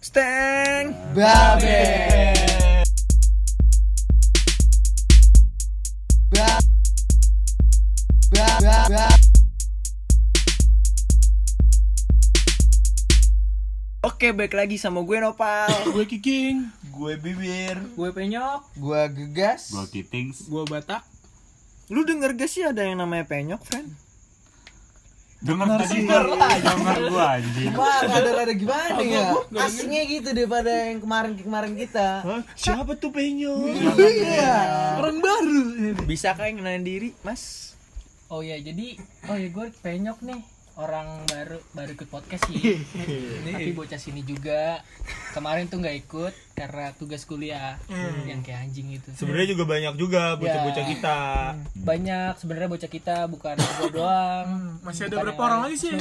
Steng. 0.00 0.96
Babe. 1.12 1.76
Ba 6.32 6.48
ba 8.32 8.48
ba 8.64 8.76
ba. 8.88 9.06
Oke, 14.00 14.32
balik 14.32 14.56
lagi 14.56 14.80
sama 14.80 15.04
gue 15.04 15.20
Nopal. 15.20 15.68
Gue 15.92 16.08
Kiking, 16.08 16.72
Gue 16.88 17.20
bibir. 17.20 17.76
gue 17.92 18.08
Penyok, 18.08 18.64
Gua 18.80 19.04
gegas. 19.04 19.68
Gue 19.68 19.84
kitings. 19.92 20.48
gue 20.48 20.64
Batak. 20.64 21.04
Lu 21.92 22.08
denger 22.08 22.32
gak 22.32 22.48
sih 22.48 22.64
ada 22.64 22.80
yang 22.80 22.96
namanya 22.96 23.28
penyok, 23.28 23.60
friend? 23.60 23.92
Dengar 25.40 25.80
tadi 25.80 26.04
lah, 26.04 26.52
dengar 26.60 26.96
gue 27.00 27.24
anjing. 27.40 27.72
Wah, 27.72 28.00
ada-ada 28.04 28.52
gimana 28.52 29.00
ya? 29.00 29.32
Aslinya 29.56 30.02
gitu 30.04 30.28
daripada 30.36 30.68
yang 30.68 31.00
kemarin-kemarin 31.00 31.72
kita. 31.80 32.20
Siapa 32.60 32.92
tuh 33.00 33.08
penyok? 33.08 33.96
Iya. 33.96 34.56
Orang 35.00 35.24
baru. 35.24 35.60
Bisa 36.04 36.36
kayak 36.36 36.60
kenalin 36.60 36.84
diri, 36.84 37.16
Mas? 37.24 37.72
Oh 38.30 38.46
ya 38.46 38.54
jadi 38.62 38.94
oh 39.26 39.34
ya 39.34 39.50
gue 39.50 39.66
penyok 39.82 40.22
nih 40.22 40.38
orang 40.80 41.06
baru 41.24 41.60
baru 41.70 41.90
ikut 41.92 42.08
podcast 42.08 42.42
sih 42.46 42.80
tapi 43.46 43.70
bocah 43.70 43.96
sini 43.96 44.20
juga 44.22 44.80
kemarin 45.30 45.66
tuh 45.66 45.78
nggak 45.78 45.96
ikut 46.00 46.32
karena 46.52 46.92
tugas 46.92 47.22
kuliah 47.22 47.76
yang 48.24 48.40
kayak 48.40 48.64
anjing 48.64 48.88
itu 48.90 49.08
Sebenarnya 49.12 49.48
juga 49.50 49.64
banyak 49.66 49.94
juga 49.94 50.22
bocah-bocah 50.34 50.80
Ya. 50.80 50.88
kita. 50.90 51.18
banyak 51.74 52.32
sebenarnya 52.36 52.68
bocah 52.68 52.90
kita 52.90 53.16
bukan 53.26 53.56
gue 53.56 53.88
doang 53.96 54.48
Masih 54.80 55.06
ada 55.06 55.16
berapa 55.20 55.40
orang 55.42 55.60
lagi 55.62 55.76
sih? 55.78 55.92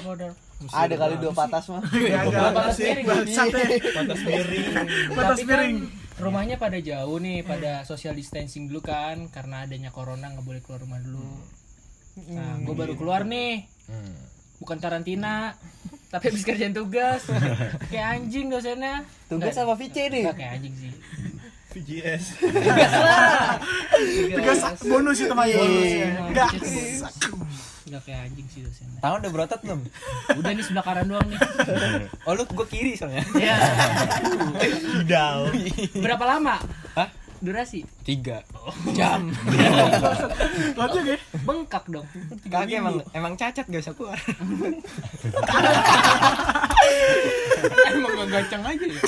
Ada 0.70 0.96
kali 0.98 1.16
dua 1.18 1.32
patas 1.32 1.68
mah. 1.68 1.80
Batas 1.80 2.76
miring. 2.78 3.06
Bangsat 3.06 3.48
ya. 3.50 3.68
Batas 3.96 4.20
miring. 4.22 4.66
Batas 5.10 5.38
Tapi 5.38 5.44
miring. 5.46 5.76
kan 5.80 5.88
rumahnya 6.20 6.56
pada 6.56 6.76
jauh 6.78 7.16
nih 7.18 7.40
pada 7.42 7.84
social 7.84 8.12
distancing 8.12 8.68
dulu 8.68 8.84
kan 8.84 9.28
karena 9.30 9.64
adanya 9.64 9.88
corona 9.88 10.28
nggak 10.28 10.44
boleh 10.44 10.60
keluar 10.60 10.84
rumah 10.84 11.00
dulu 11.00 11.32
nah 12.28 12.60
gue 12.60 12.76
baru 12.76 12.94
keluar 12.94 13.24
nih 13.24 13.64
bukan 14.60 14.78
karantina 14.78 15.56
tapi 16.10 16.30
habis 16.30 16.44
kerjaan 16.44 16.72
tugas 16.72 17.26
kayak 17.90 18.06
anjing 18.18 18.48
dosennya 18.48 19.04
Tugas 19.26 19.56
apa 19.56 19.74
VC 19.74 19.96
nih? 20.10 20.24
kayak 20.30 20.52
anjing 20.56 20.74
sih 20.76 20.92
VGS. 21.70 22.34
Tugas 24.34 24.58
bonus 24.82 25.18
itu 25.20 25.30
mah 25.30 25.46
bonus 25.46 25.88
ya. 25.88 26.08
Enggak. 26.26 26.50
nggak 27.86 28.02
kayak 28.06 28.20
anjing 28.26 28.46
sih 28.50 28.60
dosennya 28.62 28.98
Tangan 29.00 29.18
udah 29.20 29.32
berotot 29.32 29.60
belum? 29.62 29.80
udah 30.34 30.52
nih 30.52 30.62
sebelah 30.62 30.84
kanan 30.84 31.06
doang 31.08 31.26
nih 31.26 31.40
Oh, 32.26 32.34
lu 32.34 32.44
gue 32.44 32.66
kiri 32.66 32.94
soalnya. 32.94 33.22
ya 33.40 33.56
Kidal. 34.58 35.50
berapa 35.96 36.24
lama 36.28 36.56
Hah? 36.94 37.08
Durasi 37.40 37.88
Tiga 38.04 38.44
jam. 38.96 39.32
Lanjut 40.80 41.04
ya. 41.04 41.18
bengkak 41.48 41.86
dong 41.88 42.08
Kagak 42.48 42.68
emang 42.70 43.02
emang 43.16 43.34
cacat 43.40 43.66
gak 43.68 43.84
usah 43.84 43.96
keluar. 43.96 44.20
Emang 47.90 48.12
gak 48.16 48.30
gacang 48.32 48.64
aja 48.64 48.86
ya. 48.86 49.00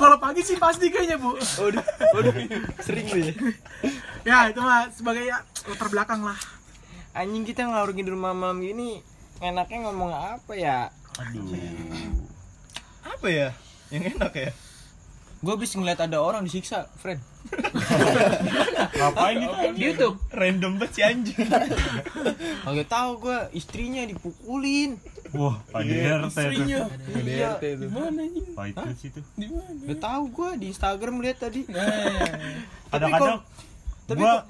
Kalau 0.00 0.16
pagi 0.18 0.42
sih 0.42 0.58
pasti 0.58 0.90
kayaknya, 0.90 1.22
Bu. 1.22 1.38
Waduh, 1.38 1.86
waduh, 2.18 2.34
sering 2.82 3.06
ya. 3.06 3.30
Ya, 4.26 4.38
itu 4.50 4.58
mah 4.58 4.90
sebagai 4.90 5.22
ya, 5.22 5.38
latar 5.70 5.86
belakang 5.86 6.26
lah. 6.26 6.34
Anjing 7.14 7.46
kita 7.46 7.62
ngelawurgin 7.62 8.02
di 8.02 8.10
rumah 8.10 8.34
malam 8.34 8.58
gini, 8.58 8.98
enaknya 9.38 9.86
ngomong 9.86 10.10
apa 10.10 10.52
ya? 10.58 10.90
Aduh. 11.22 11.46
Apa 13.06 13.26
ya? 13.30 13.54
Yang 13.94 14.18
enak 14.18 14.32
ya? 14.34 14.50
Gue 15.44 15.52
habis 15.60 15.76
ngeliat 15.76 16.00
ada 16.00 16.24
orang 16.24 16.40
disiksa, 16.48 16.88
friend. 16.96 17.20
Ngapain 18.96 19.36
itu? 19.36 19.52
di 19.76 19.80
YouTube 19.84 20.16
Random 20.32 20.80
banget 20.80 20.92
si 20.96 21.00
anjing. 21.04 21.36
Kagak 22.64 22.88
tahu 22.88 23.10
gue 23.28 23.38
istrinya 23.52 24.08
dipukulin. 24.08 24.96
Wah, 25.36 25.60
Pak 25.68 25.84
DRT 25.84 26.38
tuh. 26.64 26.88
Iya. 27.20 27.60
Itu 27.60 28.90
sih 28.96 29.12
tuh. 29.12 29.24
Udah 29.84 29.98
tahu 30.00 30.22
gue 30.32 30.50
di 30.64 30.66
Instagram 30.72 31.20
lihat 31.20 31.44
tadi. 31.44 31.68
Kadang-kadang 32.92 33.44
tapi 34.04 34.20
gua 34.20 34.44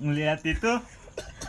ngeliat 0.00 0.40
itu 0.44 0.72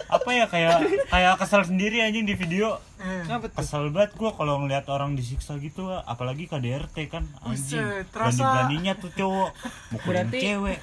apa 0.09 0.29
ya 0.29 0.45
kayak 0.45 0.77
kayak 1.09 1.33
kesel 1.37 1.61
sendiri 1.63 2.01
anjing 2.01 2.23
di 2.23 2.33
video. 2.33 2.77
Kenapa 3.03 3.51
tuh? 3.51 3.59
kesel 3.59 3.91
banget 3.91 4.15
gua 4.15 4.31
kalau 4.31 4.63
ngeliat 4.63 4.87
orang 4.87 5.13
disiksa 5.13 5.59
gitu 5.59 5.91
apalagi 5.91 6.47
KDRT 6.47 7.11
kan 7.11 7.27
anjing. 7.43 7.83
berani 8.09 8.39
beraninya 8.39 8.93
tuh 8.95 9.11
cowok. 9.11 9.49
Mukulin 9.91 10.29
Berarti- 10.29 10.41
cewek 10.41 10.77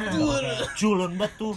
culun 0.77 1.13
banget 1.17 1.33
tuh. 1.37 1.55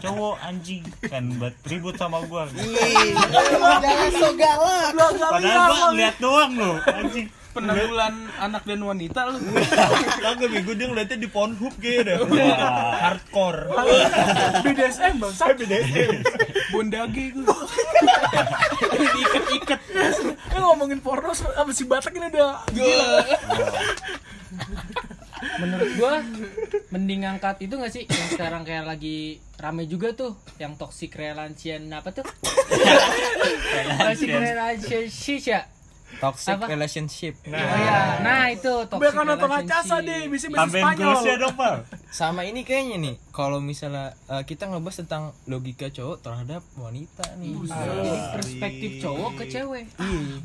Cowok 0.00 0.36
anjing. 0.40 0.82
Kan 1.04 1.24
buat 1.36 1.54
ribut 1.66 1.94
sama 1.94 2.24
gua. 2.24 2.48
Jangan 2.48 4.10
so 4.12 4.28
galak. 4.32 4.90
padahal 4.96 5.68
gua 5.68 5.78
ngeliat 5.92 6.16
doang 6.18 6.52
loh 6.56 6.76
anjing 6.88 7.28
Penanggulan 7.58 8.14
anak 8.38 8.62
dan 8.62 8.80
wanita 8.80 9.20
lu. 9.34 9.38
Kagak 10.24 10.48
bego 10.48 10.72
dia 10.78 10.86
ngeliatnya 10.86 11.18
di 11.18 11.26
Pornhub 11.26 11.74
kayaknya 11.82 12.14
dah. 12.14 12.18
Wah. 12.22 12.94
Hardcore. 13.02 13.60
BDSM 14.64 15.14
bang, 15.18 15.32
Saya 15.42 15.54
BDSM. 15.58 16.22
bondage 16.70 17.34
gue. 17.34 17.58
Diikat-ikat. 18.94 19.80
Eh 20.54 20.60
ngomongin 20.62 21.02
porno 21.02 21.34
sama 21.34 21.74
si 21.74 21.82
Batak 21.82 22.14
ini 22.14 22.30
udah 22.30 22.62
gila. 22.70 23.20
menurut 25.58 25.90
gua 25.94 26.18
mending 26.90 27.22
angkat 27.22 27.62
itu 27.62 27.74
gak 27.78 27.90
sih 27.94 28.06
yang 28.06 28.28
sekarang 28.30 28.62
kayak 28.66 28.86
lagi 28.86 29.38
rame 29.54 29.86
juga 29.86 30.10
tuh 30.10 30.34
yang 30.58 30.74
toxic 30.74 31.14
relation 31.14 31.90
apa 31.94 32.10
tuh 32.10 32.26
toxic 34.02 34.30
relationship 34.30 35.42
ya 35.46 35.62
Toxic 36.18 36.54
Apa? 36.54 36.66
relationship. 36.66 37.34
oh 37.40 37.54
ya 37.54 38.18
nah 38.18 38.46
itu 38.48 38.66
toxic 38.84 38.98
Kebanyakan 39.08 39.24
nonton 39.24 39.48
relationship 39.48 39.70
Acasa 39.70 39.96
deh, 40.00 40.22
bisa 40.26 40.46
bahasa 40.48 40.76
Spanyol. 40.76 41.14
ya 41.22 41.34
dong 41.36 41.54
Pak 41.54 41.74
Sama 42.08 42.42
ini 42.42 42.60
kayaknya 42.60 42.96
nih, 42.98 43.14
kalau 43.30 43.58
misalnya 43.58 44.10
eh, 44.26 44.42
kita 44.42 44.66
ngebahas 44.66 44.98
tentang 44.98 45.22
logika 45.44 45.86
cowok 45.88 46.16
terhadap 46.18 46.62
wanita 46.74 47.22
nih. 47.36 47.52
jadi 47.62 48.10
perspektif 48.32 48.90
cowok 48.98 49.30
ke 49.36 49.44
cewek 49.48 49.84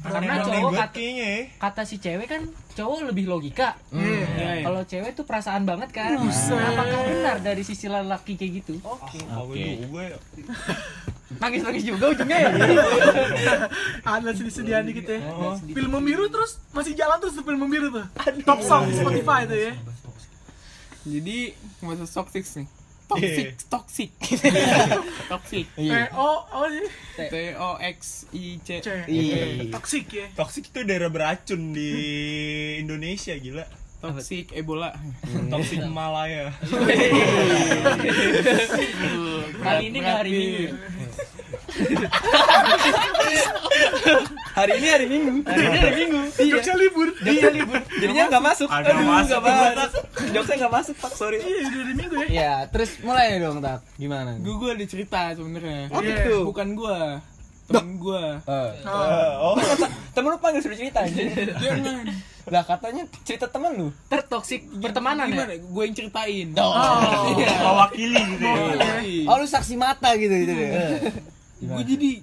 karena 0.04 0.32
Aneh 0.36 0.46
cowok 0.46 0.72
kata, 0.74 0.94
kayaknya 0.94 1.26
ya. 1.26 1.42
kata 1.58 1.82
si 1.84 1.96
cewek 1.98 2.28
kan 2.28 2.42
cowok 2.74 3.00
lebih 3.08 3.26
logika 3.26 3.74
Iya. 3.90 4.62
kalau 4.62 4.82
cewek 4.84 5.12
tuh 5.14 5.24
perasaan 5.24 5.64
banget 5.64 5.90
kan 5.92 6.20
apakah 6.20 7.00
benar 7.04 7.38
dari 7.40 7.62
sisi 7.62 7.86
lelaki 7.86 8.36
kayak 8.36 8.52
gitu 8.60 8.78
Oke. 8.84 9.18
Aku 9.24 9.54
juga 9.56 10.02
ya. 10.06 10.18
Nangis 11.42 11.62
nangis 11.64 11.84
juga 11.86 12.14
ujungnya 12.14 12.38
ya 12.38 12.50
Ada 14.04 14.30
sedih-sedihan 14.36 14.84
dikit 14.86 15.06
ya. 15.08 15.20
Film 15.72 15.92
membiru 15.96 16.28
terus 16.30 16.60
masih 16.76 16.94
jalan 16.94 17.18
terus 17.22 17.38
film 17.38 17.60
membiru 17.62 17.90
tuh. 17.90 18.06
Top 18.44 18.60
song 18.62 18.90
di 18.90 18.98
Spotify 18.98 19.46
tuh 19.48 19.58
ya. 19.58 19.74
Jadi 21.04 21.54
masa 21.84 22.08
toxic 22.08 22.46
nih. 22.56 22.68
Toxic, 23.04 23.48
toxic. 23.68 24.10
toxic. 25.32 25.66
Eh, 25.76 26.08
oh, 26.16 26.48
oh 26.50 26.66
sih. 26.72 26.88
T 27.30 27.36
O 27.60 27.76
X 27.78 28.26
I 28.32 28.58
C. 28.64 28.80
C. 28.80 28.88
Iya. 29.06 29.70
Toxic 29.70 30.06
ya. 30.10 30.28
Toxic 30.34 30.72
itu 30.72 30.80
daerah 30.88 31.12
beracun 31.12 31.76
di 31.76 31.92
Indonesia 32.80 33.36
gila. 33.36 33.68
Toxic 34.04 34.52
Ebola. 34.52 34.92
Toxic 35.48 35.80
Malaya. 35.88 36.52
kali 39.64 39.84
ini 39.88 39.98
nggak 39.98 40.18
hari 40.20 40.32
minggu 40.36 40.66
Hari 44.54 44.72
ini 44.78 44.88
hari 44.88 45.06
Minggu. 45.08 45.32
hari 45.48 45.62
ini 45.64 45.78
hari 45.80 45.96
minggu 45.98 46.20
Jogja 46.36 46.74
libur. 46.76 47.10
Jokesnya 47.18 47.52
libur. 47.56 47.80
Jadinya 47.96 48.24
nggak 48.30 48.44
masuk. 48.44 48.68
Agak 48.70 48.92
Aduh, 48.92 49.08
masuk. 49.08 49.40
nggak 49.40 49.76
masuk. 49.80 50.04
Jokesnya 50.30 50.56
nggak 50.60 50.74
masuk, 50.76 50.96
Pak. 51.00 51.12
Sorry. 51.16 51.38
Iya, 51.40 51.58
udah 51.64 51.80
hari 51.80 51.94
minggu 51.96 52.16
ya. 52.20 52.28
Ya, 52.30 52.54
terus 52.70 52.92
mulai 53.02 53.40
dong, 53.40 53.58
Tak. 53.58 53.82
Gimana? 53.96 54.36
Gue 54.38 54.56
gue 54.60 54.70
ada 54.70 54.86
cerita 54.86 55.32
sebenarnya. 55.34 55.90
Oh, 55.90 56.02
gitu. 56.04 56.36
Bukan 56.46 56.68
gue. 56.76 57.00
Temen 57.66 57.90
gue. 57.98 58.24
Eh, 58.44 58.72
Oh, 59.40 59.56
temen 60.14 60.30
lu 60.30 60.38
panggil 60.38 60.62
suruh 60.62 60.78
cerita 60.78 61.02
aja. 61.02 61.22
Jangan. 61.58 62.06
Lah 62.54 62.62
katanya 62.62 63.10
cerita 63.26 63.50
temen 63.50 63.72
lu. 63.74 63.88
tertoksik 64.06 64.70
pertemanan 64.78 65.26
ya 65.26 65.42
Gimana? 65.50 65.58
Gue 65.58 65.84
yang 65.90 65.96
ceritain. 65.98 66.48
Oh. 66.54 67.34
mewakili 67.34 68.22
gitu 68.38 68.46
ya 68.46 69.26
Oh, 69.26 69.42
lu 69.42 69.48
saksi 69.50 69.74
mata 69.74 70.14
gitu 70.14 70.30
gitu 70.30 70.54
deh. 70.54 70.70
Gue 71.66 71.84
jadi 71.84 72.22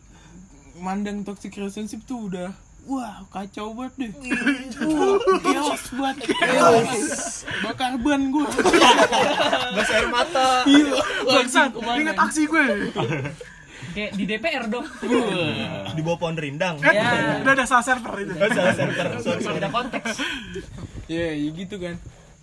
mandang 0.78 1.26
toxic 1.26 1.50
relationship 1.58 2.06
tuh 2.06 2.30
udah 2.30 2.54
Wah 2.88 3.20
kacau 3.28 3.76
banget 3.76 4.08
deh 4.08 4.12
Wah 4.88 5.20
chaos 5.44 5.84
banget 5.92 6.32
Chaos 6.32 7.04
Bakar 7.60 7.92
ban 8.00 8.22
gue 8.32 8.46
Gas 9.76 9.90
air 9.92 10.06
mata. 10.08 10.64
Bangsat, 11.26 11.70
inget 11.76 12.16
aksi 12.16 12.42
gue. 12.48 12.64
Kayak 13.92 14.10
di 14.14 14.24
DPR 14.28 14.64
dong. 14.70 14.86
Di 15.94 16.02
bawah 16.02 16.18
pohon 16.18 16.36
rindang. 16.36 16.78
ya 16.80 17.40
Udah 17.42 17.52
ada 17.54 17.64
salah 17.66 17.84
server 17.84 18.14
itu. 18.22 18.34
Oh, 18.34 18.48
salah 18.50 18.74
server. 18.74 19.06
Sorry, 19.20 19.40
sorry. 19.42 19.56
beda 19.60 19.70
konteks. 19.70 20.10
Ya 21.10 21.34
ya 21.34 21.48
gitu 21.50 21.76
kan. 21.82 21.96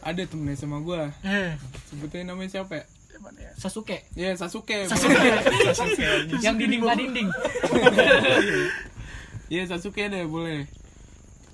Ada 0.03 0.23
temennya 0.29 0.55
sama 0.59 0.79
gua. 0.83 1.11
Eh, 1.25 1.57
sebetulnya 1.89 2.35
namanya 2.35 2.61
siapa 2.61 2.83
ya? 2.83 2.85
Ya? 3.37 3.49
Sasuke. 3.57 3.97
Ya 4.13 4.29
Sasuke. 4.37 4.85
Yang 6.39 6.55
dinding 6.61 6.81
nggak 6.85 6.97
dinding. 6.97 7.27
Iya 9.47 9.63
Sasuke 9.63 10.11
deh 10.11 10.27
boleh. 10.27 10.67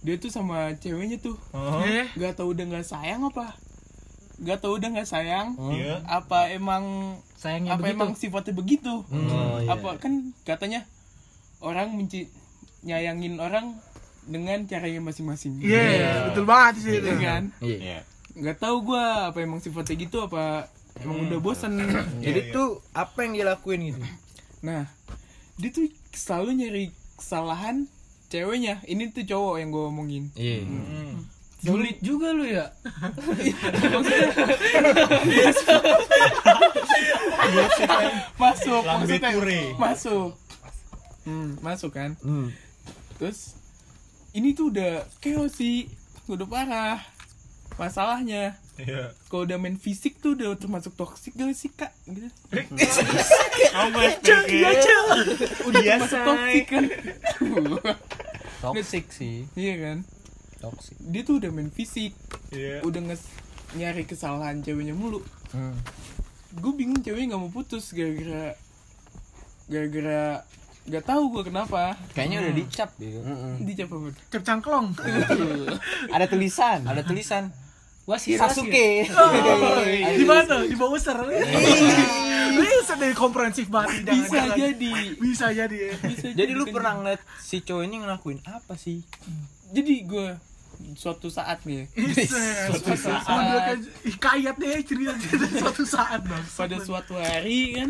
Dia 0.01 0.17
tuh 0.17 0.33
sama 0.33 0.73
ceweknya 0.81 1.21
tuh. 1.21 1.37
Eh, 1.85 2.09
gak 2.17 2.41
tau 2.41 2.49
udah 2.49 2.65
nggak 2.65 2.83
sayang 2.83 3.21
apa? 3.23 3.53
Gak 4.41 4.65
tau 4.65 4.75
udah 4.75 4.89
nggak 4.91 5.05
sayang. 5.07 5.53
Iya. 5.71 6.01
apa 6.09 6.49
emang 6.51 7.15
sayangnya 7.43 7.75
apa 7.75 7.83
begitu. 7.83 7.95
emang 7.99 8.11
sifatnya 8.15 8.53
begitu? 8.55 8.93
Oh, 9.03 9.59
iya. 9.59 9.75
apa 9.75 9.99
kan 9.99 10.31
katanya 10.47 10.87
orang 11.59 11.91
menci 11.91 12.31
nyayangin 12.87 13.35
orang 13.43 13.75
dengan 14.23 14.63
caranya 14.63 15.03
masing-masing. 15.03 15.59
Iya, 15.59 16.31
betul 16.31 16.47
banget 16.47 16.73
sih 16.79 16.91
itu. 16.95 17.07
Iya 17.11 17.15
kan? 17.19 17.43
Iya. 17.59 17.77
Iya. 17.79 17.99
nggak 18.33 18.65
tahu 18.65 18.89
gua 18.89 19.29
apa 19.29 19.45
emang 19.45 19.61
sifatnya 19.61 19.93
gitu 19.93 20.23
apa 20.23 20.71
emang 21.03 21.27
udah 21.27 21.39
bosen. 21.43 21.75
Jadi 22.23 22.55
tuh 22.55 22.79
apa 22.95 23.27
yang 23.27 23.35
dia 23.35 23.45
lakuin 23.51 23.91
gitu? 23.91 24.01
nah 24.63 24.87
dia 25.59 25.69
tuh 25.75 25.91
selalu 26.15 26.63
nyari 26.63 26.85
kesalahan 27.19 27.91
ceweknya. 28.31 28.79
Ini 28.87 29.11
tuh 29.11 29.27
cowok 29.27 29.55
yang 29.59 29.69
gua 29.69 29.91
omongin. 29.91 30.31
Iya. 30.39 30.63
Sulit 31.63 31.97
juga 32.03 32.35
lu 32.35 32.43
ya? 32.43 32.67
Masuk 38.35 38.81
maksudnya 38.83 39.31
masuk. 39.79 40.35
Hmm, 41.23 41.55
masuk 41.63 41.91
kan? 41.95 42.19
Hmm. 42.19 42.51
terus 43.15 43.55
ini 44.35 44.51
tuh 44.51 44.67
udah 44.73 45.07
chaos 45.23 45.55
sih. 45.55 45.87
Udah 46.27 46.47
parah 46.47 46.99
masalahnya. 47.79 48.59
Iya. 48.73 49.13
kalau 49.29 49.45
udah 49.45 49.61
main 49.61 49.77
fisik 49.77 50.17
tuh 50.17 50.33
udah 50.33 50.57
termasuk 50.57 50.97
toksik 50.97 51.37
gak 51.37 51.53
sih 51.53 51.69
kak? 51.69 51.93
Gitu. 52.09 52.25
Kamu 53.77 53.97
SPG. 54.17 54.51
udah 55.69 55.81
Biasa. 55.85 55.93
termasuk 55.93 56.19
toksik 56.25 56.65
kan? 56.73 56.83
Toxic 58.65 59.05
sih. 59.13 59.45
iya 59.53 59.75
kan 59.77 59.97
Toxic. 60.63 60.95
dia 60.97 61.21
tuh 61.21 61.37
udah 61.37 61.49
main 61.49 61.67
fisik 61.67 62.15
Iya. 62.49 62.79
udah 62.81 63.01
nges 63.03 63.27
nyari 63.73 64.03
kesalahan 64.03 64.59
ceweknya 64.59 64.93
mulu 64.93 65.19
Hmm. 65.51 65.75
gue 66.53 66.71
bingung 66.73 66.97
ceweknya 66.97 67.27
nggak 67.29 67.41
mau 67.41 67.51
putus 67.51 67.91
gara-gara 67.91 68.55
gara-gara 69.65 70.41
nggak 70.83 71.03
tahu 71.03 71.23
gue 71.31 71.43
kenapa 71.45 71.95
Kayaknya 72.11 72.37
udah 72.41 72.53
dicap 72.53 72.89
gitu. 72.97 73.19
dicap 73.61 73.87
apa 73.87 74.09
Cap 74.29 74.43
cangklong. 74.43 74.87
Ada 76.09 76.25
tulisan. 76.25 76.83
Ada 76.83 77.01
tulisan 77.01 77.43
wasir 78.03 78.35
Sasuke. 78.35 79.07
Di 80.13 80.25
mana? 80.25 80.59
Di 80.61 80.75
bawah 80.75 80.91
user. 80.93 81.15
Bisa 82.53 82.93
deh 82.95 83.13
komprehensif 83.13 83.65
banget. 83.67 84.03
Bisa 84.05 84.51
jadi 84.53 84.91
Bisa 85.15 85.45
jadi. 85.49 85.77
ya. 85.81 85.93
bisa 86.03 86.25
Jadi 86.29 86.51
lu 86.51 86.67
pernah 86.67 86.93
ngeliat 86.95 87.21
si 87.37 87.61
cowok 87.61 87.83
ini 87.83 87.95
ngelakuin 87.99 88.39
apa 88.43 88.75
sih? 88.75 88.99
jadi 89.71 89.93
gue 90.03 90.27
suatu 90.93 91.27
saat 91.27 91.63
nih 91.63 91.87
Suatu 92.69 92.91
saat. 92.93 93.77
Kayak 94.17 94.55
deh 94.55 94.81
cerita 94.81 95.13
cerita 95.15 95.47
suatu 95.57 95.83
saat 95.83 96.21
bang. 96.21 96.43
pada 96.49 96.77
suatu 96.77 97.13
hari 97.13 97.73
kan 97.73 97.89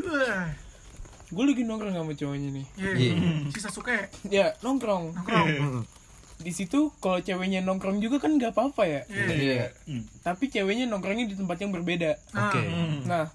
gue 1.26 1.44
lagi 1.44 1.64
nongkrong 1.64 1.92
sama 1.92 2.14
cowoknya 2.14 2.50
nih 2.52 2.66
Iya. 2.78 3.14
Si 3.50 3.60
Sasuke. 3.60 3.98
ya 4.28 4.54
nongkrong 4.60 5.14
Nongkrong. 5.14 5.82
di 6.36 6.52
situ 6.52 6.92
kalau 6.98 7.18
ceweknya 7.18 7.60
nongkrong 7.60 7.98
juga 7.98 8.20
kan 8.20 8.36
nggak 8.36 8.52
apa-apa 8.52 8.84
ya 8.84 9.02
Iya. 9.10 9.74
tapi 10.22 10.48
ceweknya 10.48 10.86
nongkrongnya 10.86 11.26
di 11.26 11.34
tempat 11.34 11.58
yang 11.58 11.72
berbeda 11.72 12.22
Oke. 12.30 12.62
nah 13.04 13.34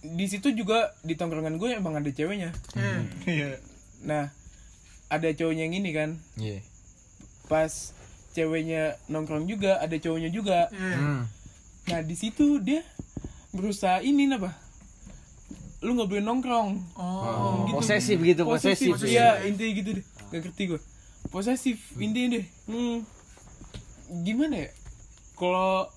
di 0.00 0.26
situ 0.26 0.50
juga 0.50 0.94
di 1.00 1.14
tongkrongan 1.14 1.54
gue 1.56 1.68
emang 1.72 1.94
ada 1.94 2.08
ceweknya 2.08 2.50
Iya. 2.72 2.98
Iya. 3.24 3.48
nah 4.00 4.24
ada 5.06 5.28
cowoknya 5.28 5.62
yang 5.62 5.74
ini 5.76 5.90
kan 5.90 6.10
Iya. 6.34 6.58
Pas 7.52 7.92
ceweknya 8.32 8.96
nongkrong 9.12 9.44
juga 9.44 9.76
ada 9.76 9.92
cowoknya 10.00 10.32
juga. 10.32 10.72
Hmm. 10.72 11.28
nah 11.84 12.00
di 12.00 12.16
situ 12.16 12.56
dia 12.64 12.80
berusaha 13.52 14.00
ini 14.00 14.24
apa 14.32 14.56
lu 15.84 15.98
nggak 15.98 16.08
boleh 16.08 16.24
nongkrong 16.24 16.70
Oh. 16.96 17.66
gitu. 17.68 17.76
Posesif 17.76 18.16
gitu, 18.22 18.42
posesif. 18.48 18.96
iya 19.04 19.42
intinya 19.44 19.72
gitu 19.76 19.90
deh 20.00 20.04
gak 20.32 20.40
ngerti 20.48 20.62
gue 20.72 20.80
posesif 21.28 21.76
intinya 22.00 22.38
deh 22.40 22.46
hmm. 22.70 22.96
gimana 24.24 24.64
ya 24.64 24.70
kalau 25.36 25.90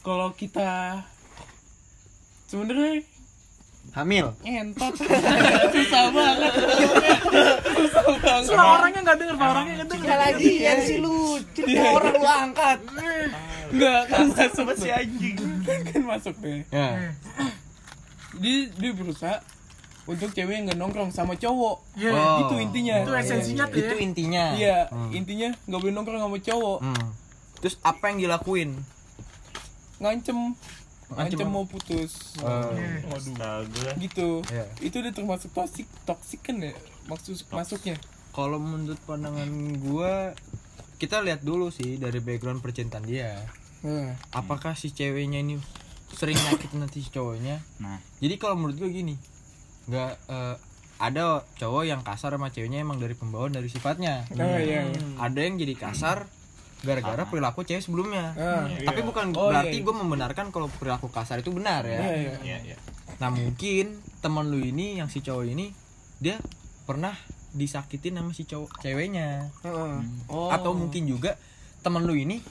kalau 0.00 0.32
kita 0.34 1.04
sebenarnya 2.48 3.04
Hamil. 3.94 4.26
entot 4.42 4.90
susah 5.74 6.04
banget 6.10 6.52
susah 7.72 8.02
banget 8.18 8.42
Suara 8.44 8.64
orangnya 8.76 9.00
nggak 9.02 9.16
denger, 9.16 9.36
Pak. 9.36 9.48
orangnya 9.48 9.74
nggak 9.76 9.88
denger. 9.88 10.16
lagi 10.18 10.50
ya 10.58 10.72
sih 10.80 10.96
lu. 10.98 11.38
Cerita 11.54 11.82
orang 11.92 12.12
lu 12.12 12.26
angkat. 12.26 12.78
Enggak 13.70 14.00
kan 14.06 14.24
masuk 14.28 14.66
si 14.76 14.88
anjing 14.88 15.36
kan 15.84 16.02
masuk 16.04 16.34
deh 16.38 16.62
Ya. 16.68 17.14
dia 18.34 18.58
dia 18.68 18.90
berusaha 18.92 19.38
untuk 20.04 20.28
cewek 20.30 20.52
yang 20.52 20.64
gak 20.66 20.76
nongkrong 20.76 21.08
sama 21.08 21.32
cowok 21.32 21.80
Iya. 21.96 22.12
Oh. 22.12 22.38
itu 22.44 22.54
intinya 22.60 22.96
Itu 23.00 23.12
esensinya 23.14 23.64
tuh 23.64 23.74
ya. 23.74 23.86
Itu 23.86 23.96
intinya. 23.96 24.44
iya 24.52 24.78
intinya 25.10 25.48
nggak 25.64 25.80
boleh 25.80 25.92
nongkrong 25.92 26.20
sama 26.20 26.38
cowok 26.38 26.78
Hmm. 26.82 27.08
Terus 27.56 27.78
apa 27.80 28.10
yang 28.10 28.18
dilakuin? 28.20 28.70
ngancem 29.96 30.36
Apa? 31.06 31.44
mau 31.46 31.64
putus 31.64 32.34
Astaga. 33.06 33.90
gitu 33.96 34.40
Iya. 34.48 34.66
itu 34.80 34.96
udah 34.98 35.12
termasuk 35.12 35.50
toksik 35.52 35.86
toksik 36.02 36.40
kan 36.40 36.58
ya 36.58 36.72
maksud 37.06 37.36
masuknya 37.50 37.96
Kalau 38.30 38.58
menurut 38.58 38.98
pandangan 39.04 39.46
gua 39.78 40.34
kita 40.96 41.22
lihat 41.22 41.42
dulu 41.42 41.70
sih 41.70 41.98
dari 41.98 42.18
background 42.18 42.58
percintaan 42.58 43.04
dia. 43.04 43.38
nah, 43.82 44.14
Apakah 44.32 44.74
si 44.74 44.90
ceweknya 44.90 45.38
ini 45.38 45.60
sering 46.10 46.34
nyakitin 46.34 46.82
nanti 46.82 46.98
si 46.98 47.10
cowoknya? 47.10 47.62
Nah. 47.78 47.98
Jadi 48.18 48.34
kalau 48.34 48.58
menurut 48.58 48.74
gua 48.74 48.90
gini, 48.90 49.14
nggak 49.86 50.12
eh, 50.26 50.56
ada 50.98 51.42
cowok 51.58 51.84
yang 51.84 52.02
kasar 52.02 52.34
sama 52.34 52.50
ceweknya 52.50 52.80
emang 52.80 52.98
dari 52.98 53.14
pembawaan 53.14 53.52
dari 53.52 53.66
sifatnya. 53.68 54.26
oh 54.32 54.58
iya 54.58 54.86
iya. 54.86 54.98
Ada 55.20 55.38
yang 55.44 55.54
jadi 55.58 55.74
kasar 55.76 56.26
gara-gara 56.84 57.24
perilaku 57.24 57.64
cewek 57.64 57.80
sebelumnya. 57.80 58.36
Ah, 58.36 58.68
Tapi 58.68 59.00
bukan 59.02 59.32
Oh, 59.32 59.48
berarti 59.50 59.76
iya, 59.76 59.80
iya. 59.80 59.86
gue 59.88 59.94
membenarkan 59.96 60.46
kalau 60.48 60.68
perilaku 60.68 61.08
kasar 61.08 61.40
itu 61.40 61.50
benar 61.50 61.82
ya. 61.82 61.98
iya, 61.98 62.12
iya. 62.14 62.34
Iya, 62.44 62.58
iya. 62.72 62.76
Nah 63.18 63.32
mungkin 63.32 63.98
teman 64.20 64.48
lu 64.48 64.60
ini 64.60 65.00
yang 65.00 65.08
si 65.08 65.20
cowok 65.20 65.44
ini 65.46 65.72
dia 66.18 66.36
pernah 66.84 67.12
disakitin 67.54 68.18
sama 68.18 68.34
si 68.34 68.44
cowok 68.44 68.82
ceweknya 68.82 69.46
Heeh. 69.62 69.94
oh 70.26 70.50
atau 70.50 70.74
mungkin 70.74 71.06
juga 71.06 71.38
teman 71.80 72.02
lu 72.02 72.12
ini 72.12 72.42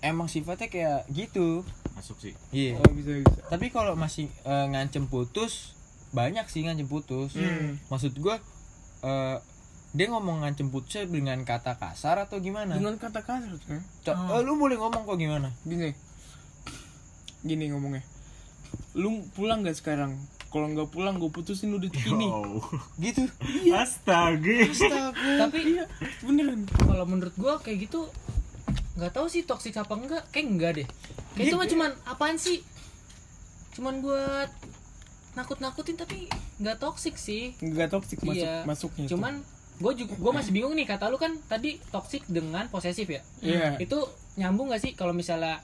emang 0.00 0.28
sifatnya 0.28 0.68
kayak 0.68 1.00
gitu. 1.10 1.64
Masuk 1.96 2.16
sih. 2.20 2.34
Iya. 2.50 2.76
oh 2.78 2.92
bisa 2.92 3.18
bisa 3.20 3.40
Tapi 3.48 3.68
kalau 3.68 3.96
masih 3.96 4.28
eh, 4.44 4.66
ngancem 4.68 5.08
putus 5.08 5.74
banyak 6.12 6.46
sih 6.46 6.62
ngancem 6.62 6.86
putus. 6.86 7.34
Hmm. 7.34 7.80
Maksud 7.88 8.14
gua 8.18 8.38
eh, 9.02 9.36
dia 9.94 10.06
ngomong 10.06 10.42
ngancem 10.42 10.68
putusnya 10.68 11.06
dengan 11.06 11.38
kata 11.40 11.74
kasar 11.74 12.18
atau 12.20 12.38
gimana? 12.38 12.74
dengan 12.74 12.98
kata 12.98 13.22
kasar 13.22 13.54
kan 13.62 13.78
Co- 14.02 14.18
eh, 14.32 14.42
lu 14.42 14.54
boleh 14.56 14.74
ngomong 14.74 15.02
kok 15.04 15.14
gimana? 15.14 15.54
gini. 15.62 15.94
Gini 17.40 17.70
ngomongnya. 17.70 18.02
Lu 18.92 19.08
pulang 19.30 19.60
gak 19.60 19.76
sekarang? 19.76 20.18
Kalau 20.48 20.66
nggak 20.68 20.86
pulang 20.88 21.18
gue 21.18 21.28
putusin 21.28 21.68
lu 21.68 21.78
detik 21.78 22.06
ini 22.08 22.26
Wow. 22.26 22.62
Gitu. 22.96 23.26
Astaga. 23.70 24.58
tapi 25.36 25.82
beneran. 26.20 26.62
Kalau 26.68 27.04
menurut 27.04 27.34
gua 27.34 27.58
kayak 27.58 27.86
gitu 27.86 28.06
nggak 28.94 29.10
tahu 29.10 29.26
sih 29.26 29.42
toksik 29.42 29.74
apa 29.74 29.90
enggak. 29.92 30.22
Kayak 30.30 30.46
enggak 30.48 30.72
deh. 30.76 30.88
Kayak 31.34 31.46
itu 31.48 31.54
mah 31.56 31.66
cuman 31.66 31.90
apaan 32.04 32.36
sih? 32.36 32.62
Cuman 33.74 33.98
buat 33.98 34.50
nakut-nakutin 35.34 35.94
tapi 35.96 36.30
nggak 36.56 36.78
toksik 36.78 37.14
sih. 37.14 37.58
Nggak 37.58 37.90
toksik 37.90 38.22
masuk 38.22 38.38
Iya. 38.38 38.62
masuknya 38.64 39.06
tuh. 39.06 39.18
Gue 39.74 39.92
juga 40.06 40.14
gue 40.14 40.32
masih 40.32 40.52
bingung 40.54 40.74
nih 40.78 40.86
kata 40.86 41.10
lu 41.10 41.18
kan 41.18 41.34
tadi 41.50 41.82
toksik 41.90 42.22
dengan 42.30 42.70
posesif 42.70 43.10
ya 43.10 43.22
iya 43.42 43.74
itu 43.82 43.98
nyambung 44.38 44.70
gak 44.70 44.82
sih 44.82 44.92
kalau 44.94 45.10
misalnya 45.10 45.58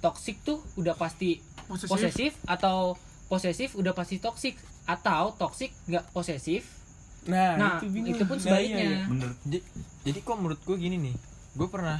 toksik 0.00 0.40
tuh 0.44 0.60
udah 0.80 0.96
pasti 0.96 1.40
Posesif. 1.66 1.90
posesif 1.90 2.32
atau 2.46 2.94
posesif 3.26 3.74
udah 3.74 3.92
pasti 3.92 4.22
toksik 4.22 4.54
atau 4.86 5.34
toksik 5.34 5.74
nggak 5.90 6.14
posesif 6.14 6.62
nah, 7.26 7.58
nah 7.58 7.70
itu, 7.82 7.90
bingung. 7.90 8.14
itu 8.14 8.22
pun 8.22 8.38
Nah, 8.38 8.44
sebaliknya 8.46 8.86
iya, 8.86 8.96
iya. 9.02 9.04
Bener. 9.10 9.30
jadi, 9.42 9.60
jadi 10.06 10.18
kok 10.22 10.36
menurut 10.38 10.60
gue 10.62 10.76
gini 10.78 10.96
nih 11.10 11.16
gue 11.58 11.68
pernah 11.68 11.98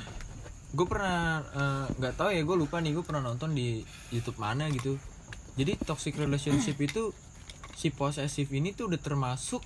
gue 0.71 0.87
pernah 0.87 1.43
eh, 1.51 1.87
nggak 1.99 2.15
tahu 2.15 2.31
ya 2.31 2.43
gue 2.47 2.57
lupa 2.57 2.79
nih 2.79 2.95
gue 2.95 3.05
pernah 3.05 3.23
nonton 3.27 3.51
di 3.53 3.83
YouTube 4.15 4.39
mana 4.39 4.71
gitu 4.71 4.95
jadi 5.59 5.75
toxic 5.83 6.15
relationship 6.15 6.79
itu 6.79 7.11
si 7.75 7.91
posesif 7.91 8.49
ini 8.55 8.71
tuh 8.73 8.87
udah 8.89 9.01
termasuk 9.03 9.61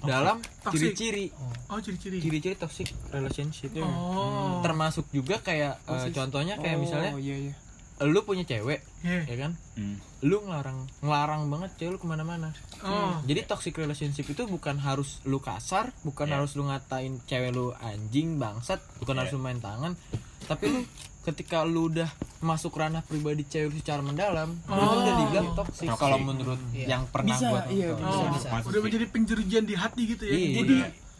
dalam 0.00 0.36
ciri-ciri 0.66 1.32
Oh, 1.66 1.78
ciri-ciri. 1.78 2.20
ciri-ciri 2.20 2.54
toxic 2.54 2.92
relationship 3.10 3.72
Oh. 3.78 4.60
termasuk 4.60 5.08
juga 5.10 5.40
kayak 5.40 5.80
eh, 5.80 5.88
Posesif. 5.88 6.14
contohnya 6.14 6.54
kayak 6.56 6.76
Oh, 6.76 6.82
misalnya 6.82 7.12
iya 7.16 7.36
iya 7.42 7.54
lu 7.96 8.20
punya 8.20 8.42
cewek 8.42 8.82
Iya. 9.00 9.22
ya 9.24 9.36
kan 9.38 9.52
Hmm. 9.74 9.96
lu 10.20 10.42
ngelarang 10.42 10.82
ngelarang 10.98 11.46
banget 11.46 11.70
cewek 11.78 11.90
lu 11.92 11.98
ke 11.98 12.06
mana-mana 12.06 12.50
Oh. 12.80 13.22
jadi 13.22 13.44
toxic 13.44 13.72
relationship 13.72 14.26
itu 14.26 14.42
bukan 14.44 14.76
harus 14.76 15.22
lu 15.22 15.38
kasar 15.38 15.94
bukan 16.02 16.26
Iya. 16.26 16.34
harus 16.36 16.52
lu 16.54 16.66
ngatain 16.66 17.22
cewek 17.22 17.50
lu 17.50 17.70
anjing 17.76 18.36
bangsat 18.36 18.82
bukan 18.98 19.14
Iya. 19.14 19.20
harus 19.20 19.32
lu 19.32 19.40
main 19.40 19.58
tangan 19.58 19.94
tapi 20.44 20.64
lu 20.66 20.80
ketika 21.22 21.64
lu 21.64 21.88
udah 21.88 22.08
masuk 22.38 22.74
ranah 22.74 23.00
pribadi 23.00 23.42
cewek 23.42 23.80
secara 23.80 24.00
mendalam 24.00 24.52
itu 24.52 24.68
Oh. 24.70 25.00
udah 25.00 25.14
dibilang 25.18 25.48
toxic 25.54 25.88
Toxic. 25.88 25.96
kalau 25.96 26.18
menurut 26.18 26.60
Iya. 26.70 26.86
yang 26.90 27.02
pernah 27.08 27.32
Bisa, 27.32 27.48
gua 27.48 27.62
iya, 27.66 27.88
tonton. 27.90 28.12
Oh, 28.12 28.28
bisa. 28.30 28.48
Masuk 28.50 28.68
udah 28.68 28.80
menjadi 28.82 29.06
penjerujian 29.08 29.64
di 29.64 29.74
hati 29.74 30.02
gitu 30.06 30.22
ya. 30.22 30.34
Iya. 30.34 30.50
jadi 30.54 30.74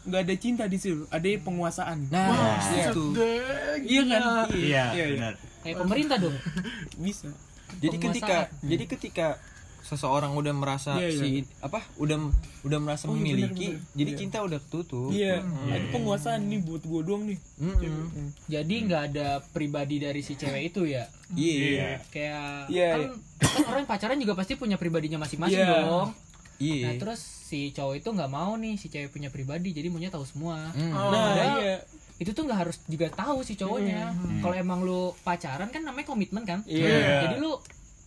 nggak 0.05 0.21
ada 0.21 0.35
cinta 0.37 0.63
di 0.65 0.77
situ 0.77 1.01
ada 1.09 1.25
penguasaan 1.41 1.97
nah 2.07 2.29
Wah, 2.29 2.61
itu 2.61 3.05
sedeng, 3.09 3.79
iya 3.83 4.01
kan 4.03 4.21
gila. 4.21 4.43
Iya, 4.53 4.53
iya, 4.53 4.83
iya. 4.93 5.05
benar. 5.11 5.33
Kayak 5.59 5.75
pemerintah 5.81 6.17
dong. 6.21 6.35
bisa 6.95 7.27
jadi 7.75 7.95
ketika 7.99 8.35
jadi 8.61 8.83
ketika 8.87 9.27
seseorang 9.85 10.33
udah 10.33 10.49
merasa 10.51 10.97
Iya, 10.97 11.07
iya. 11.07 11.19
si 11.21 11.29
apa 11.59 11.77
udah 11.95 12.17
udah 12.63 12.79
merasa 12.79 13.05
Oh, 13.05 13.13
iya, 13.13 13.21
memiliki 13.21 13.67
bener, 13.69 13.77
bener. 13.77 13.93
jadi 13.93 14.09
Iya. 14.09 14.17
cinta 14.17 14.37
udah 14.41 14.59
tutup 14.59 15.09
iya 15.09 15.37
Hmm. 15.37 15.69
ada 15.69 15.85
penguasaan 15.89 16.41
nih 16.43 16.59
buat 16.59 16.81
gua 16.81 17.01
doang 17.01 17.23
nih 17.25 17.37
Mm-mm. 17.55 18.33
Jadi 18.47 18.75
nggak 18.83 19.03
ada 19.07 19.27
pribadi 19.45 19.95
dari 19.97 20.19
si 20.19 20.33
cewek 20.33 20.73
itu 20.73 20.81
ya. 20.85 21.05
iya 21.31 22.01
Kayak 22.07 22.65
Iya, 22.67 22.89
kan, 22.91 23.01
kan 23.39 23.61
orang 23.69 23.85
pacaran 23.85 24.17
juga 24.17 24.33
pasti 24.33 24.53
punya 24.55 24.75
pribadinya 24.75 25.19
masing-masing 25.19 25.61
Iya. 25.61 25.85
dong. 25.85 26.09
iya 26.57 26.85
Nah 26.87 26.93
terus 26.97 27.21
si 27.45 27.69
cowok 27.69 27.95
itu 27.95 28.09
nggak 28.09 28.31
mau 28.31 28.55
nih 28.55 28.73
si 28.73 28.87
cewek 28.87 29.11
punya 29.11 29.29
pribadi, 29.29 29.69
jadi 29.69 29.85
maunya 29.85 30.09
tahu 30.09 30.23
semua. 30.23 30.73
Mm. 30.73 30.91
Oh. 30.91 31.11
nah 31.13 31.61
iya 31.61 31.77
Itu 32.15 32.31
tuh 32.31 32.43
nggak 32.43 32.59
harus 32.61 32.79
juga 32.85 33.11
tahu 33.11 33.43
si 33.43 33.53
cowoknya. 33.53 34.15
Kalau 34.39 34.55
emang 34.55 34.81
lu 34.81 35.13
pacaran 35.19 35.67
kan 35.67 35.83
namanya 35.83 36.07
komitmen 36.07 36.41
kan. 36.41 36.63
Iya. 36.65 37.27
Jadi 37.27 37.35
lu 37.37 37.59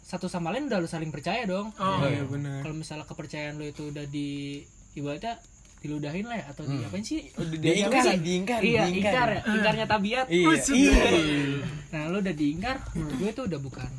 satu 0.09 0.25
sama 0.25 0.49
lain 0.49 0.73
udah 0.73 0.81
lu 0.81 0.89
saling 0.89 1.13
percaya 1.13 1.45
dong. 1.45 1.69
Oh. 1.77 2.01
oh 2.01 2.09
iya 2.09 2.25
benar 2.25 2.65
Kalau 2.65 2.75
misalnya 2.81 3.05
kepercayaan 3.05 3.61
lu 3.61 3.69
itu 3.69 3.93
udah 3.93 4.09
di 4.09 4.65
ibaratnya 4.97 5.37
diludahin 5.79 6.27
lah 6.27 6.41
ya 6.43 6.45
atau 6.51 6.65
di 6.67 6.77
apain 6.83 7.05
sih? 7.07 7.29
diingkar 7.39 8.03
Iya, 8.03 8.17
diingkar 8.19 8.61
Iya, 8.65 8.83
diingkar. 8.89 9.13
ingkar 9.13 9.29
ya. 9.31 9.41
Ingkarnya 9.47 9.87
tabiat. 9.87 10.27
iya 10.27 10.49
Wih, 10.49 10.59
sedeng. 10.59 11.25
Nah, 11.95 12.03
lu 12.11 12.17
udah 12.19 12.35
diingkar, 12.35 12.77
menurut 12.99 13.15
gue 13.15 13.31
itu 13.31 13.43
udah 13.47 13.61
bukan 13.63 13.91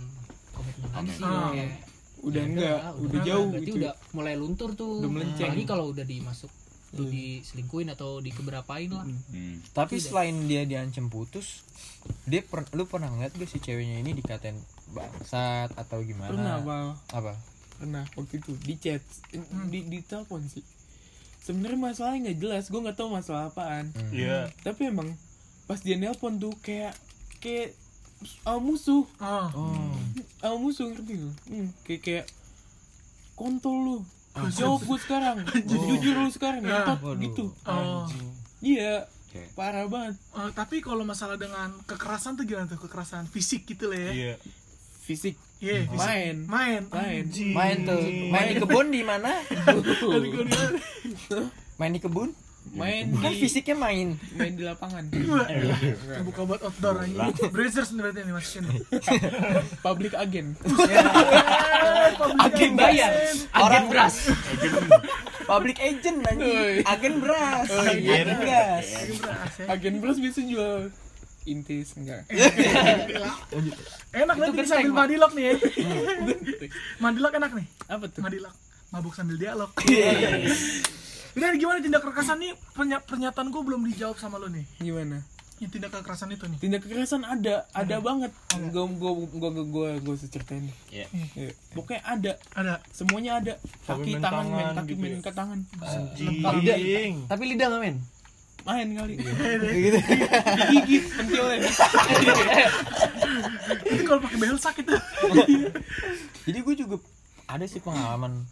komitmen 0.51 0.89
lagi 0.91 1.11
sih. 1.13 1.23
Oh. 1.23 1.51
Kayak, 1.55 1.71
udah 2.19 2.41
ya 2.43 2.49
enggak 2.51 2.79
udah, 2.83 2.99
udah 2.99 3.19
jauh 3.23 3.47
berarti 3.47 3.63
gitu 3.63 3.77
udah 3.79 3.93
mulai 4.11 4.33
luntur 4.35 4.69
tuh. 4.75 4.93
Udah 4.99 5.11
melenceng. 5.13 5.45
Apalagi 5.47 5.65
kalau 5.69 5.85
udah 5.93 6.03
dimasuk 6.03 6.51
lu 6.97 7.05
diselingkuhin 7.05 7.93
atau 7.93 8.17
dikeberapain 8.17 8.89
lah. 8.89 9.05
Hmm. 9.05 9.61
Tapi 9.71 10.01
selain 10.01 10.33
dia 10.49 10.65
diancam 10.65 11.05
putus, 11.07 11.61
dia 12.25 12.41
per, 12.41 12.65
lu 12.73 12.89
pernah 12.89 13.13
ngeliat 13.13 13.37
gak 13.37 13.45
si 13.45 13.61
ceweknya 13.61 14.01
ini 14.01 14.17
dikatain 14.17 14.57
bangsat 14.91 15.69
atau 15.73 15.99
gimana? 15.99 16.29
pernah 16.29 16.55
bang 16.59 16.87
Apa? 17.11 17.33
pernah 17.75 18.03
waktu 18.11 18.37
itu 18.37 18.51
di 18.59 18.75
chat 18.75 18.99
di 19.67 19.79
di 19.83 19.99
telepon 20.01 20.43
sih 20.43 20.65
sebenarnya 21.39 21.79
masalahnya 21.79 22.19
nggak 22.25 22.37
jelas 22.37 22.63
gue 22.67 22.77
nggak 22.77 22.95
tahu 22.95 23.09
masalah 23.09 23.47
apaan 23.47 23.89
Iya. 24.09 24.51
tapi 24.59 24.87
emang 24.87 25.13
pas 25.63 25.79
dia 25.79 25.95
nelpon 25.95 26.35
tuh 26.35 26.51
kayak 26.59 26.91
kayak 27.39 27.71
ah, 28.43 28.57
musuh 28.57 29.07
Oh. 29.17 29.47
Oh. 29.55 29.95
ah, 30.41 30.55
musuh 30.55 30.87
ngerti 30.87 31.13
gak? 31.17 31.35
Hmm, 31.47 31.67
kayak 31.81 32.01
kayak 32.01 32.25
kontol 33.33 33.75
lu 33.77 33.97
jawab 34.51 34.81
gue 34.81 34.99
sekarang 34.99 35.37
jujur 35.69 36.15
lu 36.17 36.29
sekarang 36.29 36.61
ngentot 36.61 36.99
Waduh. 36.99 37.21
gitu 37.21 37.45
Oh. 37.63 38.05
iya 38.59 39.07
Oke. 39.29 39.45
parah 39.53 39.85
banget 39.85 40.17
Oh, 40.33 40.49
tapi 40.51 40.81
kalau 40.81 41.03
masalah 41.03 41.35
dengan 41.35 41.69
kekerasan 41.85 42.33
tuh 42.33 42.43
gimana 42.43 42.65
tuh? 42.65 42.79
Kekerasan 42.79 43.23
fisik 43.25 43.63
gitu 43.65 43.87
lah 43.87 43.99
ya. 44.01 44.11
Iya. 44.11 44.33
Fisik 45.09 45.33
Iya, 45.59 45.83
fisik. 45.83 45.97
main 45.99 46.35
Main. 46.45 46.81
main 46.87 47.23
Main 47.51 47.77
tuh, 47.83 47.99
main 48.29 48.45
di 48.51 48.55
kebun 48.55 48.87
di 48.87 49.01
mana? 49.01 49.33
Main 51.75 51.91
di 51.91 51.99
kebun? 51.99 52.29
main 52.69 53.09
Kan 53.17 53.33
di 53.33 53.39
fisiknya 53.39 53.73
main. 53.73 54.13
main 54.35 54.53
di 54.53 54.61
lapangan 54.61 55.09
Buka 56.27 56.41
buat 56.45 56.61
outdoor 56.61 57.01
aja. 57.01 57.33
Brazers 57.49 57.89
nih 57.89 58.01
berarti 58.03 58.19
nih 58.21 58.35
masukin. 58.35 58.63
public 59.87 60.13
agent 60.13 60.53
Agen 62.39 62.71
bayar, 62.75 63.11
agen 63.51 63.83
beras. 63.89 64.15
Public 65.43 65.77
agent 65.81 66.17
anjing. 66.23 66.85
Agen 66.85 67.13
beras. 67.17 67.67
Agen 67.73 68.27
gas. 68.39 68.85
agen 69.65 69.93
beras 69.97 70.17
biasa 70.17 70.39
jual 70.45 70.81
intis 71.49 71.93
enggak 71.93 72.23
Enak 74.11 74.35
nanti 74.35 74.57
genteng, 74.57 74.67
sambil 74.67 74.93
madilok 74.95 75.31
nih 75.31 75.45
ya. 75.45 75.53
madilok 76.97 77.33
enak 77.35 77.51
nih. 77.53 77.67
apa 77.87 78.05
tuh 78.05 78.21
Madilok. 78.21 78.53
Mabuk 78.89 79.13
sambil 79.13 79.37
dialog. 79.37 79.69
Udah 81.31 81.49
gimana 81.53 81.77
tindak 81.77 82.01
kekerasan 82.01 82.37
nih? 82.39 82.51
Pernya- 82.73 82.99
pernyataan 82.99 83.47
gue 83.47 83.61
belum 83.61 83.85
dijawab 83.87 84.17
sama 84.17 84.37
lo 84.37 84.47
nih. 84.47 84.65
gimana 84.77 85.21
Yang 85.59 85.71
tindak 85.75 85.91
kekerasan 85.93 86.31
itu 86.31 86.45
nih. 86.47 86.57
tindak 86.57 86.81
kekerasan 86.81 87.21
ada 87.21 87.67
ada 87.69 87.95
banget 87.99 88.31
gue 88.49 88.71
gue 88.71 89.11
gue 89.29 89.49
gue 89.51 89.65
gue 89.67 89.89
gue 89.99 90.15
ceritain 90.17 90.63
deh. 90.63 90.77
Iya. 90.89 91.05
Iya. 91.35 91.51
pokoknya 91.69 92.01
ada 92.01 92.31
Ada. 92.51 92.73
semuanya 92.89 93.31
ada 93.37 93.53
kaki 93.85 94.09
main 94.09 94.23
tangan 94.23 94.45
main 94.47 94.57
tangan 94.65 94.75
kaki 94.79 94.89
gitu 94.89 94.99
main 94.99 95.11
ya. 95.11 95.19
ke 95.19 95.31
tangan 95.31 95.59
Anjing. 95.77 97.15
Tapi 97.27 97.43
lidah 97.45 97.65
nggak 97.67 97.81
men? 97.83 97.97
Main 98.69 98.87
kali 98.93 99.13
Gitu. 99.17 99.97
digigit 100.55 101.03
pentilnya 101.11 101.57
Itu 103.83 104.01
kalau 104.03 104.19
pakai 104.21 104.37
behel 104.37 104.57
sakit 104.57 104.83
tuh. 104.85 105.01
Jadi 106.45 106.57
gue 106.59 106.75
juga 106.77 106.95
ada 107.45 107.65
sih 107.65 107.79
pengalaman 107.79 108.45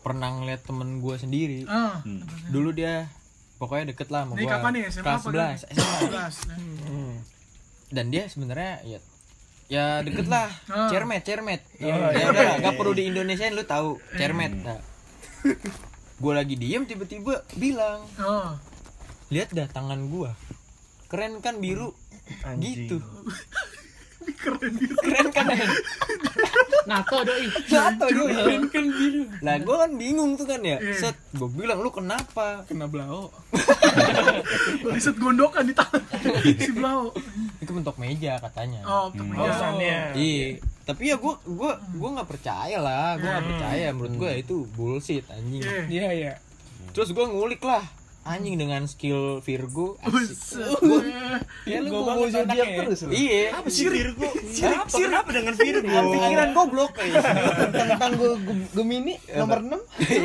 pernah 0.00 0.30
ngeliat 0.32 0.62
temen 0.62 0.98
gue 0.98 1.16
sendiri. 1.16 1.66
Ah. 1.66 1.98
Dulu 2.48 2.70
dia 2.70 3.10
pokoknya 3.56 3.90
deket 3.90 4.08
lah 4.08 4.22
sama 4.24 4.34
gue. 4.36 4.46
kapan 4.46 4.70
nih? 4.72 4.82
SMA 4.88 5.02
Kelas 5.02 5.20
apa 5.20 5.30
11. 5.30 5.74
SMA. 5.74 5.96
11. 7.90 7.90
Dan 7.90 8.06
dia 8.08 8.22
sebenarnya 8.26 8.72
ya 8.84 8.98
ya 9.64 9.84
deket 10.00 10.28
lah 10.28 10.52
Ah. 10.68 10.86
cermet 10.86 11.24
cermet 11.24 11.64
ya 11.78 11.96
udah 11.96 12.36
lah, 12.36 12.56
gak 12.60 12.76
perlu 12.76 12.92
di 12.92 13.08
Indonesia 13.08 13.48
lu 13.48 13.64
tahu 13.64 13.96
cermet 14.12 14.52
nah. 14.52 14.76
gue 16.14 16.32
lagi 16.32 16.54
diem 16.54 16.84
tiba-tiba 16.84 17.40
bilang 17.56 18.04
Oh. 18.18 18.52
Lihat 19.34 19.50
dah 19.50 19.66
tangan 19.66 20.06
gua. 20.06 20.38
Keren 21.10 21.42
kan 21.42 21.58
biru? 21.58 21.90
Gitu. 22.62 23.02
Keren 24.24 24.72
gitu. 24.78 24.94
keren 25.02 25.28
kan 25.34 25.46
NATO 26.86 27.16
doi. 27.26 27.50
Jatuh 27.66 28.08
dia 28.08 28.24
keren 28.30 28.62
kan 28.70 28.86
biru. 28.86 29.22
Lah 29.42 29.58
gua 29.66 29.76
kan 29.84 29.90
bingung 29.98 30.38
tuh 30.38 30.46
kan 30.46 30.62
ya. 30.62 30.78
Iya. 30.78 30.94
set 30.94 31.16
gue 31.34 31.50
bilang 31.50 31.82
lu 31.82 31.90
kenapa? 31.90 32.62
Kena 32.70 32.86
blau 32.86 33.34
Riset 34.94 35.18
gondokan 35.18 35.66
di 35.66 35.74
tangan. 35.74 36.02
si 36.62 36.70
Blau. 36.70 37.10
itu 37.58 37.70
bentuk 37.74 37.98
meja 37.98 38.38
katanya. 38.38 38.86
Oh, 38.86 39.10
untuk 39.10 39.26
meja. 39.26 39.50
iya. 40.14 40.46
Tapi 40.86 41.10
ya 41.10 41.16
gua 41.18 41.34
gua 41.42 41.82
gua 41.98 42.08
nggak 42.22 42.28
percaya 42.30 42.78
lah. 42.78 43.18
Gua 43.18 43.28
nggak 43.34 43.48
percaya. 43.50 43.86
Menurut 43.90 44.14
gua 44.14 44.30
itu 44.38 44.62
bullshit 44.78 45.26
anjing. 45.26 45.66
Iya. 45.66 45.82
iya 45.90 46.08
iya. 46.14 46.32
Terus 46.94 47.10
gua 47.10 47.26
ngulik 47.26 47.60
lah 47.66 47.82
anjing 48.24 48.56
dengan 48.56 48.84
skill 48.84 49.38
Virgo 49.38 50.00
asik. 50.00 50.64
Ya 51.62 51.78
lu 51.78 51.92
Gua 51.94 52.24
zodiak 52.24 52.48
anaknya. 52.50 52.76
terus 52.82 53.00
lu. 53.02 53.12
iya 53.12 53.52
Apa 53.52 53.68
sih 53.68 53.84
Virgo? 53.86 54.28
Siapa? 54.46 54.88
Kenapa 54.88 55.28
dengan 55.30 55.54
Virgo? 55.54 55.92
pikiran 56.10 56.48
goblok 56.50 56.92
kayak 56.94 57.20
Tentang 57.76 58.10
gue 58.14 58.32
Gemini 58.72 59.14
nomor 59.30 59.60
6 59.60 59.76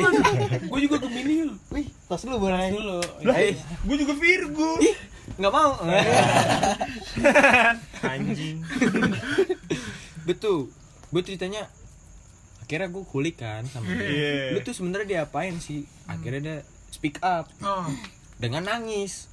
gue 0.70 0.78
juga 0.80 0.96
gemini 0.98 1.44
lu 1.44 1.54
Wih, 1.68 1.86
tos 2.04 2.24
lu 2.24 2.36
boleh 2.36 2.56
nanya. 2.56 2.72
dulu 2.74 2.98
Eh, 3.30 3.52
Gue 3.84 3.96
juga 3.96 4.14
Virgo. 4.14 4.70
nggak 5.32 5.52
mau 5.52 5.72
Anjing. 8.02 8.56
betul 10.22 10.68
gue 11.08 11.22
ceritanya 11.22 11.66
akhirnya 12.60 12.88
gue 12.88 13.04
kulik 13.04 13.36
kan 13.36 13.66
sama 13.66 13.90
dia 13.90 14.06
Iya. 14.06 14.34
lu 14.52 14.58
tuh 14.60 14.72
sebenarnya 14.72 15.06
diapain 15.18 15.58
sih 15.58 15.82
akhirnya 16.06 16.40
dia 16.40 16.56
speak 16.90 17.18
up 17.20 17.46
Oh. 17.58 17.86
dengan 18.36 18.66
nangis 18.66 19.26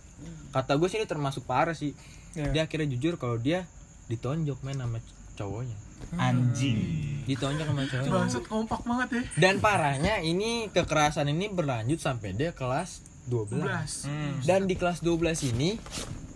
kata 0.50 0.74
gue 0.74 0.88
sih 0.88 0.98
ini 0.98 1.06
termasuk 1.06 1.44
parah 1.44 1.74
sih 1.74 1.94
Iya. 2.30 2.52
dia 2.52 2.62
akhirnya 2.64 2.90
jujur 2.90 3.16
kalau 3.16 3.36
dia 3.36 3.66
ditonjok 4.06 4.62
main 4.62 4.78
sama 4.78 5.02
cowoknya 5.34 5.78
Anjing. 6.16 6.78
ditonjok 7.26 7.66
sama 7.66 7.84
cowoknya 7.84 8.12
Bangsat 8.12 8.44
kompak 8.46 8.82
banget 8.84 9.10
ya. 9.12 9.22
dan 9.38 9.54
parahnya 9.58 10.22
ini 10.22 10.70
kekerasan 10.70 11.28
ini 11.28 11.48
berlanjut 11.48 11.98
sampai 11.98 12.32
dia 12.32 12.52
kelas 12.52 13.02
12 13.26 13.58
12. 13.58 14.46
dan 14.46 14.64
di 14.64 14.74
kelas 14.74 15.02
12 15.02 15.18
ini 15.48 15.76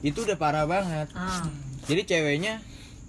itu 0.01 0.20
udah 0.20 0.36
parah 0.36 0.66
banget 0.66 1.08
Ah. 1.12 1.46
jadi 1.86 2.01
ceweknya 2.04 2.60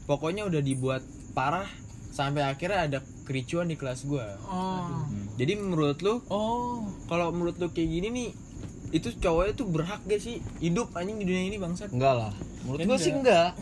pokoknya 0.04 0.44
udah 0.44 0.60
dibuat 0.60 1.00
parah 1.32 1.66
sampai 2.10 2.44
akhirnya 2.44 2.86
ada 2.86 2.98
kericuan 3.22 3.66
di 3.66 3.74
kelas 3.74 4.04
gua 4.04 4.36
Oh. 4.42 5.00
Hmm. 5.00 5.31
Jadi 5.42 5.58
menurut 5.58 5.98
lu 5.98 6.22
Oh. 6.30 6.86
kalau 7.10 7.34
menurut 7.34 7.58
lu 7.58 7.66
kayak 7.68 7.90
gini 7.90 8.08
nih 8.08 8.30
itu 8.92 9.10
cowoknya 9.16 9.52
tuh 9.52 9.66
berhak 9.66 9.98
gak 10.04 10.20
sih 10.20 10.38
hidup 10.58 10.94
anjing 10.94 11.16
di 11.16 11.26
dunia 11.26 11.44
ini 11.44 11.56
bangsat? 11.56 11.90
Enggak 11.90 12.14
lah. 12.14 12.32
Menurut 12.62 12.78
gua 12.84 12.94
sih 12.96 13.10
enggak. 13.10 13.58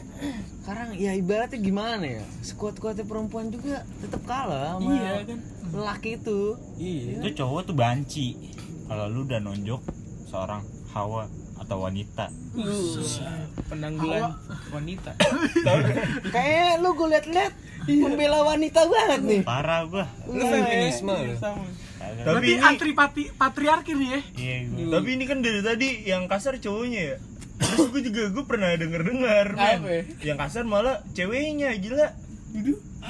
Sekarang 0.60 0.92
ya 0.92 1.14
ibaratnya 1.14 1.56
gimana 1.56 2.04
ya? 2.04 2.25
Sekuat-kuatnya 2.42 3.08
perempuan 3.08 3.49
juga 3.49 3.80
tetap 3.96 4.20
kalah 4.25 4.76
sama 4.76 4.90
Iya 4.90 5.12
kan. 5.25 5.38
lelaki 5.72 6.10
itu. 6.14 6.40
Iya. 6.76 7.16
Itu 7.16 7.28
cowok 7.40 7.60
tuh 7.64 7.75
banci. 7.75 8.26
Kalau 8.84 9.08
lu 9.08 9.25
udah 9.25 9.40
nonjok 9.40 9.80
seorang 10.26 10.60
hawa 10.90 11.25
atau 11.56 11.76
wanita. 11.80 12.26
Penanggulan 13.70 14.34
wanita. 14.68 15.14
Kayak 16.34 16.82
lu 16.82 16.90
gue 16.92 17.08
liat-liat 17.08 17.52
pembela 17.99 18.38
wanita 18.44 18.80
banget 18.85 19.20
nih. 19.23 19.40
Parah 19.42 19.82
gua. 19.85 20.06
Lu 20.25 20.42
feminisme 20.42 21.11
lu. 21.11 21.35
Kagak. 21.35 21.64
Tapi 22.00 22.25
Berarti 22.25 22.52
ini- 22.52 22.62
antri 22.62 22.90
pati, 22.92 23.23
patriarki 23.28 23.92
nih 23.92 24.09
ya. 24.09 24.20
Iya 24.35 24.56
gua. 24.66 24.87
Tapi 24.94 25.09
ini 25.11 25.25
kan 25.25 25.38
dari 25.38 25.61
tadi 25.61 25.88
yang 26.04 26.23
kasar 26.25 26.56
cowoknya 26.56 27.02
ya. 27.04 27.16
Terus 27.61 27.87
gue 27.88 28.02
juga 28.02 28.23
gue 28.30 28.44
pernah 28.47 28.73
denger 28.73 29.02
dengar. 29.04 29.47
Apa? 29.52 29.88
Yang 30.18 30.38
kasar 30.40 30.64
malah 30.64 31.04
ceweknya 31.11 31.76
gila. 31.76 32.09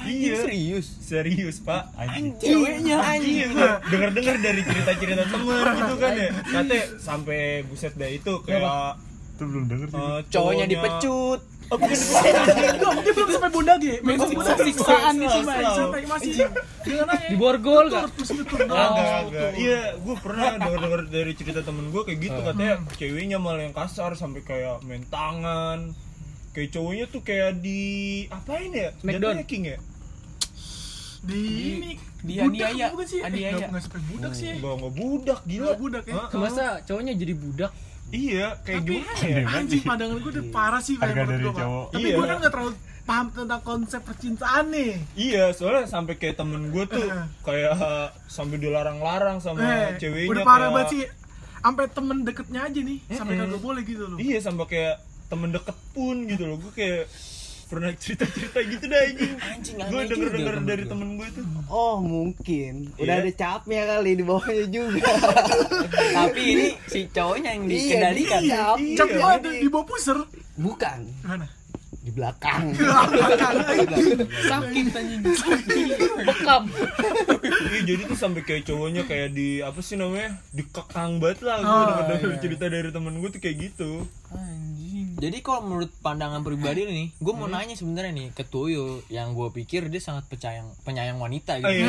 Iya 0.01 0.43
Serius. 0.43 0.87
serius 1.01 1.57
pak. 1.61 1.91
Anjing. 1.95 2.35
Ceweknya 2.37 2.99
Iya 3.17 3.47
gue 3.49 3.69
denger 3.89 4.11
dengar 4.13 4.37
dari 4.39 4.63
cerita 4.63 4.93
cerita 4.95 5.23
temen 5.25 5.55
gitu 5.55 5.95
kan 5.97 6.13
ya. 6.13 6.31
Katanya 6.45 6.85
sampai 6.97 7.41
buset 7.63 7.95
dah 7.95 8.07
itu 8.07 8.33
kayak 8.43 8.99
Tuh 9.35 9.47
belum 9.47 9.65
denger 9.67 9.87
sih. 9.89 9.97
eh, 9.97 10.21
Cowoknya 10.29 10.67
dipecut. 10.67 11.41
Oh, 11.71 11.79
bukan 11.79 11.95
Belum, 11.95 12.95
dia 12.99 13.13
belum 13.15 13.29
sampai 13.31 13.51
bunda 13.51 13.75
G. 13.77 14.03
Masih 14.03 14.35
Masih 14.35 14.55
siksaan 14.67 15.15
nih 15.15 15.29
sih, 15.29 15.43
masih 15.43 15.85
masih. 16.05 16.33
Di 17.31 17.37
borgol 17.37 17.87
gak? 17.89 18.11
Terus 18.13 18.31
itu. 18.37 18.55
Agak, 18.59 19.07
agak. 19.25 19.51
Iya, 19.55 19.81
gue 19.97 20.17
pernah 20.19 20.51
denger-denger 20.57 21.03
dari 21.09 21.33
cerita 21.33 21.61
temen 21.63 21.89
gue 21.89 22.03
kayak 22.03 22.19
gitu 22.21 22.39
katanya 22.43 22.75
ceweknya 22.93 23.39
malah 23.39 23.63
yang 23.63 23.73
kasar 23.73 24.13
sampai 24.13 24.43
kayak 24.43 24.83
main 24.83 25.07
tangan. 25.07 25.95
Kayak 26.51 26.75
cowoknya 26.75 27.05
tuh 27.07 27.23
kayak 27.23 27.63
di 27.63 27.81
apain 28.27 28.75
ya? 28.75 28.91
Smackdown. 28.99 29.39
Jatuhnya 29.39 29.47
king 29.47 29.65
ya? 29.69 29.79
Di 31.21 31.41
ini 31.77 31.91
budak 32.43 32.73
bukan 32.91 33.07
sih? 33.07 33.21
Aniaya. 33.21 33.51
nggak- 33.55 33.71
nggak 33.71 33.83
sampai 33.87 34.03
budak 34.09 34.33
sih. 34.35 34.49
Enggak, 34.51 34.75
enggak 34.75 34.95
budak, 34.97 35.41
gila. 35.47 35.71
Budak 35.77 36.05
ya. 36.05 36.15
Masa 36.35 36.65
cowoknya 36.83 37.13
jadi 37.15 37.35
budak? 37.37 37.71
Iya, 38.11 38.59
kayak 38.61 38.81
Tapi 38.81 38.91
gimana 38.93 39.23
ya? 39.23 39.43
anjing 39.49 39.83
pandangan 39.89 40.17
gue 40.17 40.33
udah 40.33 40.47
parah 40.51 40.81
sih 40.81 40.95
Harga 40.97 41.15
menurut 41.17 41.31
dari 41.33 41.45
gua, 41.45 41.55
cowok. 41.57 41.87
Tapi 41.89 42.03
Iya. 42.03 42.15
gue 42.15 42.25
kan 42.25 42.37
nggak 42.37 42.53
terlalu 42.53 42.73
paham 43.03 43.27
tentang 43.29 43.63
konsep 43.63 44.01
percintaan 44.01 44.65
nih. 44.69 44.93
Iya, 45.15 45.45
soalnya 45.51 45.85
sampai 45.85 46.15
kayak 46.15 46.37
temen 46.37 46.63
gue 46.69 46.85
tuh 46.85 47.07
kayak 47.41 47.75
sampai 48.37 48.57
dilarang-larang 48.57 49.39
sama 49.39 49.59
Eh, 49.61 49.95
ceweknya 49.97 50.31
udah 50.33 50.45
parah 50.45 50.59
kayak- 50.61 50.75
banget 50.77 50.91
sih. 50.91 51.03
Sampai 51.61 51.85
temen 51.87 52.17
deketnya 52.21 52.61
aja 52.63 52.81
nih, 52.81 52.99
sampai 53.07 53.35
Mm-mm. 53.35 53.45
kagak 53.47 53.61
boleh 53.61 53.83
gitu 53.85 54.05
loh. 54.07 54.17
Iya, 54.17 54.39
sampai 54.41 54.65
kayak 54.67 54.97
temen 55.29 55.49
deket 55.51 55.77
pun 55.93 56.17
gitu 56.25 56.45
loh. 56.45 56.57
Gue 56.57 56.73
kayak 56.73 57.05
pernah 57.71 57.91
cerita-cerita 57.95 58.59
gitu 58.61 58.85
dah 58.85 59.01
anjing. 59.01 59.33
Anjing 59.39 59.77
Gue 59.81 60.03
denger-denger 60.05 60.55
dari 60.59 60.83
menurut 60.83 60.89
temen 60.89 61.09
gue 61.15 61.29
tuh. 61.33 61.45
Oh 61.69 61.97
mungkin 61.99 62.73
udah 62.97 63.15
Iya. 63.15 63.23
ada 63.23 63.33
capnya 63.33 63.83
kali 63.89 64.11
di 64.13 64.23
bawahnya 64.23 64.67
juga. 64.67 65.11
Tapi 66.19 66.41
ini 66.45 66.67
si 66.85 67.07
cowoknya 67.07 67.51
yang 67.53 67.65
Iya, 67.65 67.73
dikendalikan. 67.73 68.41
dia 68.43 68.53
cap. 68.53 68.77
Iya. 68.77 69.05
gua 69.13 69.29
ada 69.33 69.49
di 69.49 69.69
bawah 69.69 69.87
puser. 69.87 70.19
Bukan 70.57 70.99
Gimana? 71.23 71.47
di 72.01 72.11
belakang. 72.17 72.73
Sakit 74.43 74.87
anjing. 74.91 75.21
Bekam. 76.21 76.63
Iya 77.71 77.81
jadi 77.87 78.03
tuh 78.05 78.19
sampai 78.19 78.43
kayak 78.43 78.65
cowoknya 78.65 79.03
kayak 79.05 79.31
di 79.31 79.61
apa 79.61 79.79
sih 79.79 79.95
namanya 79.95 80.41
dikekang 80.51 81.17
banget 81.17 81.41
lah 81.43 81.59
gue 81.59 81.69
Oh, 81.69 81.85
denger 81.87 82.05
denger 82.11 82.31
iya. 82.31 82.41
cerita 82.41 82.65
dari 82.67 82.91
temen 82.91 83.15
gue 83.17 83.31
tuh 83.31 83.39
kayak 83.39 83.57
gitu 83.63 83.91
Jadi 85.21 85.45
kalau 85.45 85.69
menurut 85.69 85.93
pandangan 86.01 86.41
pribadi 86.41 86.89
nih, 86.89 87.13
gue 87.21 87.35
mau 87.37 87.45
nanya 87.45 87.77
sebenarnya 87.77 88.13
nih 88.17 88.29
ke 88.33 88.49
Tuyul 88.49 89.05
yang 89.13 89.37
gue 89.37 89.53
pikir 89.53 89.93
dia 89.93 90.01
sangat 90.01 90.25
penyayang 90.33 90.73
penyayang 90.81 91.21
wanita 91.21 91.61
gitu. 91.61 91.69
Oh, 91.69 91.73
iya, 91.77 91.85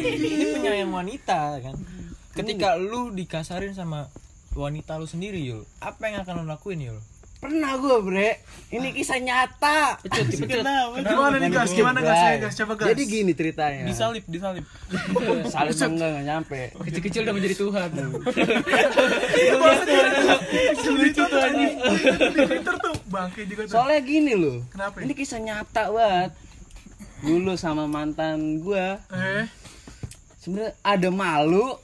iya, 0.00 0.16
iya. 0.16 0.16
Ini 0.16 0.44
penyayang 0.56 0.88
wanita 0.88 1.60
kan. 1.60 1.76
Ketika 2.32 2.80
lu 2.80 3.12
dikasarin 3.12 3.76
sama 3.76 4.08
wanita 4.56 4.96
lu 4.96 5.04
sendiri 5.04 5.44
Yul, 5.44 5.68
apa 5.84 6.08
yang 6.08 6.24
akan 6.24 6.40
lu 6.40 6.44
lakuin 6.48 6.80
Yul? 6.80 6.98
Pernah 7.40 7.72
gue 7.80 7.96
bre, 8.04 8.30
ini 8.68 8.92
kisah 8.92 9.16
nyata. 9.16 9.96
Pecut, 10.04 10.28
dipecut. 10.28 10.60
Gimana 10.60 11.36
nih 11.40 11.48
guys? 11.48 11.72
Gimana 11.72 11.98
guys? 12.04 12.20
Ayo, 12.20 12.36
guys, 12.44 12.54
coba 12.60 12.72
guys. 12.76 12.88
Jadi 12.92 13.02
gini 13.08 13.32
ceritanya. 13.32 13.88
Disalip, 13.88 14.24
disalip. 14.28 14.64
Salib 15.48 15.72
enggak 15.72 16.08
enggak 16.12 16.24
nyampe. 16.28 16.60
Kecil-kecil 16.84 17.24
udah 17.24 17.34
menjadi 17.34 17.56
Tuhan. 17.56 17.90
lucu 21.00 21.22
tuh 21.24 21.40
anjing. 21.40 21.74
Di 21.80 22.40
Twitter 22.44 22.74
tuh 22.76 22.94
bangke 23.08 23.42
juga 23.48 23.62
tuh. 23.64 23.72
Soalnya 23.72 24.00
gini 24.04 24.32
loh. 24.36 24.58
Kenapa 24.68 24.94
ya? 25.00 25.02
Ini 25.08 25.12
kisah 25.16 25.40
nyata 25.40 25.82
banget. 25.88 26.30
Dulu 27.20 27.52
sama 27.56 27.84
mantan 27.84 28.60
gua 28.64 28.96
Eh, 29.12 29.44
sebenarnya 30.40 30.72
ada 30.80 31.08
malu, 31.12 31.76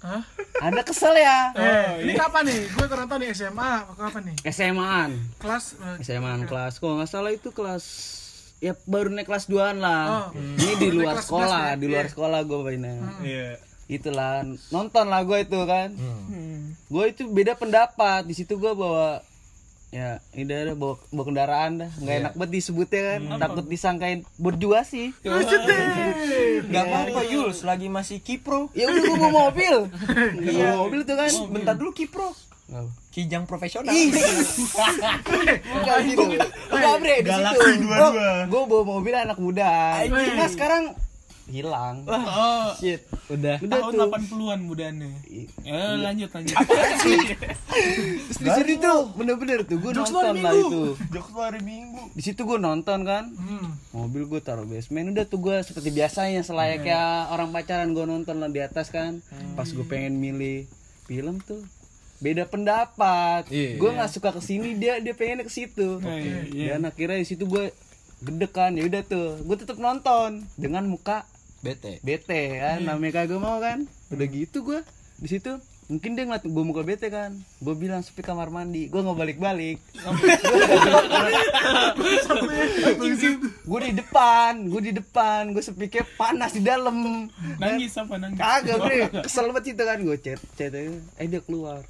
hah? 0.00 0.22
ada 0.58 0.80
kesel 0.80 1.14
ya. 1.14 1.50
Eh, 1.52 2.02
ini 2.02 2.12
kapan 2.14 2.44
nih? 2.44 2.62
Gue 2.70 2.86
kurang 2.86 3.06
tahu 3.06 3.18
nih 3.18 3.30
SMA 3.30 3.70
apa 3.82 3.92
kapan 3.94 4.22
nih? 4.28 4.36
SMA-an. 4.44 5.10
Kelas 5.36 5.64
eh, 5.76 5.96
SMA-an 6.00 6.42
kelas. 6.44 6.78
Kok 6.78 6.98
nggak 6.98 7.08
salah 7.08 7.30
itu 7.30 7.50
kelas 7.50 7.84
ya 8.58 8.74
baru 8.84 9.08
naik 9.08 9.26
kelas 9.26 9.46
2-an 9.46 9.78
lah. 9.78 10.04
Oh. 10.28 10.28
Ini 10.34 10.72
di 10.76 10.88
luar 10.90 11.18
sekolah, 11.18 11.62
11 11.64 11.70
ya? 11.70 11.74
di 11.78 11.86
luar 11.86 12.04
Iya. 12.04 12.12
sekolah 12.12 12.40
gue 12.42 12.58
mainnya. 12.60 12.94
iya 13.22 13.48
Itulah 13.88 14.44
nonton 14.68 15.06
lah 15.06 15.22
gue 15.22 15.38
itu 15.40 15.58
kan. 15.64 15.88
Gue 16.86 17.04
itu 17.08 17.24
beda 17.24 17.54
pendapat. 17.54 18.22
Di 18.22 18.34
situ 18.34 18.54
gue 18.54 18.72
bawa 18.72 19.22
ya 19.88 20.20
ini 20.36 20.44
dah 20.44 20.76
bawa, 20.76 21.00
bawa 21.08 21.24
kendaraan 21.24 21.72
dah. 21.80 21.90
Nggak 21.96 22.16
enak 22.20 22.32
banget 22.36 22.52
disebutnya 22.60 23.00
kan. 23.00 23.20
Takut 23.40 23.64
disangkain. 23.64 24.20
Berdua 24.36 24.84
sih. 24.84 25.16
Gak 26.68 26.84
apa-apa 26.84 27.20
Yul, 27.24 27.56
selagi 27.56 27.88
masih 27.88 28.20
Kipro. 28.20 28.68
ya 28.76 28.84
udah 28.92 29.02
gue 29.02 29.16
bawa 29.16 29.32
mobil. 29.48 29.76
Gua 30.44 30.52
bawa 30.52 30.76
mobil 30.84 31.00
tuh 31.08 31.16
kan. 31.16 31.32
Bentar 31.48 31.74
dulu 31.80 31.96
Kipro. 31.96 32.36
Kijang 33.08 33.48
profesional. 33.48 33.96
Bukan 35.56 35.98
gitu. 36.04 36.24
Enggak 36.68 36.96
bre 37.00 37.16
di 37.24 37.30
situ. 37.32 37.60
Gue 38.52 38.62
bawa 38.68 38.84
mobil 38.84 39.14
anak 39.16 39.40
muda. 39.40 40.04
Cuma 40.04 40.46
sekarang 40.52 40.92
hilang. 41.48 42.04
Oh, 42.04 42.70
Shit. 42.76 43.08
Udah. 43.32 43.56
Udah 43.60 43.78
tahun 43.80 43.92
tuh. 43.96 44.08
80-an 44.12 44.60
budannya. 44.68 45.12
Ya, 45.64 45.96
lanjut 45.96 46.30
lanjut. 46.32 46.56
Terus 46.60 48.38
di 48.38 48.48
situ 48.52 48.72
tuh 48.80 49.00
bener-bener 49.16 49.64
tuh 49.64 49.80
gue 49.80 49.92
Jokes 49.96 50.12
nonton 50.12 50.36
lah 50.44 50.52
itu. 50.52 50.82
jokes 51.12 51.32
hari 51.36 51.60
minggu 51.64 52.00
Di 52.12 52.22
situ 52.22 52.40
gue 52.44 52.58
nonton 52.60 52.98
kan. 53.04 53.24
Hmm. 53.32 53.76
Mobil 53.96 54.28
gue 54.28 54.40
taruh 54.44 54.68
basement 54.68 55.12
udah 55.12 55.24
tuh 55.24 55.40
gue 55.40 55.56
seperti 55.64 55.88
biasanya 55.92 56.44
selayaknya 56.44 57.32
orang 57.32 57.48
pacaran 57.50 57.90
gue 57.96 58.04
nonton 58.04 58.36
lah 58.40 58.52
di 58.52 58.60
atas 58.60 58.92
kan. 58.92 59.24
Pas 59.56 59.68
gue 59.68 59.84
pengen 59.88 60.20
milih 60.20 60.68
film 61.08 61.40
tuh 61.40 61.64
beda 62.20 62.44
pendapat. 62.50 63.48
Iya. 63.48 63.80
Gue 63.80 63.90
nggak 63.96 64.10
suka 64.12 64.36
ke 64.36 64.42
sini 64.44 64.76
dia 64.76 65.00
dia 65.00 65.16
pengen 65.16 65.44
ke 65.44 65.52
situ. 65.52 66.00
Iya. 66.04 66.76
Dan 66.76 66.88
akhirnya 66.88 67.18
di 67.20 67.28
situ 67.28 67.48
gue 67.48 67.72
gede 68.18 68.50
kan 68.50 68.74
ya 68.74 68.82
udah 68.82 69.02
tuh 69.06 69.38
gue 69.46 69.56
tetap 69.62 69.78
nonton 69.78 70.42
dengan 70.58 70.82
muka 70.90 71.22
Bete. 71.58 71.98
bete 72.06 72.40
kan? 72.62 72.78
Namanya 72.86 73.22
kagak 73.24 73.40
mau 73.42 73.58
kan? 73.58 73.86
Udah 74.14 74.26
gitu 74.30 74.62
gue 74.62 74.80
di 75.18 75.26
situ 75.26 75.58
mungkin 75.88 76.14
dia 76.14 76.28
ngeliat 76.28 76.44
gue 76.44 76.64
muka 76.64 76.84
bete 76.84 77.08
kan? 77.10 77.34
Gue 77.58 77.74
bilang 77.74 78.04
sepi 78.04 78.22
kamar 78.22 78.52
mandi. 78.52 78.86
Gue 78.92 79.00
nggak 79.02 79.18
balik 79.18 79.38
balik 79.40 79.80
gue 83.68 83.80
di 83.88 83.92
depan 83.96 84.52
gue 84.68 84.80
di 84.80 84.92
depan 84.94 85.50
gue 85.50 85.62
sepikir 85.64 86.04
panas 86.14 86.54
di 86.54 86.62
dalam. 86.62 87.26
Nangis 87.58 87.96
apa 87.98 88.14
nangis? 88.20 88.38
kagak 88.38 88.76
bre. 88.78 88.96
Kesel 89.24 89.50
banget 89.50 89.74
itu 89.74 89.82
kan? 89.82 89.98
Gue 90.04 90.16
chat 90.20 90.40
chat 90.54 90.72
aja, 90.72 90.92
eh 91.18 91.26
dia 91.26 91.40
keluar. 91.42 91.82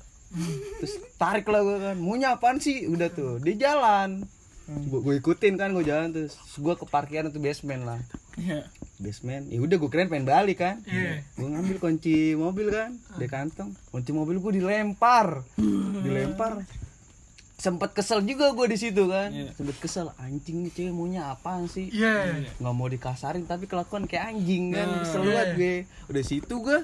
Terus 0.81 0.95
tarik 1.21 1.45
lah 1.49 1.61
gue 1.61 1.77
kan? 1.77 1.97
Maunya 2.01 2.37
apaan 2.37 2.63
sih? 2.63 2.89
Udah 2.89 3.13
tuh 3.13 3.43
dia 3.43 3.69
jalan. 3.69 4.25
Gue 4.69 5.01
gue 5.01 5.15
ikutin 5.21 5.57
kan? 5.59 5.73
Gue 5.75 5.85
jalan 5.85 6.15
terus 6.15 6.39
gue 6.39 6.75
ke 6.77 6.85
parkiran 6.89 7.29
tuh 7.33 7.43
basement 7.43 7.83
lah. 7.85 8.01
Iya. 8.39 8.63
Basement. 8.99 9.47
Ya 9.47 9.59
udah 9.59 9.77
gue 9.77 9.89
keren 9.89 10.07
pengen 10.07 10.25
balik 10.25 10.59
kan. 10.59 10.83
Iya. 10.85 11.23
gue 11.33 11.49
ngambil 11.49 11.77
kunci 11.79 12.17
mobil 12.35 12.69
kan 12.69 12.91
di 13.15 13.27
kantong. 13.27 13.73
Kunci 13.89 14.11
mobil 14.11 14.37
gue 14.37 14.53
dilempar. 14.55 15.43
Dilempar. 15.99 16.63
Sempat 17.55 17.91
kesel 17.91 18.23
juga 18.23 18.51
gue 18.53 18.67
di 18.69 18.77
situ 18.77 19.07
kan. 19.07 19.31
Iya. 19.31 19.51
sempet 19.53 19.79
kesel 19.79 20.15
anjing 20.17 20.63
nih 20.63 20.73
cewek 20.73 20.93
maunya 20.93 21.27
apaan 21.29 21.67
sih? 21.67 21.91
Iya. 21.91 22.47
nggak 22.55 22.71
mau 22.73 22.87
dikasarin 22.87 23.43
tapi 23.45 23.65
kelakuan 23.65 24.05
kayak 24.05 24.31
anjing 24.33 24.71
kan. 24.71 24.87
Nah, 24.89 24.99
kesel 25.01 25.23
banget 25.25 25.49
gue. 25.55 25.75
Udah 26.07 26.23
situ 26.23 26.55
gue 26.57 26.79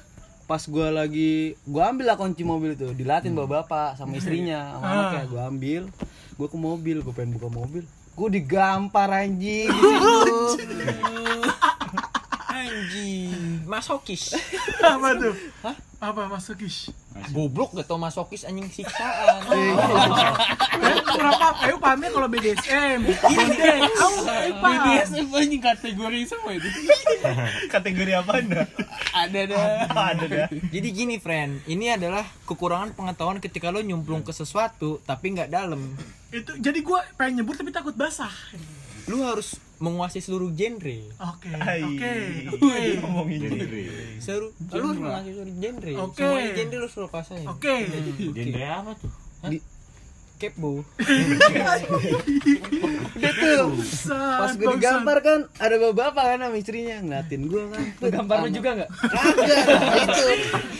pas 0.44 0.60
gue 0.60 0.86
lagi 0.88 1.32
gue 1.56 1.80
ambil 1.80 2.04
lah 2.04 2.16
kunci 2.16 2.42
mobil 2.42 2.74
itu. 2.74 2.90
Dilatin 2.90 3.32
bapak 3.32 3.64
bapak 3.64 3.88
sama 3.94 4.14
istrinya 4.14 4.72
sama 4.72 4.82
Ah. 4.82 4.90
anaknya. 4.92 5.22
Gue 5.26 5.42
ambil 5.44 5.82
gue 6.34 6.48
ke 6.48 6.58
mobil 6.60 6.96
gue 7.00 7.12
pengen 7.12 7.32
buka 7.32 7.48
mobil. 7.48 7.82
Gue 8.12 8.28
digampar 8.30 9.10
anjing. 9.10 9.70
Di 9.74 10.46
situ 10.54 10.74
Anjing. 12.64 13.62
masokis 13.64 14.32
Apa 14.84 15.08
tuh? 15.14 15.34
Hah? 15.60 15.76
Apa 16.00 16.28
masukis? 16.28 16.92
goblok 17.30 17.72
gak 17.72 17.86
tau 17.86 17.94
masokis 17.94 18.42
anjing 18.42 18.66
siksaan 18.66 19.40
Eh, 20.74 20.98
Berapa? 21.06 21.46
Ayo 21.62 21.78
pahamnya 21.78 22.10
kalau 22.10 22.26
BDSM. 22.26 23.06
BDSM 24.52 25.26
anjing 25.30 25.62
kategori 25.62 26.18
semua 26.26 26.52
itu. 26.52 26.68
Kategori 27.74 28.12
apa 28.12 28.32
anda? 28.36 28.62
Ada 29.14 29.40
dah. 29.46 29.64
Ada 29.86 30.24
dah. 30.26 30.46
jadi 30.66 30.88
gini 30.90 31.16
friend 31.16 31.62
ini 31.64 31.88
adalah 31.88 32.26
kekurangan 32.44 32.92
pengetahuan 32.92 33.38
ketika 33.38 33.70
lo 33.70 33.78
nyemplung 33.78 34.20
ke 34.20 34.30
sesuatu 34.30 34.98
tapi 35.00 35.32
nggak 35.32 35.48
dalam 35.48 35.94
Itu 36.28 36.58
jadi 36.58 36.76
gue 36.76 36.98
pengen 37.14 37.40
nyebur 37.40 37.54
tapi 37.54 37.70
takut 37.70 37.94
basah. 37.94 38.32
lu 39.04 39.20
harus 39.20 39.54
menguasai 39.84 40.18
seluruh 40.18 40.48
genre 40.50 40.98
Oke, 41.20 41.52
Hai. 41.52 41.84
oke, 41.84 42.12
oke. 42.56 42.76
Ngomongin 43.04 43.40
seluruh 44.18 44.50
lu 44.50 44.80
harus 44.80 44.96
menguasai 44.96 45.32
seluruh 45.32 45.54
genre 45.54 45.92
Oke. 46.00 46.16
semuanya 46.18 46.50
genre 46.54 46.76
lu 46.80 46.88
suruh 46.88 47.08
kuasain 47.08 47.44
Oke. 47.44 47.74
Genre 48.32 48.64
apa 48.64 48.92
tuh? 48.96 49.12
kepo 50.34 50.82
Udah 53.14 53.32
tuh. 53.32 53.66
Pas 54.10 54.50
gue 54.50 54.66
digambar 54.66 55.18
kan 55.22 55.40
ada 55.56 55.76
bapak 55.94 56.24
kan 56.26 56.38
sama 56.42 56.56
istrinya 56.58 56.98
ngeliatin 57.00 57.46
gue 57.46 57.62
kan. 57.70 57.84
Gambar 58.02 58.36
lu 58.42 58.48
juga 58.50 58.70
nggak? 58.74 58.90
Kagak, 58.90 59.58
itu. 59.94 60.26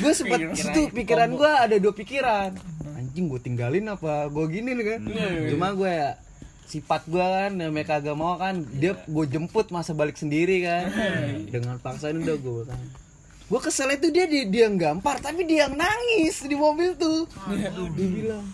Gue 0.03 0.12
sempat 0.12 0.38
situ 0.53 0.81
pikiran 0.90 1.31
gue 1.33 1.47
ada 1.47 1.77
dua 1.79 1.95
pikiran. 1.95 2.51
Anjing 2.99 3.31
gue 3.31 3.40
tinggalin 3.40 3.87
apa 3.87 4.27
gue 4.27 4.45
gini 4.51 4.75
nih 4.75 4.87
kan. 4.90 5.01
Cuma 5.49 5.71
gue 5.73 5.87
ya 5.88 6.19
sifat 6.64 7.05
gue 7.05 7.20
kan 7.20 7.53
namanya 7.53 7.87
kagak 7.90 8.12
mau 8.12 8.35
kan 8.35 8.59
dia 8.72 8.96
gue 8.98 9.24
jemput 9.27 9.68
masa 9.68 9.92
balik 9.92 10.14
sendiri 10.14 10.61
kan. 10.61 10.88
Dengan 11.46 11.77
paksaan 11.79 12.18
udah 12.18 12.37
gue 12.37 12.62
kan. 12.66 12.81
Gue 13.44 13.61
kesel 13.61 13.92
itu 13.92 14.09
dia 14.09 14.24
dia, 14.24 14.44
dia 14.44 14.66
gampar 14.68 15.20
tapi 15.20 15.44
dia 15.44 15.68
yang 15.68 15.77
nangis 15.77 16.42
di 16.42 16.55
mobil 16.55 16.96
tuh. 16.96 17.29
Dia 17.53 17.70
bilang. 17.94 18.46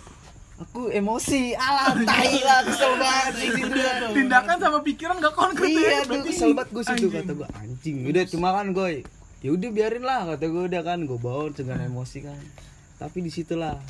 aku 0.60 0.92
emosi 0.92 1.56
alah 1.56 1.96
tai 2.04 2.36
lah 2.38 2.60
kesel 2.62 2.92
banget 2.94 3.32
di 3.34 3.48
situ. 3.50 3.72
Kan. 3.72 4.12
Tindakan 4.12 4.56
sama 4.58 4.78
pikiran 4.82 5.16
gak 5.16 5.32
konkret 5.32 5.70
iya 5.70 5.80
ya. 5.80 6.00
tuh 6.04 6.20
Berarti- 6.20 6.28
kesel 6.28 6.50
banget 6.52 6.70
gue 6.70 6.84
situ 6.84 7.06
kata 7.08 7.32
gue 7.32 7.48
anjing 7.56 7.96
udah 8.04 8.24
cuma 8.28 8.48
kan 8.52 8.66
gue 8.70 8.88
ya 9.40 9.50
udah 9.50 9.70
biarin 9.72 10.04
lah 10.04 10.20
kata 10.28 10.44
gue 10.44 10.62
udah 10.68 10.82
kan 10.84 10.98
gue 11.00 11.16
bawa 11.16 11.48
dengan 11.48 11.78
emosi 11.80 12.18
kan. 12.20 12.40
Tapi 13.00 13.24
di 13.24 13.30
situlah 13.32 13.80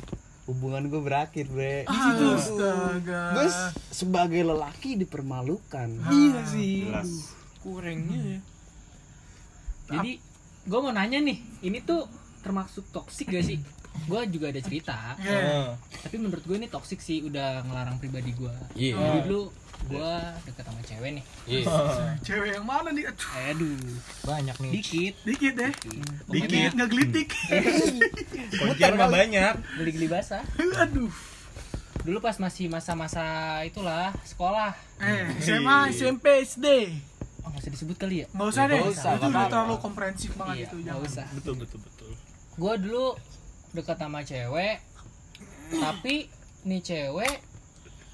hubungan 0.43 0.83
gue 0.85 0.99
berakhir 0.99 1.45
bre 1.47 1.85
Astaga. 1.85 3.21
gue 3.31 3.45
s- 3.45 3.71
sebagai 3.93 4.41
lelaki 4.43 4.95
dipermalukan 4.95 5.89
Iya 6.03 6.41
sih. 6.43 6.89
Kurangnya 7.59 8.19
ya. 8.27 8.39
Jadi 9.91 10.11
gue 10.63 10.79
mau 10.79 10.89
nanya 10.89 11.19
nih, 11.19 11.37
ini 11.61 11.79
tuh 11.79 12.07
termasuk 12.39 12.89
toksik 12.89 13.29
gak 13.29 13.43
sih? 13.43 13.59
Gue 14.03 14.23
juga 14.25 14.49
ada 14.49 14.57
cerita, 14.59 15.13
Iya. 15.15 15.75
tapi 15.99 16.15
menurut 16.15 16.41
gue 16.41 16.55
ini 16.55 16.65
toksik 16.65 16.97
sih, 16.97 17.21
udah 17.21 17.61
ngelarang 17.61 17.99
pribadi 17.99 18.31
gue. 18.31 18.53
Iya. 18.73 18.95
Jadi 18.95 19.19
dulu 19.25 19.51
gue 19.83 20.13
deket 20.43 20.63
sama 20.63 20.81
cewek 20.81 21.09
nih, 21.13 21.23
Iya. 21.43 21.65
Cewek 22.25 22.49
yang 22.53 22.63
mana 22.63 22.89
nih? 22.89 23.05
Aduh, 23.05 23.25
aduh, 23.49 23.75
banyak 24.23 24.55
nih 24.57 24.71
dikit, 24.73 25.13
dikit 25.23 25.53
deh. 25.55 25.73
Pokoknya 26.23 26.47
Dikit 26.47 26.73
ngegelitik. 26.75 27.27
Kuncian 28.59 28.93
mah 28.93 29.09
banyak. 29.09 29.53
geli-geli 29.77 30.07
basah. 30.07 30.43
Aduh. 30.77 31.11
Dulu 32.01 32.17
pas 32.17 32.33
masih 32.35 32.65
masa-masa 32.65 33.21
itulah 33.61 34.09
sekolah, 34.23 34.73
Eh, 34.97 35.37
SMA, 35.39 35.89
SMP, 35.91 36.41
SD. 36.41 36.67
oh 37.41 37.49
nggak 37.49 37.61
usah 37.61 37.71
disebut 37.71 37.95
kali 37.95 38.15
ya? 38.21 38.27
Nggak 38.31 38.47
usah 38.47 38.63
deh. 38.65 38.77
Nggak 38.79 38.89
usah, 38.91 39.11
itu 39.11 39.21
nggak 39.23 39.29
udah 39.35 39.51
terlalu 39.51 39.75
komprehensif 39.77 40.31
banget 40.33 40.55
Iya, 40.55 40.65
itu. 40.65 40.75
nggak 40.77 40.95
Jangan. 40.95 41.09
usah. 41.09 41.25
Betul 41.31 41.53
betul 41.57 41.79
betul. 41.81 42.11
Gue 42.53 42.73
dulu 42.79 43.07
deket 43.71 43.97
sama 43.97 44.19
cewek, 44.21 44.75
tapi 45.71 46.15
nih 46.63 46.81
cewek 46.81 47.35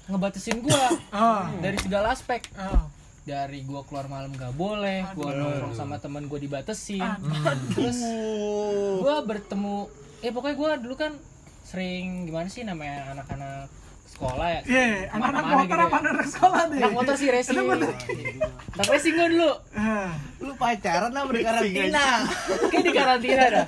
ngebatasin 0.08 0.58
gue 0.58 0.82
Ah. 1.10 1.52
dari 1.58 1.76
segala 1.76 2.10
aspek. 2.10 2.48
Ah. 2.54 2.88
dari 3.22 3.60
gua 3.60 3.84
keluar 3.84 4.08
malam 4.08 4.32
gak 4.32 4.56
boleh 4.56 5.04
gua 5.12 5.28
nongkrong 5.30 5.76
sama 5.76 6.00
temen 6.00 6.24
gua 6.24 6.40
dibatesin 6.40 7.04
terus 7.70 8.00
gua 8.98 9.20
bertemu 9.20 9.84
eh 10.18 10.32
pokoknya 10.32 10.56
gua 10.56 10.70
dulu 10.74 10.96
kan 10.96 11.12
sering 11.60 12.24
gimana 12.24 12.48
sih 12.48 12.64
namanya 12.64 13.12
anak-anak 13.12 13.68
sekolah 14.08 14.48
ya 14.48 14.60
Iya, 14.64 15.12
anak-anak 15.12 15.44
Ke 15.44 15.44
mana-mana 15.44 15.60
motor 15.60 15.68
gitu 15.68 15.84
apa 15.84 15.92
ya. 15.92 16.08
anak 16.08 16.26
sekolah 16.26 16.62
deh? 16.64 16.78
anak 16.80 16.92
motor 16.94 17.14
sih 17.14 17.28
racing 17.28 17.56
anak 17.60 18.88
racing 18.88 19.12
gua 19.12 19.26
dulu 19.28 19.50
Ah. 19.76 20.10
lu 20.40 20.52
pacaran 20.56 21.12
apa 21.12 21.28
di 21.30 21.42
karantina 21.44 22.04
kayak 22.64 22.80
di 22.82 22.92
karantina 22.94 23.44
dah 23.46 23.66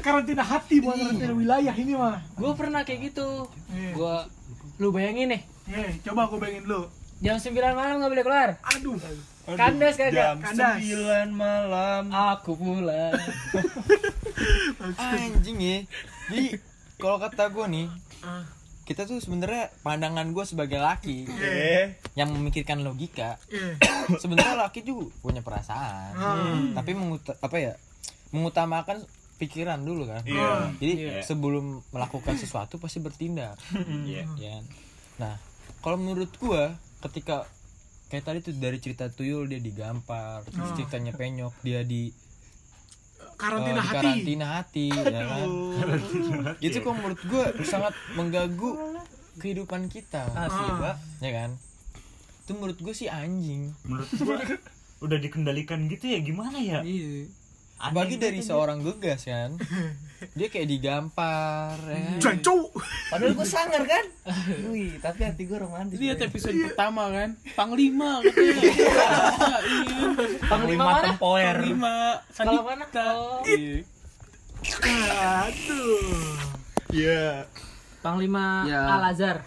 Karantina 0.00 0.42
hati 0.44 0.76
bukan 0.78 1.00
karantina 1.00 1.32
wilayah 1.32 1.74
ini 1.74 1.92
mah. 1.94 2.20
gua 2.36 2.52
pernah 2.52 2.84
kayak 2.84 3.08
gitu 3.08 3.48
Iya. 3.72 3.96
gua 3.96 4.28
lu 4.76 4.92
bayangin 4.92 5.32
nih 5.32 5.42
Iya, 5.64 5.88
coba 6.02 6.26
aku 6.26 6.36
bayangin 6.36 6.64
dulu. 6.64 6.90
jam 7.18 7.36
9 7.36 7.54
malam 7.72 7.96
gak 7.96 8.10
boleh 8.10 8.24
keluar 8.24 8.50
Aduh. 8.68 8.98
kandas 9.48 9.94
kagak 9.94 10.10
Jam 10.12 10.36
Kandas. 10.38 10.82
9 10.82 11.30
malam. 11.32 12.02
aku 12.10 12.52
pulang 12.52 13.14
anjing 14.98 15.58
ya 15.58 15.78
jadi 16.28 16.58
kalau 16.96 17.18
kata 17.18 17.46
gue 17.48 17.66
nih 17.68 17.86
Ah. 18.22 18.42
kita 18.84 19.02
tuh 19.04 19.18
sebenarnya 19.18 19.70
pandangan 19.80 20.30
gue 20.30 20.44
sebagai 20.44 20.78
laki 20.78 21.26
Eh, 21.32 21.94
yang 22.14 22.30
memikirkan 22.30 22.78
logika 22.80 23.38
Iya. 23.48 23.78
sebenarnya 24.22 24.58
laki 24.60 24.82
juga 24.82 25.10
punya 25.20 25.40
perasaan 25.40 26.12
Ah. 26.12 26.58
tapi 26.72 26.90
menguta 26.92 27.34
apa 27.36 27.54
ya 27.56 27.74
mengutamakan 28.30 29.02
pikiran 29.36 29.78
dulu 29.78 30.06
kan 30.06 30.22
Iya. 30.22 30.74
jadi 30.76 30.94
sebelum 31.20 31.86
melakukan 31.88 32.34
sesuatu 32.34 32.78
pasti 32.78 32.98
bertindak 32.98 33.58
Iya. 34.02 34.26
ya 34.32 34.50
kan? 34.52 34.64
nah 35.18 35.34
kalau 35.82 35.96
menurut 35.96 36.30
gua 36.36 36.72
ketika 37.02 37.44
kayak 38.06 38.22
tadi 38.22 38.38
tuh 38.40 38.54
dari 38.54 38.78
cerita 38.78 39.08
tuyul 39.08 39.44
dia 39.44 39.58
digampar 39.58 40.44
terus 40.44 40.62
Ah. 40.62 40.74
ceritanya 40.74 41.12
penyok 41.12 41.54
dia 41.60 41.82
di 41.82 42.14
Karantina 43.34 43.72
eh, 43.72 43.74
di 43.74 43.82
hati. 43.82 43.96
karantina 43.98 44.46
hati 44.54 44.86
ya 44.88 45.02
kan 45.10 45.48
itu 46.60 46.76
kok 46.78 46.94
menurut 46.94 47.20
gua 47.24 47.44
sangat 47.62 47.94
mengganggu 48.12 48.70
kehidupan 49.34 49.88
kita 49.88 50.22
asli 50.30 50.68
Ah. 50.68 50.78
pak 50.78 50.96
ya 51.18 51.32
kan 51.34 51.50
itu 52.38 52.52
menurut 52.52 52.74
gue 52.76 52.90
sih 52.92 53.06
anjing 53.06 53.70
Menurut 53.82 54.10
gua 54.18 54.38
udah 55.04 55.18
dikendalikan 55.18 55.86
gitu 55.86 56.06
ya 56.06 56.18
gimana 56.18 56.58
ya? 56.58 56.82
Iya. 56.82 57.26
Bagi 57.90 58.14
dari 58.14 58.38
seorang 58.38 58.78
gegas 58.80 59.26
kan 59.26 59.58
dia 60.38 60.46
kayak 60.46 60.70
digampar 60.70 61.74
ya? 61.82 62.14
Jancu. 62.22 62.70
padahal 63.10 63.34
gue 63.34 63.42
sangar 63.42 63.82
kan 63.82 64.04
wih 64.70 64.94
tapi 65.02 65.26
hati 65.26 65.50
gue 65.50 65.58
romantis 65.58 65.98
Lihat 65.98 66.22
episode 66.22 66.54
pertama 66.62 67.10
kan, 67.10 67.34
Panglima 67.58 68.22
katanya. 68.22 68.62
Iya. 68.62 70.46
panglima 70.46 70.82
mana 70.84 71.02
tempoer. 71.02 71.56
Panglima 71.58 71.96
kalau 72.32 72.62
mana 72.62 72.84
oh, 73.18 73.42
Iya. 73.42 73.82
Aduh. 75.42 76.38
Iya. 76.94 77.26
panglima 77.98 78.62
Ya. 78.66 78.82
Al 78.94 79.10
Azhar 79.10 79.42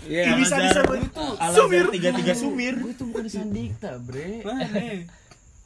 Iya. 0.00 0.32
Bisa 0.38 0.56
disebut 0.56 0.98
itu. 1.10 1.26
Sumir 1.52 1.84
33 1.90 2.32
Sumir. 2.32 2.74
gue 2.78 2.94
tuh 2.94 3.06
bukan 3.10 3.26
Sandikta 3.26 3.98
bre 3.98 4.46
Mana? 4.46 5.04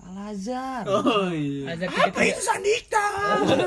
Al 0.05 0.17
Azhar 0.31 0.85
Oh 0.85 1.29
iya. 1.33 1.73
Azhar 1.75 1.89
tiga 1.89 2.11
tiga 2.13 2.41
Sandika. 2.41 3.07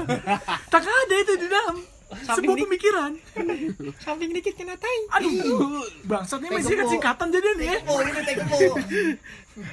tak 0.73 0.83
ada 0.85 1.15
itu 1.17 1.33
di 1.41 1.47
dalam. 1.49 1.77
Sebuah 2.07 2.55
pemikiran. 2.63 3.11
samping 4.05 4.31
dikit 4.31 4.55
kena 4.55 4.79
tai 4.79 4.97
Aduh. 5.19 5.83
Bangsat 6.07 6.39
ini 6.39 6.55
masih 6.55 6.79
kan 6.79 6.87
singkatan 6.87 7.27
jadi 7.33 7.49
nih 7.59 7.67
ya. 7.67 7.79
oh 7.91 7.99
ini 7.99 8.21
teko 8.23 8.57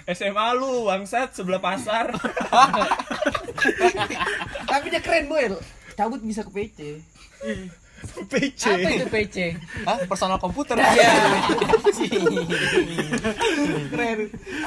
SMA 0.19 0.49
lu 0.59 0.89
bangsat 0.91 1.31
sebelah 1.37 1.63
pasar. 1.63 2.11
tapi 4.67 4.87
dia 4.91 5.01
keren 5.05 5.31
boy 5.31 5.47
cabut 5.95 6.21
bisa 6.21 6.43
ke 6.43 6.51
PC 6.51 6.79
PC. 8.29 8.63
apa 8.67 8.89
itu 8.91 9.07
PC 9.09 9.37
Hah? 9.87 9.99
personal 10.05 10.37
komputer 10.37 10.77
iya 10.77 11.13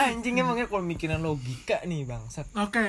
anjing 0.08 0.36
emangnya 0.39 0.65
kalau 0.65 0.84
mikirin 0.84 1.20
logika 1.20 1.84
nih 1.84 2.08
bangsat. 2.08 2.48
Oke. 2.56 2.88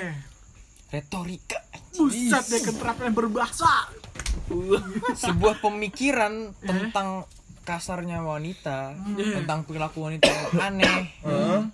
retorika 0.88 1.60
Buset 1.92 2.48
deh 2.48 2.64
keterampilan 2.64 3.12
berbahasa. 3.12 3.92
sebuah 5.12 5.60
pemikiran 5.60 6.32
tentang 6.68 7.28
kasarnya 7.60 8.24
wanita 8.24 8.96
tentang 9.12 9.68
perilaku 9.68 10.08
wanita 10.08 10.24
yang 10.24 10.56
aneh 10.56 10.98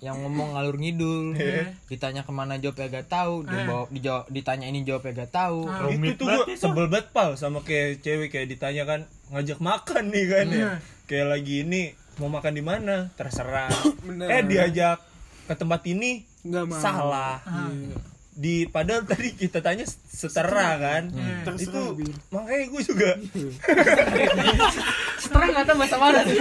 yang 0.02 0.18
ngomong 0.18 0.59
ngalur 0.59 0.74
ngidul 0.74 1.38
ditanya 1.87 2.26
ke 2.26 2.35
mana 2.35 2.59
jawabnya 2.59 2.90
gak 2.98 3.07
tahu 3.07 3.46
dia 3.46 3.62
bawa 3.62 3.87
dijawab 3.94 4.26
ditanya 4.26 4.66
ini 4.66 4.83
jawabnya 4.83 5.22
gak 5.22 5.30
tahu. 5.30 5.70
Itu 5.70 5.83
Rumit 5.87 6.14
tuh 6.18 6.26
itu. 6.50 6.59
sebel 6.59 6.90
banget 6.90 7.14
pal 7.14 7.38
sama 7.38 7.62
kayak 7.62 8.02
cewek 8.02 8.35
kayak 8.35 8.50
ditanya 8.50 8.83
kan 8.83 9.00
ngajak 9.30 9.62
makan 9.62 10.04
nih 10.11 10.24
kan 10.26 10.46
ya. 10.50 10.59
Iya. 10.59 10.70
Kayak 11.07 11.26
lagi 11.30 11.54
ini 11.62 11.83
mau 12.18 12.26
makan 12.26 12.52
di 12.59 12.62
mana? 12.66 12.96
Terserah. 13.14 13.70
Eh 14.35 14.42
diajak 14.42 14.98
ke 15.44 15.54
tempat 15.54 15.80
ini 15.85 16.24
Nggak 16.42 16.64
mau. 16.66 16.78
salah. 16.78 17.37
Ah. 17.40 17.68
Iya. 17.68 17.96
di 18.35 18.66
padahal 18.66 19.07
tadi 19.07 19.30
kita 19.33 19.61
tanya 19.61 19.87
setara 19.87 20.74
kan 20.76 21.07
Hmm. 21.07 21.54
itu 21.54 21.83
makanya 22.28 22.66
gue 22.66 22.83
juga 22.83 23.11
Setengah 25.16 25.48
nggak 25.50 25.64
tahu 25.64 25.76
bahasa 25.78 25.96
mana 25.96 26.18
tuh. 26.20 26.37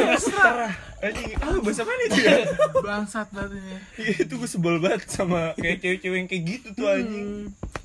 anjing 1.05 1.29
ah 1.37 1.57
bahasa 1.59 1.83
mana 1.83 2.01
itu 2.01 2.17
ya 2.17 2.35
Bangsat 2.79 3.27
banget 3.29 3.51
ini. 3.53 3.75
Iya, 3.99 4.13
itu 4.23 4.33
gue 4.33 4.49
sebel 4.49 4.75
banget 4.79 5.05
sama 5.05 5.51
kayak 5.53 5.77
cewek-cewek 5.79 6.17
yang 6.17 6.27
kayak 6.27 6.43
gitu 6.49 6.67
tuh 6.73 6.87
anjing 6.87 7.29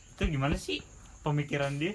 itu 0.09 0.23
gimana 0.25 0.55
sih 0.55 0.79
pemikiran 1.21 1.77
dia 1.77 1.93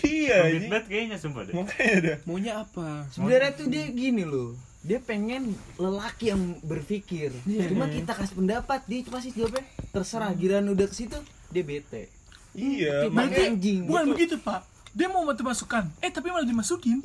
iya 0.00 0.46
anjing 0.46 0.70
banget 0.70 0.86
kayaknya 0.86 1.16
sumpah 1.18 1.42
deh 1.42 1.52
makanya 1.52 1.96
dah 2.00 2.16
Maunya 2.22 2.52
apa? 2.56 3.04
Sebenarnya 3.10 3.50
tuh 3.52 3.66
dia 3.66 3.84
gini 3.86 4.22
loh. 4.22 4.54
Dia 4.80 4.96
pengen 4.96 5.52
lelaki 5.76 6.32
yang 6.32 6.56
berpikir. 6.64 7.28
Cuma 7.44 7.84
kita 7.86 8.16
kasih 8.16 8.32
pendapat, 8.34 8.80
dia 8.88 9.04
pasti 9.04 9.30
jawabnya 9.30 9.60
terserah. 9.92 10.32
Giliran 10.32 10.64
udah 10.66 10.88
ke 10.88 10.96
situ, 10.96 11.18
dia 11.48 11.60
bete. 11.60 12.08
iya 12.50 13.04
Berarti 13.06 13.40
anjing. 13.46 13.84
Bukan 13.84 14.04
begitu, 14.10 14.40
Pak. 14.40 14.64
Dia 14.90 15.06
mau 15.06 15.22
bantu 15.22 15.44
masukan. 15.44 15.84
Eh, 16.00 16.10
tapi 16.10 16.32
malah 16.32 16.48
dimasukin. 16.48 16.98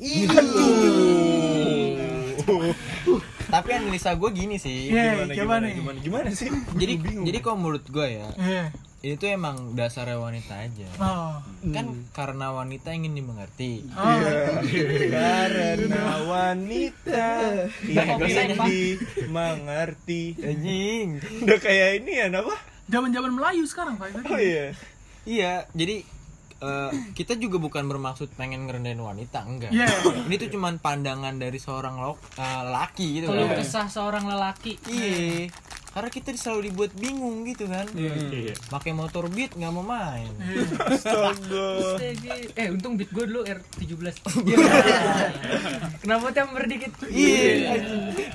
Tapi 3.46 3.70
analisa 3.70 4.10
gue 4.10 4.30
gini 4.34 4.58
sih. 4.58 4.90
Iya, 4.90 5.22
gimana 5.22 5.30
coba 5.30 5.34
gimana 5.38 5.64
nih. 5.66 5.74
gimana 5.78 5.98
gimana 6.02 6.26
sih 6.34 6.50
Jadi 6.74 6.94
jadi 7.22 7.38
kalau 7.38 7.56
menurut 7.62 7.86
gue 7.86 8.06
ya, 8.06 8.26
Iya. 8.34 8.64
Ini 9.04 9.14
tuh 9.14 9.28
emang 9.28 9.76
dasarnya 9.76 10.16
wanita 10.16 10.54
aja. 10.56 10.88
Oh. 10.98 11.36
Kan 11.70 12.08
karena 12.10 12.50
wanita 12.50 12.90
ingin 12.90 13.12
dimengerti. 13.12 13.84
Oh. 13.92 14.18
karena 15.12 16.04
wanita 16.24 17.24
yang 17.92 18.18
dimengerti 18.64 20.22
Anjing. 20.40 21.06
udah 21.44 21.58
kayak 21.60 22.02
ini 22.02 22.12
ya 22.24 22.26
apa 22.32 22.56
Zaman-zaman 22.86 23.34
Melayu 23.34 23.66
sekarang, 23.66 23.98
Pak. 23.98 24.14
Itu. 24.14 24.20
oh 24.30 24.38
iya 24.38 24.70
Iya, 25.26 25.66
jadi 25.74 26.06
eh, 26.62 26.90
kita 27.18 27.34
juga 27.34 27.58
bukan 27.58 27.82
bermaksud 27.90 28.30
pengen 28.38 28.70
ngerendahin 28.70 29.02
wanita, 29.02 29.42
enggak. 29.42 29.74
Iya. 29.74 29.90
Ini 30.30 30.34
tuh 30.38 30.54
cuman 30.54 30.78
pandangan 30.78 31.34
dari 31.34 31.58
seorang 31.58 31.98
lo, 31.98 32.14
eh, 32.38 32.62
laki 32.62 33.20
gitu 33.20 33.26
Kalau 33.26 33.50
kan. 33.50 33.58
kesah 33.58 33.86
seorang 33.90 34.24
lelaki. 34.30 34.78
Iya. 34.86 35.50
Karena 35.96 36.12
kita 36.12 36.28
selalu 36.36 36.68
dibuat 36.68 36.92
bingung 36.92 37.48
gitu 37.48 37.64
kan. 37.72 37.88
Iya. 37.96 38.52
Pakai 38.68 38.92
motor 38.92 39.32
beat 39.32 39.56
nggak 39.56 39.72
mau 39.72 39.80
main. 39.80 40.28
astaga 40.92 41.96
Eh, 42.52 42.68
untung 42.68 43.00
beat 43.00 43.08
gue 43.08 43.24
dulu 43.24 43.40
R17. 43.48 44.20
Kenapa 46.04 46.26
temper 46.36 46.68
dikit? 46.68 46.92
Iya. 47.08 47.80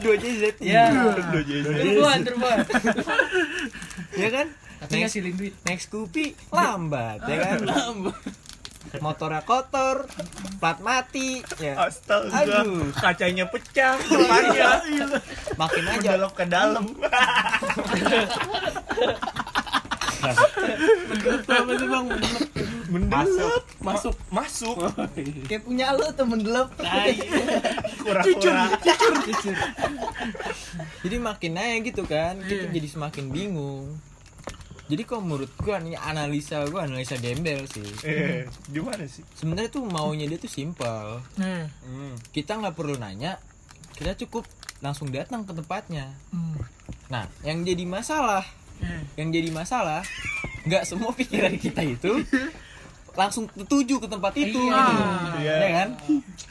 Dua 0.02 0.16
JZ. 0.18 0.58
Ya. 0.58 0.90
Turboan, 0.90 2.20
turboan. 2.26 2.58
Ya 4.18 4.34
kan? 4.34 4.50
Tapi 4.82 5.06
duit. 5.38 5.54
Naik 5.62 5.86
Scoopy 5.86 6.34
lambat 6.50 7.22
ya 7.30 7.38
kan? 7.46 7.58
Lambat. 7.62 8.18
Motornya 9.00 9.40
kotor, 9.48 10.04
plat 10.60 10.84
mati, 10.84 11.40
ya. 11.64 11.88
astaga. 11.88 12.44
Aduh. 12.44 12.92
kacanya 12.92 13.48
pecah 13.48 13.96
depannya 13.96 14.84
Makin 15.56 15.84
aja. 15.88 16.10
Belok 16.20 16.34
ke 16.36 16.46
dalam. 16.52 16.92
Apa 21.48 21.72
sih 21.80 21.88
bang? 21.88 22.06
mendelep 22.92 23.64
Masuk. 23.80 24.16
masuk. 24.28 24.76
Kayak 25.48 25.64
punya 25.64 25.96
lo 25.96 26.12
temen 26.12 26.44
delep. 26.44 26.70
kura-kura. 28.04 28.68
Jadi 31.02 31.16
makin 31.18 31.54
aja 31.56 31.78
gitu 31.80 32.04
kan 32.04 32.36
kita 32.44 32.68
jadi 32.70 32.88
semakin 32.92 33.32
bingung 33.32 33.96
jadi 34.92 35.04
kalau 35.04 35.24
menurut 35.24 35.48
gua 35.56 35.80
nih 35.80 35.96
analisa 35.96 36.68
gua 36.68 36.84
analisa 36.84 37.16
gembel 37.16 37.64
sih 37.66 37.88
eh 38.04 38.44
gimana 38.68 39.08
sih 39.08 39.24
sebenarnya 39.34 39.72
tuh 39.72 39.84
maunya 39.86 40.28
dia 40.28 40.36
tuh 40.36 40.52
simpel 40.52 41.24
Nih. 41.36 41.72
kita 42.30 42.60
nggak 42.60 42.76
perlu 42.76 42.96
nanya 42.96 43.40
kita 43.94 44.12
cukup 44.18 44.44
langsung 44.78 45.08
datang 45.08 45.42
ke 45.42 45.54
tempatnya 45.54 46.12
Hmm. 46.30 46.60
nah 47.08 47.24
yang 47.42 47.62
jadi 47.62 47.86
masalah 47.86 48.44
Eh. 48.78 49.02
yang 49.16 49.30
jadi 49.30 49.48
masalah 49.50 50.02
nggak 50.62 50.84
semua 50.84 51.12
pikiran 51.12 51.56
kita 51.56 51.82
itu 51.82 52.12
langsung 53.14 53.44
tertuju 53.48 54.00
ke 54.00 54.08
tempat 54.08 54.34
itu 54.34 54.56
Iya. 54.58 54.80
gitu. 54.82 55.04
Iya. 55.38 55.56
ya 55.58 55.70
kan 55.76 55.90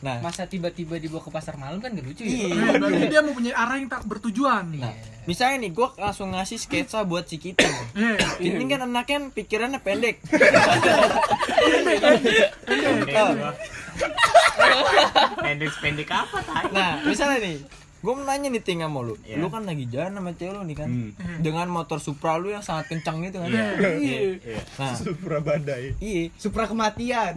nah. 0.00 0.18
Masa 0.20 0.44
tiba-tiba 0.44 0.96
dibawa 0.96 1.20
ke 1.20 1.30
pasar 1.30 1.54
malam 1.54 1.76
kan 1.76 1.92
gak 1.92 2.02
lucu 2.02 2.24
ya? 2.24 2.32
iya. 2.48 2.72
Eh, 2.72 2.74
berarti 2.76 3.04
dia 3.06 3.20
mau 3.20 3.32
punya 3.32 3.52
arah 3.52 3.76
yang 3.76 3.86
tak 3.86 4.04
bertujuan. 4.04 4.64
nah 4.74 4.92
misalnya 5.24 5.62
nih 5.62 5.70
gua 5.70 5.92
langsung 5.94 6.32
ngasih 6.32 6.56
sketsa 6.56 7.04
buat 7.04 7.24
si 7.24 7.36
kita 7.36 7.68
Eh. 7.94 8.16
ini 8.40 8.64
kan 8.66 8.82
anaknya 8.82 9.28
pikirannya 9.30 9.78
pendek. 9.78 10.18
Pendek 15.36 15.72
pendek. 15.80 16.08
Apa 16.08 16.38
Nah, 16.70 17.00
misalnya 17.02 17.38
nih, 17.42 17.56
gue 18.00 18.12
mau 18.12 18.24
nanya 18.24 18.48
nih 18.48 18.60
tinggal 18.60 18.88
mau 18.88 19.00
lu. 19.00 19.12
Lu 19.20 19.46
kan 19.46 19.62
lagi 19.62 19.84
jalan 19.86 20.16
sama 20.16 20.32
cewek 20.32 20.52
lu 20.52 20.62
nih 20.64 20.76
kan. 20.76 20.88
Dengan 21.38 21.68
motor 21.68 22.00
Supra 22.00 22.36
lu 22.36 22.48
yang 22.48 22.64
sangat 22.64 22.88
kencang 22.88 23.20
gitu 23.22 23.38
kan. 23.38 23.48
Iya. 23.52 24.40
Nah, 24.76 24.96
Supra 24.96 25.38
badai 25.38 25.92
iya. 26.00 26.32
Supra 26.34 26.64
kematian. 26.64 27.36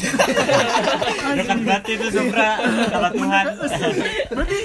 dekat 1.38 1.60
banget 1.62 1.84
itu 1.94 2.08
Supra 2.10 2.50
sama 2.88 3.10
Tuhan 3.12 3.46
Berarti 4.30 4.60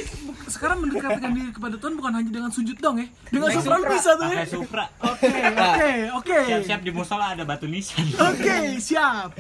sekarang 0.48 0.80
mendekatkan 0.80 1.30
diri 1.30 1.50
kepada 1.52 1.76
Tuhan 1.76 1.94
bukan 1.94 2.12
hanya 2.14 2.30
dengan 2.30 2.50
sujud 2.50 2.78
dong 2.78 2.96
ya. 2.96 3.06
Dengan 3.28 3.48
Supra 3.52 3.76
bisa 3.84 4.10
tuh 4.14 4.26
ya. 4.28 4.42
Supra 4.46 4.84
Oke, 4.98 5.28
oke, 5.28 5.90
oke. 6.14 6.38
siap-siap 6.46 6.80
di 6.80 6.90
musola 6.90 7.34
ada 7.34 7.42
batu 7.42 7.66
nisan 7.66 8.06
Oke, 8.14 8.78
siap. 8.78 9.34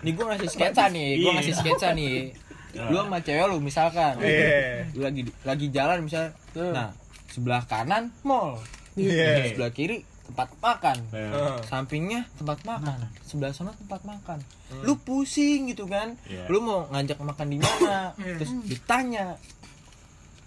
Nih 0.00 0.12
gue 0.12 0.24
ngasih 0.24 0.48
sketsa 0.48 0.86
nih, 0.88 1.08
gue 1.18 1.24
Iya. 1.24 1.34
ngasih 1.40 1.54
sketsa 1.56 1.88
nih. 1.92 2.30
Lu 2.72 2.96
sama 3.04 3.18
cewek 3.20 3.46
lu 3.48 3.58
misalkan. 3.60 4.16
Iya. 4.20 4.88
Lu 4.96 5.04
lagi 5.04 5.22
lagi 5.44 5.66
jalan 5.68 6.04
misalnya. 6.08 6.32
Nah, 6.56 6.90
sebelah 7.28 7.62
kanan 7.68 8.12
mall. 8.24 8.60
Iya. 8.96 9.52
Sebelah 9.52 9.72
kiri 9.72 10.04
tempat 10.22 10.48
makan. 10.64 10.96
Heeh. 11.12 11.56
Sampingnya 11.68 12.24
tempat 12.40 12.64
makan, 12.64 13.04
sebelah 13.20 13.52
sana 13.52 13.76
tempat 13.76 14.00
makan. 14.06 14.38
Lu 14.80 14.96
pusing 14.96 15.68
gitu 15.68 15.84
kan? 15.84 16.16
Iya. 16.24 16.48
Lu 16.48 16.64
mau 16.64 16.88
ngajak 16.88 17.20
makan 17.20 17.46
di 17.52 17.58
mana? 17.60 18.16
Terus 18.16 18.52
ditanya, 18.64 19.36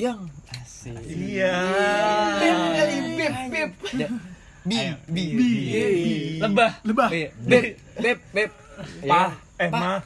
yang 0.02 0.26
asik. 0.50 0.98
Iya. 1.06 1.54
Bip 2.42 2.58
kali 2.58 2.98
bip 3.14 3.34
bip. 3.54 3.72
Ya, 3.94 4.10
Bi, 4.66 4.82
bi, 5.06 5.24
Bi. 5.38 5.46
Lebah. 6.42 6.82
Lebah. 6.82 7.10
Iya, 7.14 7.30
Beb, 7.38 7.78
beb, 8.02 8.18
beb. 8.34 8.50
Pa, 9.06 9.38
eh 9.56 9.70
ma, 9.72 10.04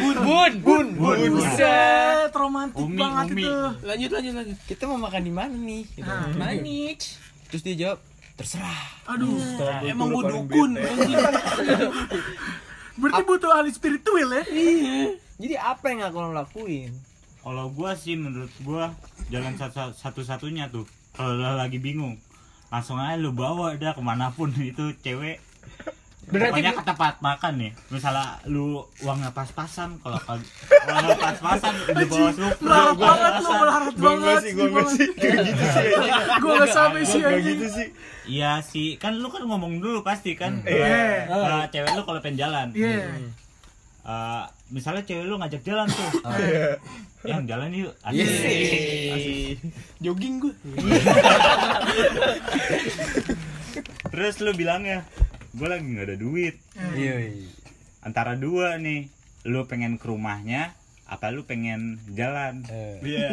Bun. 0.00 0.14
Bun. 0.22 0.52
Bun, 0.60 0.86
bun. 0.98 1.18
Buset, 1.38 2.30
romantis 2.34 2.82
Umi, 2.82 2.98
banget 2.98 3.26
Umi. 3.30 3.42
itu. 3.42 3.54
Lanjut 3.86 4.10
lanjut 4.10 4.34
lanjut. 4.34 4.58
Kita 4.66 4.82
mau 4.90 4.98
makan 4.98 5.22
di 5.22 5.32
mana 5.32 5.54
nih? 5.54 5.82
Gitu. 5.94 6.06
Nah. 6.06 6.30
Manik. 6.34 6.98
Terus 7.50 7.62
dia 7.62 7.74
jawab, 7.74 7.98
terserah. 8.34 8.82
Aduh, 9.10 9.38
Emang 9.82 10.10
Itu 10.10 10.14
gue 10.14 10.22
paling 10.22 10.34
dukun. 10.46 10.70
berarti 13.00 13.22
butuh 13.24 13.50
ahli 13.50 13.70
spiritual 13.70 14.28
ya? 14.30 14.42
Jadi 15.40 15.54
apa 15.56 15.84
yang 15.88 16.00
akan 16.04 16.20
lo 16.30 16.32
lakuin? 16.36 16.92
kalau 17.40 17.72
gua 17.72 17.96
sih 17.96 18.20
menurut 18.20 18.52
gua 18.60 18.92
jalan 19.32 19.56
satu 19.56 19.96
satu-satunya 19.96 20.68
tuh 20.68 20.84
kalau 21.16 21.32
lo 21.32 21.56
lagi 21.56 21.80
bingung 21.80 22.20
langsung 22.68 23.00
aja 23.00 23.16
lu 23.16 23.32
bawa 23.32 23.80
dah 23.80 23.96
ke 23.96 24.02
mana 24.04 24.28
pun 24.28 24.52
itu 24.60 24.92
cewek 25.00 25.40
Berarti 26.30 26.50
Pokoknya 26.52 26.72
ke 26.72 26.84
tempat 26.84 27.14
makan 27.18 27.52
nih 27.56 27.70
misalnya 27.88 28.22
lu 28.46 28.66
uangnya 29.00 29.30
pas-pasan 29.30 29.98
kalau 29.98 30.18
pagi 30.20 30.46
uangnya 30.86 31.16
pas-pasan 31.16 31.74
udah 31.84 32.06
bawa 32.06 32.30
supra 32.30 32.54
Melarat 32.60 32.94
banget 32.96 33.32
lu, 33.36 33.50
melarat 33.50 33.94
banget. 33.96 34.40
sih, 34.40 34.52
gua 34.52 34.66
enggak 34.66 34.88
sih, 34.90 35.08
kayak 35.12 35.38
gitu 35.44 35.64
sih. 35.66 35.86
Gue 36.36 36.52
gak 36.56 36.70
sampai 36.70 37.02
sih 37.02 37.20
anjing. 37.20 37.44
gitu 37.48 37.66
sih. 37.68 37.88
iya 38.26 38.52
sih 38.60 38.88
kan 38.94 39.12
lu 39.14 39.26
kan 39.26 39.42
ngomong 39.42 39.78
dulu 39.78 40.00
pasti 40.00 40.32
kan 40.32 40.62
Iya. 40.62 41.26
Eh, 41.26 41.64
cewek 41.68 41.92
lu 41.92 42.02
kalau 42.02 42.18
pengen 42.18 42.38
jalan 42.40 42.68
Iya. 42.70 43.10
Eh, 44.00 44.44
misalnya 44.68 45.02
cewek 45.02 45.24
lu 45.24 45.34
ngajak 45.36 45.60
jalan 45.60 45.86
tuh 45.86 46.10
Iya. 46.40 46.78
yang 47.26 47.42
jalan 47.44 47.68
yuk 47.70 47.92
Iya 48.06 48.22
asik. 48.22 48.38
sih. 48.38 49.58
Jogging 49.98 50.40
gue. 50.40 50.54
terus 54.10 54.34
lu 54.38 54.52
bilangnya 54.52 55.04
gue 55.50 55.66
lagi 55.66 55.84
nggak 55.84 56.06
ada 56.06 56.16
duit. 56.16 56.54
Iya. 56.94 57.14
antara 58.00 58.32
dua 58.32 58.80
nih 58.80 59.12
lu 59.44 59.68
pengen 59.68 60.00
ke 60.00 60.08
rumahnya 60.08 60.72
apa 61.04 61.28
lu 61.28 61.42
pengen 61.42 61.98
jalan? 62.10 62.64
Eh, 62.66 62.96
Iya. 63.02 63.30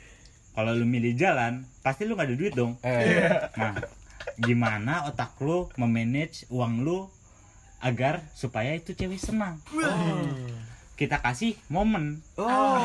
kalau 0.56 0.72
lu 0.72 0.82
milih 0.82 1.14
jalan 1.14 1.62
pasti 1.80 2.04
lu 2.04 2.14
gak 2.14 2.26
ada 2.26 2.36
duit 2.36 2.52
dong. 2.52 2.74
Eh. 2.82 3.28
nah 3.54 3.76
gimana 4.36 5.06
otak 5.06 5.36
lu 5.38 5.68
memanage 5.76 6.44
uang 6.48 6.82
lu 6.82 7.06
agar 7.78 8.20
supaya 8.32 8.74
itu 8.74 8.92
cewek 8.92 9.16
senang? 9.16 9.56
Kita 10.92 11.16
kasih 11.16 11.56
momen. 11.68 12.20
Oh, 12.36 12.76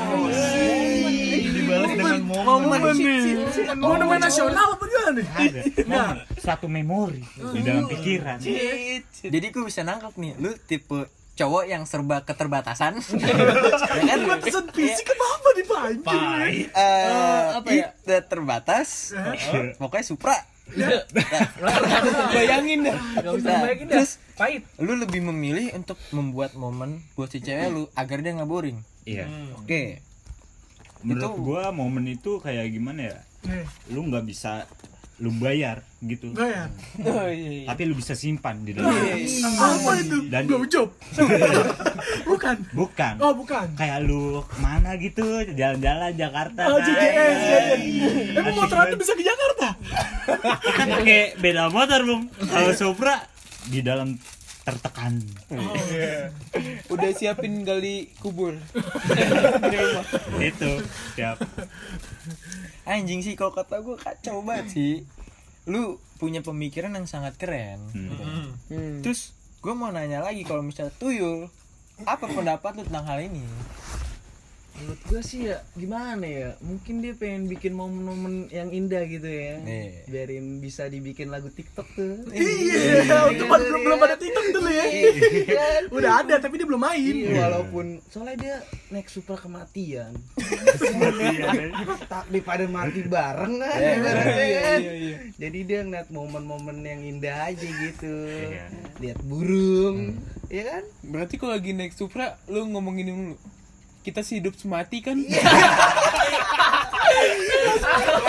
Dibalas 1.36 1.92
dengan 1.92 2.22
momen. 2.24 2.80
Momen. 2.80 2.96
Nih. 2.96 3.44
Monumen 3.76 4.20
nasional. 4.22 4.68
apa 4.72 4.85
nih? 5.12 5.28
ada. 5.28 5.62
Momen, 5.84 6.18
suatu 6.36 6.66
memori 6.66 7.22
di 7.52 7.60
dalam 7.62 7.86
pikiran. 7.86 8.38
Jadi 9.22 9.46
gue 9.46 9.64
bisa 9.64 9.82
nangkep 9.82 10.14
nih, 10.16 10.34
lu 10.36 10.54
tipe 10.60 11.06
cowok 11.36 11.64
yang 11.66 11.84
serba 11.84 12.24
keterbatasan. 12.24 12.96
ya 14.00 14.06
kan? 14.08 14.20
Batasan 14.26 14.66
fisik 14.72 15.06
kenapa 15.06 15.48
dipancing? 15.54 16.72
Eh, 16.72 17.46
apa 17.54 17.70
ya? 17.70 17.92
tidak 18.00 18.24
terbatas. 18.28 19.12
Pokoknya 19.76 20.06
supra. 20.06 20.38
bayangin 22.32 22.80
dah. 22.84 22.98
Nggak 23.16 23.34
usah 23.36 23.48
Nah, 23.48 23.62
bayangin 23.62 23.86
dah. 23.86 23.94
terus? 23.96 24.12
Pahit. 24.34 24.64
Lu 24.78 24.94
lebih 24.94 25.22
memilih 25.24 25.72
untuk 25.74 26.00
membuat 26.10 26.56
momen 26.56 27.04
buat 27.14 27.30
si 27.30 27.40
cewek 27.40 27.68
lu 27.70 27.84
agar 27.94 28.20
dia 28.20 28.34
nggak 28.34 28.48
boring. 28.48 28.80
iya. 29.04 29.28
Oke. 29.56 30.02
menurut 31.04 31.22
Itu- 31.30 31.38
gua 31.40 31.70
momen 31.70 32.10
itu 32.10 32.40
kayak 32.40 32.66
gimana 32.72 33.02
ya? 33.06 33.18
Nih, 33.46 33.62
lu 33.88 34.02
nggak 34.04 34.26
bisa 34.26 34.66
lu 35.18 35.32
bayar 35.34 35.80
gitu 36.02 36.36
bayar. 36.36 36.68
Oh 37.00 37.24
iya. 37.26 37.64
iya. 37.64 37.66
tapi 37.66 37.88
lu 37.88 37.96
bisa 37.96 38.12
simpan 38.14 38.60
di 38.62 38.76
dalam 38.76 38.92
Apa 38.92 39.92
itu? 39.98 40.18
Dan- 40.28 40.48
job. 40.68 40.92
Bukan. 42.28 42.56
bukan 42.74 43.14
Oh, 43.18 43.32
bukan. 43.32 43.68
kayak 43.74 44.04
lu 44.04 44.44
ke 44.44 44.58
mana 44.60 44.94
gitu 44.96 45.24
jalan-jalan 45.48 46.12
Jakarta 46.14 46.62
Oh, 46.68 46.78
kan. 46.78 46.92
Ya, 46.92 47.08
ya. 47.08 47.28
Iya. 47.76 48.10
Emang 48.36 48.56
motor 48.56 48.78
anda 48.78 48.96
bisa 48.96 49.14
ke 49.14 49.24
Jakarta? 49.24 49.68
kita 50.62 50.84
pakai 50.92 51.22
beda 51.38 51.70
motor 51.70 52.02
bung 52.04 52.24
kalau 52.44 52.72
Supra 52.72 53.16
di 53.66 53.80
dalam 53.80 54.20
tertekan 54.66 55.22
Udah 56.90 57.14
siapin 57.14 57.62
gali 57.62 58.10
kubur. 58.18 58.58
itu 60.42 60.72
siap 61.14 61.38
Anjing 62.86 63.22
sih 63.22 63.38
kalau 63.38 63.54
kata 63.54 63.82
gue 63.82 63.98
kacau 63.98 64.46
banget 64.46 64.74
sih. 64.74 64.94
Lu 65.66 65.98
punya 66.22 66.46
pemikiran 66.46 66.94
yang 66.94 67.10
sangat 67.10 67.34
keren. 67.38 67.82
gitu. 67.94 68.26
Hmm. 68.70 69.02
Terus 69.02 69.34
gue 69.62 69.74
mau 69.74 69.90
nanya 69.90 70.22
lagi 70.22 70.46
kalau 70.46 70.62
misalnya 70.62 70.94
tuyul, 71.02 71.50
apa 72.06 72.30
pendapat 72.30 72.78
lu 72.78 72.84
tentang 72.86 73.06
hal 73.10 73.20
ini? 73.26 73.42
Menurut 74.76 75.02
gue 75.08 75.22
sih 75.24 75.48
ya 75.48 75.64
gimana 75.74 76.26
ya 76.28 76.50
mungkin 76.60 77.00
dia 77.00 77.16
pengen 77.16 77.48
bikin 77.48 77.72
momen-momen 77.72 78.52
yang 78.52 78.70
indah 78.70 79.08
gitu 79.08 79.24
ya 79.24 79.56
Nih. 79.64 80.04
biarin 80.12 80.60
bisa 80.60 80.92
dibikin 80.92 81.32
lagu 81.32 81.48
TikTok 81.48 81.88
tuh 81.96 82.28
Iya, 82.36 83.32
untuk 83.32 83.48
pas 83.48 83.62
belum 83.64 83.82
belum 83.82 84.00
ada 84.04 84.16
TikTok 84.20 84.46
dulu 84.52 84.70
ya. 84.70 84.86
Udah 85.90 86.12
ada 86.24 86.36
tapi 86.42 86.60
dia 86.60 86.68
belum 86.68 86.82
main. 86.84 87.14
Iya, 87.16 87.48
walaupun 87.48 87.86
soalnya 88.12 88.36
dia 88.36 88.56
naik 88.92 89.08
supra 89.08 89.40
kematian. 89.40 90.12
tak 92.12 92.26
daripada 92.30 92.66
mati 92.68 93.02
bareng 93.06 93.56
kan. 93.62 93.80
kan. 93.80 94.80
Jadi 95.40 95.60
dia 95.64 95.80
ngeliat 95.86 96.10
momen-momen 96.12 96.78
yang 96.84 97.02
indah 97.02 97.52
aja 97.52 97.68
gitu. 97.68 98.14
Iya. 98.28 98.66
Lihat 99.02 99.20
burung, 99.24 100.20
ya 100.52 100.64
kan? 100.68 100.84
Berarti 101.04 101.36
kalau 101.40 101.54
lagi 101.56 101.72
naik 101.76 101.94
Supra, 101.96 102.36
lu 102.48 102.68
ngomong 102.72 102.96
ini 103.00 103.12
dulu. 103.12 103.36
Kita 104.06 104.22
sih 104.22 104.38
hidup 104.38 104.54
semati 104.54 105.02
kan? 105.02 105.18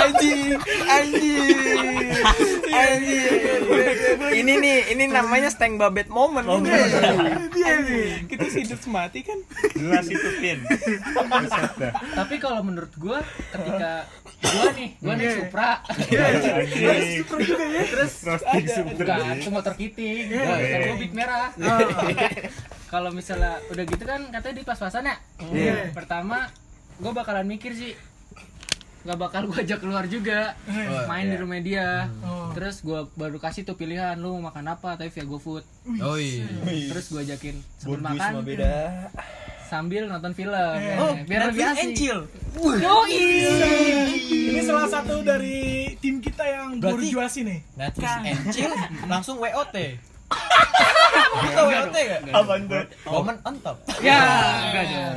Anjing, 0.07 0.57
anjing, 0.89 2.17
anjing. 2.25 2.66
Ini 4.37 4.53
nih, 4.59 4.77
ini 4.93 5.05
namanya 5.09 5.49
steng 5.49 5.79
babet 5.79 6.11
moment. 6.11 6.45
Dia 6.45 7.75
nih. 7.83 8.27
Kita 8.27 8.45
sih 8.51 8.67
hidup 8.67 8.81
semati 8.83 9.23
kan? 9.23 9.39
jelas 9.77 10.07
itu 10.11 10.29
pin. 10.43 10.59
Tapi 12.15 12.35
kalau 12.43 12.61
menurut 12.67 12.91
gua 12.99 13.23
ketika 13.55 14.07
gua 14.43 14.71
nih 14.75 14.89
gua 15.01 15.15
nih 15.17 15.27
Supra. 15.37 15.71
Super 17.23 17.39
juga 17.45 17.65
ya. 17.65 17.83
terus 17.87 18.13
Supra 18.73 19.15
enggak 19.17 19.37
itu 19.41 19.51
motor 19.51 19.75
kiting. 19.79 20.25
Iya. 20.33 20.45
gua 20.91 20.97
big 20.99 21.13
merah. 21.15 21.49
Kalau 22.87 23.11
misalnya 23.11 23.59
udah 23.71 23.85
gitu 23.85 24.05
kan 24.07 24.31
katanya 24.31 24.55
di 24.59 24.65
pas-pasan 24.65 25.11
ya? 25.11 25.17
Iya. 25.53 25.91
pertama 25.95 26.51
gua 27.03 27.13
bakalan 27.13 27.47
mikir 27.47 27.77
sih 27.77 27.93
nggak 29.07 29.17
bakal 29.17 29.47
gua 29.47 29.59
ajak 29.59 29.79
keluar 29.79 30.05
juga 30.05 30.59
main 31.07 31.25
di 31.25 31.37
rumah 31.37 31.59
dia 31.59 32.11
Oh. 32.21 32.51
terus 32.53 32.81
gua 32.81 33.07
baru 33.13 33.37
kasih 33.37 33.63
tuh 33.63 33.75
pilihan 33.75 34.15
lu 34.15 34.35
mau 34.35 34.51
makan 34.51 34.67
apa 34.69 34.95
tapi 34.95 35.09
via 35.09 35.23
GoFood 35.23 35.63
Oh 36.01 36.17
iya. 36.17 36.43
terus 36.91 37.07
gua 37.09 37.23
ajakin 37.23 37.55
sambil 37.77 38.01
makan 38.03 38.33
beda. 38.43 38.75
sambil 39.65 40.03
nonton 40.05 40.31
film 40.31 40.55
Oh, 40.97 41.11
ya. 41.13 41.23
biar 41.23 41.41
lebih 41.49 41.65
asik 41.65 41.83
Encil. 41.89 42.19
Yoi. 42.57 43.23
Ini 44.49 44.61
salah 44.63 44.87
satu 44.87 45.21
dari 45.21 45.59
tim 45.97 46.19
kita 46.19 46.43
yang 46.43 46.79
berjuasi 46.79 47.43
nih. 47.43 47.59
Netflix 47.75 48.11
Encil 48.25 48.71
langsung 49.05 49.37
WOT. 49.37 49.75
Kita 51.27 51.61
WOT 51.63 51.97
gak? 51.97 52.21
Apaan 52.31 52.61
tuh? 52.65 52.85
Momen 53.07 53.37
on 53.43 53.55
top. 53.61 53.77
ya 53.99 54.21
enggak 54.65 54.85
dong 54.87 55.15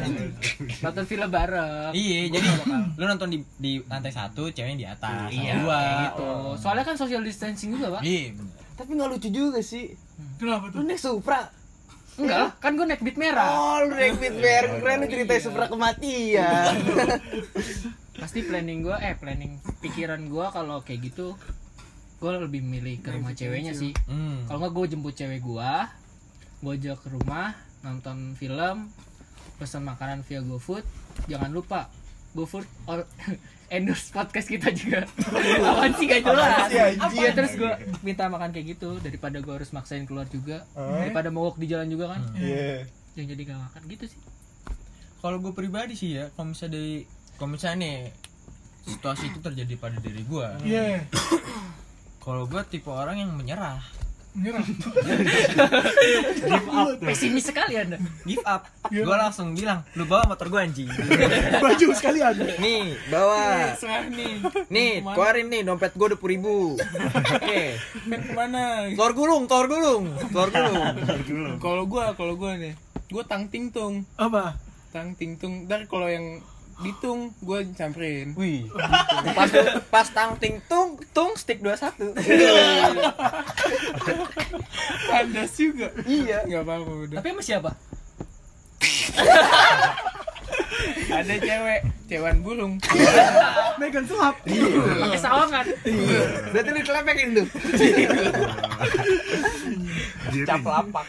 nonton 0.79 1.03
film 1.05 1.29
bareng 1.29 1.91
Iya, 1.91 2.19
jadi 2.31 2.47
lu 2.95 3.03
nonton 3.05 3.29
di 3.29 3.39
di 3.57 3.71
lantai 3.83 4.11
satu, 4.11 4.47
ceweknya 4.49 4.77
di 4.77 4.87
atas. 4.87 5.29
Iya, 5.29 5.53
gitu. 6.05 6.29
Soalnya 6.55 6.83
kan 6.83 6.95
social 6.95 7.21
distancing 7.21 7.75
juga, 7.75 7.99
Pak. 7.99 8.01
Iya. 8.03 8.35
Tapi 8.75 8.89
nggak 8.95 9.09
lucu 9.09 9.29
juga 9.29 9.59
sih. 9.59 9.91
Kenapa 10.37 10.71
Lu 10.71 10.79
tuh? 10.79 10.83
naik 10.85 10.99
Supra. 10.99 11.51
Enggak 12.19 12.37
lah, 12.37 12.51
kan 12.59 12.75
gue 12.75 12.83
naik 12.83 12.99
beat 12.99 13.15
merah. 13.15 13.47
Oh, 13.49 13.77
lu 13.83 13.95
naik 13.95 14.19
beat 14.19 14.35
bear 14.35 14.63
keren 14.79 14.97
lu 14.99 15.07
ceritain 15.07 15.39
Supra 15.39 15.65
kematian. 15.67 16.73
Pasti 18.13 18.43
planning 18.43 18.83
gue, 18.83 18.95
eh 18.95 19.15
planning 19.15 19.55
pikiran 19.79 20.19
gue 20.27 20.45
kalau 20.51 20.83
kayak 20.83 21.07
gitu, 21.07 21.39
gue 22.19 22.31
lebih 22.35 22.59
milih 22.59 22.99
ke 22.99 23.15
rumah 23.15 23.31
ceweknya 23.31 23.71
sih. 23.71 23.95
Hmm. 24.05 24.43
Kalau 24.45 24.59
nggak 24.59 24.73
gue 24.75 24.85
jemput 24.91 25.15
cewek 25.15 25.39
gue, 25.39 25.71
ajak 26.61 26.99
ke 26.99 27.07
rumah, 27.09 27.55
nonton 27.81 28.35
film, 28.35 28.91
pesan 29.55 29.83
makanan 29.83 30.23
via 30.23 30.43
GoFood. 30.43 30.83
Jangan 31.27 31.51
lupa 31.51 31.87
GoFood 32.31 32.67
or 32.85 33.07
endorse 33.75 34.09
podcast 34.09 34.49
kita 34.49 34.73
juga. 34.73 35.05
Awan 35.69 35.93
sih 35.95 36.05
gak 36.05 36.25
jelas. 36.25 36.69
Iya 37.13 37.31
terus 37.31 37.53
gue 37.55 37.71
minta 38.01 38.27
makan 38.27 38.49
kayak 38.49 38.75
gitu 38.75 38.97
daripada 38.99 39.37
gue 39.39 39.53
harus 39.53 39.69
maksain 39.71 40.03
keluar 40.03 40.25
juga, 40.27 40.65
daripada 40.75 41.29
mogok 41.29 41.55
di 41.57 41.67
jalan 41.69 41.87
juga 41.87 42.17
kan. 42.17 42.21
Iya. 42.35 42.89
Yang 43.15 43.25
jadi 43.35 43.41
gak 43.53 43.59
makan 43.69 43.81
gitu 43.87 44.05
sih. 44.09 44.21
Kalau 45.19 45.37
gue 45.37 45.51
pribadi 45.51 45.93
sih 45.93 46.15
ya, 46.15 46.31
kalau 46.33 46.55
misalnya 46.55 46.79
dari 46.79 47.03
kalau 47.35 47.49
misalnya 47.51 47.77
nih 47.83 47.97
situasi 48.87 49.31
itu 49.31 49.39
terjadi 49.39 49.73
pada 49.75 49.97
diri 49.99 50.23
gue, 50.23 50.47
Iya. 50.65 51.03
kalau 52.19 52.47
gue 52.47 52.61
tipe 52.67 52.87
orang 52.87 53.19
yang 53.19 53.31
menyerah, 53.31 53.79
Nyerah. 54.39 54.63
Pesimis 57.03 57.43
sekali 57.45 57.75
anda. 57.75 57.97
give 58.23 58.41
up, 58.43 58.65
gue 58.87 59.05
langsung 59.05 59.51
bilang, 59.51 59.83
lu 59.93 60.03
bawa 60.03 60.25
motor 60.27 60.47
gue 60.47 60.59
anjing. 60.59 60.87
Baju 61.63 61.85
sekalian. 61.91 62.33
nih, 62.57 62.95
bawa. 63.07 63.75
Nih. 64.09 64.33
Nih, 64.71 64.91
keluarin 65.03 65.47
nih 65.47 65.61
dompet 65.61 65.91
gue 65.93 66.07
dua 66.09 66.19
ribu. 66.23 66.75
Oke, 66.75 67.61
Kan 68.07 68.19
ke 68.21 68.31
mana? 68.33 68.87
telur 68.89 69.13
gulung, 69.13 69.43
telur 69.45 69.67
gulung, 69.67 70.03
telur 70.31 70.49
gulung. 70.49 71.55
Kalau 71.59 71.83
gua, 71.85 72.15
kalau 72.15 72.33
gua 72.35 72.55
nih, 72.55 72.73
gua 73.09 73.23
tang 73.23 73.47
ting 73.47 73.69
tung, 73.69 74.03
Apa? 74.15 74.55
tang 74.89 75.13
ting 75.13 75.35
tung. 75.35 75.67
Ntar 75.67 75.85
kalau 75.85 76.07
yang 76.07 76.39
ditung, 76.79 77.35
gua 77.43 77.59
samperin. 77.75 78.31
Wih, 78.39 78.71
pas 79.35 79.51
pas 79.91 80.07
tang 80.07 80.39
ting 80.39 80.63
tung 80.65 80.95
tung 81.11 81.35
stick 81.35 81.59
21 81.59 82.15
Kandas 85.07 85.51
juga. 85.61 85.91
Iya. 86.07 86.47
Nggak 86.47 86.61
apa-apa 86.63 86.91
udah. 87.07 87.17
Tapi 87.19 87.27
sama 87.35 87.43
siapa? 87.43 87.71
Ada 91.09 91.35
cewek, 91.41 91.81
cewan 92.07 92.37
burung. 92.45 92.73
Megan 93.75 94.05
selap. 94.07 94.39
Pakai 94.45 95.19
sawangan. 95.19 95.65
Berarti 96.53 96.69
lu 96.71 96.81
celepekin 96.85 97.29
tuh. 97.35 97.47
cap 100.45 100.61
lapak 100.63 101.07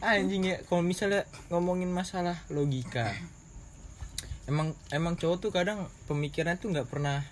anjing 0.00 0.48
ya 0.48 0.56
kalau 0.64 0.80
misalnya 0.80 1.28
ngomongin 1.52 1.92
masalah 1.92 2.40
logika 2.48 3.12
emang 4.50 4.68
emang 4.90 5.14
cowok 5.14 5.38
tuh 5.38 5.50
kadang 5.50 5.78
pemikiran 6.04 6.58
tuh 6.58 6.68
nggak 6.68 6.84
pernah 6.84 7.22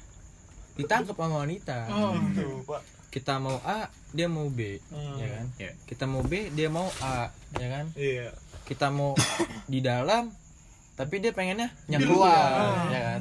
ditangkap 0.75 1.13
sama 1.13 1.43
wanita 1.43 1.91
Oh. 1.91 2.15
kita 3.11 3.37
mau 3.37 3.59
A 3.61 3.91
dia 4.09 4.25
mau 4.27 4.47
B 4.47 4.79
ya 5.19 5.27
kan 5.29 5.47
Iya. 5.59 5.73
kita 5.85 6.05
mau 6.05 6.23
B 6.23 6.49
dia 6.49 6.71
mau 6.71 6.87
A 7.03 7.35
ya 7.53 7.67
kan 7.69 7.87
Iya. 7.93 8.31
kita 8.63 8.89
mau 8.89 9.19
di 9.67 9.81
dalam 9.81 10.31
tapi 10.99 11.23
dia 11.23 11.31
pengennya 11.31 11.71
yang 11.87 12.03
keluar 12.03 12.91
ya 12.91 13.01
kan 13.15 13.21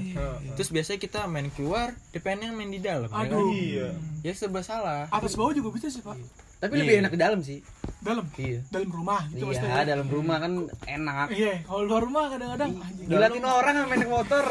terus 0.58 0.74
biasanya 0.74 0.98
kita 0.98 1.20
main 1.24 1.54
keluar 1.54 1.94
dia 2.10 2.18
pengennya 2.18 2.50
main 2.50 2.68
di 2.68 2.82
dalam 2.82 3.06
ya 3.06 3.14
kan? 3.14 3.30
Aduh. 3.30 3.54
Iya. 3.54 3.88
ya 4.26 4.32
serba 4.34 4.60
salah 4.60 5.06
Atas 5.08 5.38
bawah 5.38 5.54
juga 5.54 5.70
bisa 5.70 5.88
sih, 5.88 6.02
Pak. 6.02 6.18
Tapi 6.58 6.74
lebih 6.74 7.06
enak 7.06 7.14
di 7.14 7.20
dalam 7.22 7.40
sih. 7.40 7.62
Dalam. 8.02 8.26
Iya. 8.34 8.66
Dalam 8.74 8.90
rumah 8.90 9.30
gitu 9.30 9.46
Iya, 9.46 9.62
maksudnya. 9.62 9.86
dalam 9.86 10.08
rumah 10.10 10.38
kan 10.42 10.52
enak. 10.90 11.28
Iya, 11.30 11.54
kalau 11.62 11.86
luar 11.86 12.02
rumah 12.02 12.24
kadang-kadang. 12.34 12.72
Dilatin 12.98 13.46
orang 13.46 13.74
yang 13.78 13.88
main 13.88 14.00
naik 14.02 14.10
motor. 14.10 14.46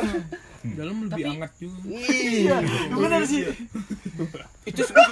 dalam 0.67 0.97
lebih 1.07 1.15
Tapi- 1.15 1.31
hangat 1.31 1.53
juga 1.59 1.79
Iya, 1.87 2.57
benar 2.91 3.23
sih. 3.23 3.43
itu 4.67 4.83
gue 4.83 5.07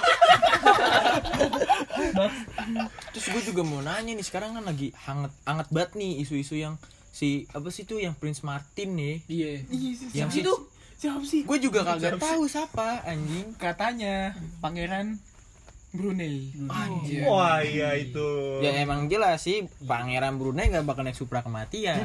terus 3.11 3.25
gue 3.31 3.41
juga 3.45 3.61
mau 3.63 3.79
nanya 3.79 4.11
nih 4.11 4.25
sekarang 4.25 4.51
kan 4.53 4.63
lagi 4.63 4.91
hangat 5.07 5.31
hangat 5.43 5.67
banget 5.71 5.91
nih 5.95 6.19
isu-isu 6.19 6.55
yang 6.57 6.75
si 7.15 7.47
apa 7.55 7.71
sih 7.71 7.87
tuh 7.87 8.03
yang 8.03 8.11
Prince 8.11 8.43
Martin 8.43 8.99
nih? 8.99 9.15
Iya. 9.31 9.51
Yang 10.11 10.29
si 10.35 10.39
itu? 10.43 10.55
Siapa 10.95 11.23
sih? 11.27 11.43
gue 11.43 11.57
juga 11.59 11.87
kagak 11.87 12.19
tahu 12.19 12.43
siapa 12.51 13.07
anjing. 13.07 13.55
Katanya 13.55 14.35
pangeran 14.59 15.15
Brunei. 15.95 16.51
Anjing. 16.67 17.23
Wah 17.23 17.63
iya 17.63 17.95
itu. 17.95 18.59
ya 18.59 18.83
emang 18.83 19.07
jelas 19.07 19.39
sih 19.47 19.63
pangeran 19.87 20.35
Brunei 20.35 20.67
gak 20.67 20.83
bakal 20.83 21.07
naik 21.07 21.15
supra 21.15 21.39
kematian. 21.39 22.03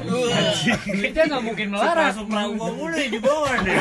Kita 1.03 1.27
nggak 1.27 1.43
mungkin 1.43 1.75
Supra 1.75 1.91
melarat 1.91 2.15
Supra 2.15 2.41
gua 2.55 2.71
mulu 2.71 2.95
di 2.95 3.19
bawah 3.19 3.53
deh. 3.67 3.77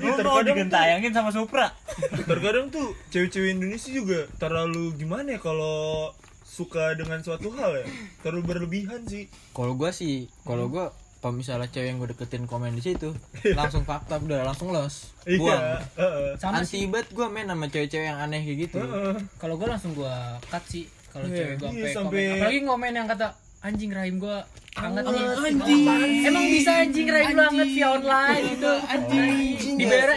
Lu 0.00 0.12
mau 0.24 0.40
digentayangin 0.40 1.12
sama 1.12 1.28
Supra. 1.28 1.76
Terkadang 2.24 2.72
tuh 2.72 2.96
cewek-cewek 3.12 3.60
Indonesia 3.60 3.92
juga 3.92 4.24
terlalu 4.40 4.96
gimana 4.96 5.36
ya 5.36 5.40
kalau 5.40 6.12
suka 6.56 6.96
dengan 6.96 7.20
suatu 7.20 7.52
hal 7.52 7.76
ya? 7.76 7.86
Terlalu 8.20 8.42
berlebihan 8.46 9.04
sih. 9.04 9.28
Kalau 9.52 9.74
gue 9.74 9.90
sih 9.90 10.24
kalau 10.40 10.66
gue 10.66 10.88
kalau 11.16 11.34
misalnya 11.34 11.66
cewek 11.66 11.86
yang 11.86 11.98
gue 11.98 12.08
deketin 12.08 12.44
komen 12.44 12.70
di 12.70 12.82
situ 12.82 13.10
langsung 13.52 13.82
fakta 13.82 14.16
udah 14.16 14.40
langsung 14.42 14.70
los. 14.70 15.10
Buang. 15.26 15.52
iya 15.52 15.82
heeh. 15.94 16.30
sama 16.36 16.62
sih. 16.62 16.80
anti 16.80 16.88
banget 16.88 17.08
gue 17.10 17.26
main 17.26 17.44
sama 17.44 17.66
cewek-cewek 17.66 18.06
yang 18.06 18.16
aneh 18.16 18.40
kayak 18.40 18.58
gitu. 18.64 18.78
Heeh. 18.78 19.16
kalau 19.36 19.54
gue 19.54 19.66
langsung 19.66 19.92
gue 19.92 20.14
cut 20.44 20.64
sih 20.64 20.84
kalau 21.08 21.26
Iya, 21.26 21.36
cewek 21.36 21.54
gue 21.56 21.68
iya, 21.68 21.68
sampai 21.68 21.90
sampai- 21.92 22.22
komen. 22.22 22.36
Apalagi 22.38 22.60
ngomen 22.62 22.92
yang 22.94 23.06
kata 23.06 23.26
anjing 23.66 23.90
rahim 23.90 24.22
gue 24.22 24.38
hangat 24.76 25.08
nih. 25.08 25.24
anjing. 25.26 26.28
emang 26.28 26.44
bisa 26.52 26.84
anjing 26.84 27.08
rahim 27.08 27.32
lu 27.34 27.42
hangat 27.42 27.68
via 27.72 27.88
online 27.96 28.44
gitu. 28.54 28.72
Anjing. 28.86 29.74
Dibayar 29.80 30.10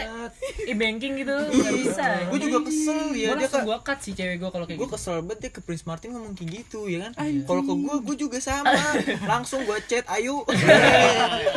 e-banking 0.68 1.12
gitu. 1.24 1.34
Nggak 1.34 1.74
bisa 1.80 2.04
gue 2.30 2.38
juga 2.38 2.58
kesel 2.68 3.00
ya 3.16 3.32
gue 3.32 3.38
dia 3.42 3.50
ke 3.50 3.58
gue 3.66 3.78
cut 3.82 3.98
sih 3.98 4.14
cewek 4.14 4.38
gue 4.38 4.50
kalau 4.52 4.66
kayak 4.68 4.78
gue 4.78 4.86
gitu. 4.86 4.94
kesel 4.94 5.18
banget 5.26 5.38
dia 5.42 5.50
ke 5.50 5.60
Prince 5.64 5.84
Martin 5.88 6.14
ngomong 6.14 6.36
kayak 6.38 6.50
gitu 6.62 6.86
ya 6.86 7.08
kan? 7.08 7.12
Kalau 7.48 7.62
ke 7.66 7.74
gue 7.74 7.96
gue 8.06 8.16
juga 8.28 8.38
sama. 8.38 8.70
Langsung 9.32 9.66
gue 9.66 9.78
chat 9.90 10.06
ayu 10.12 10.44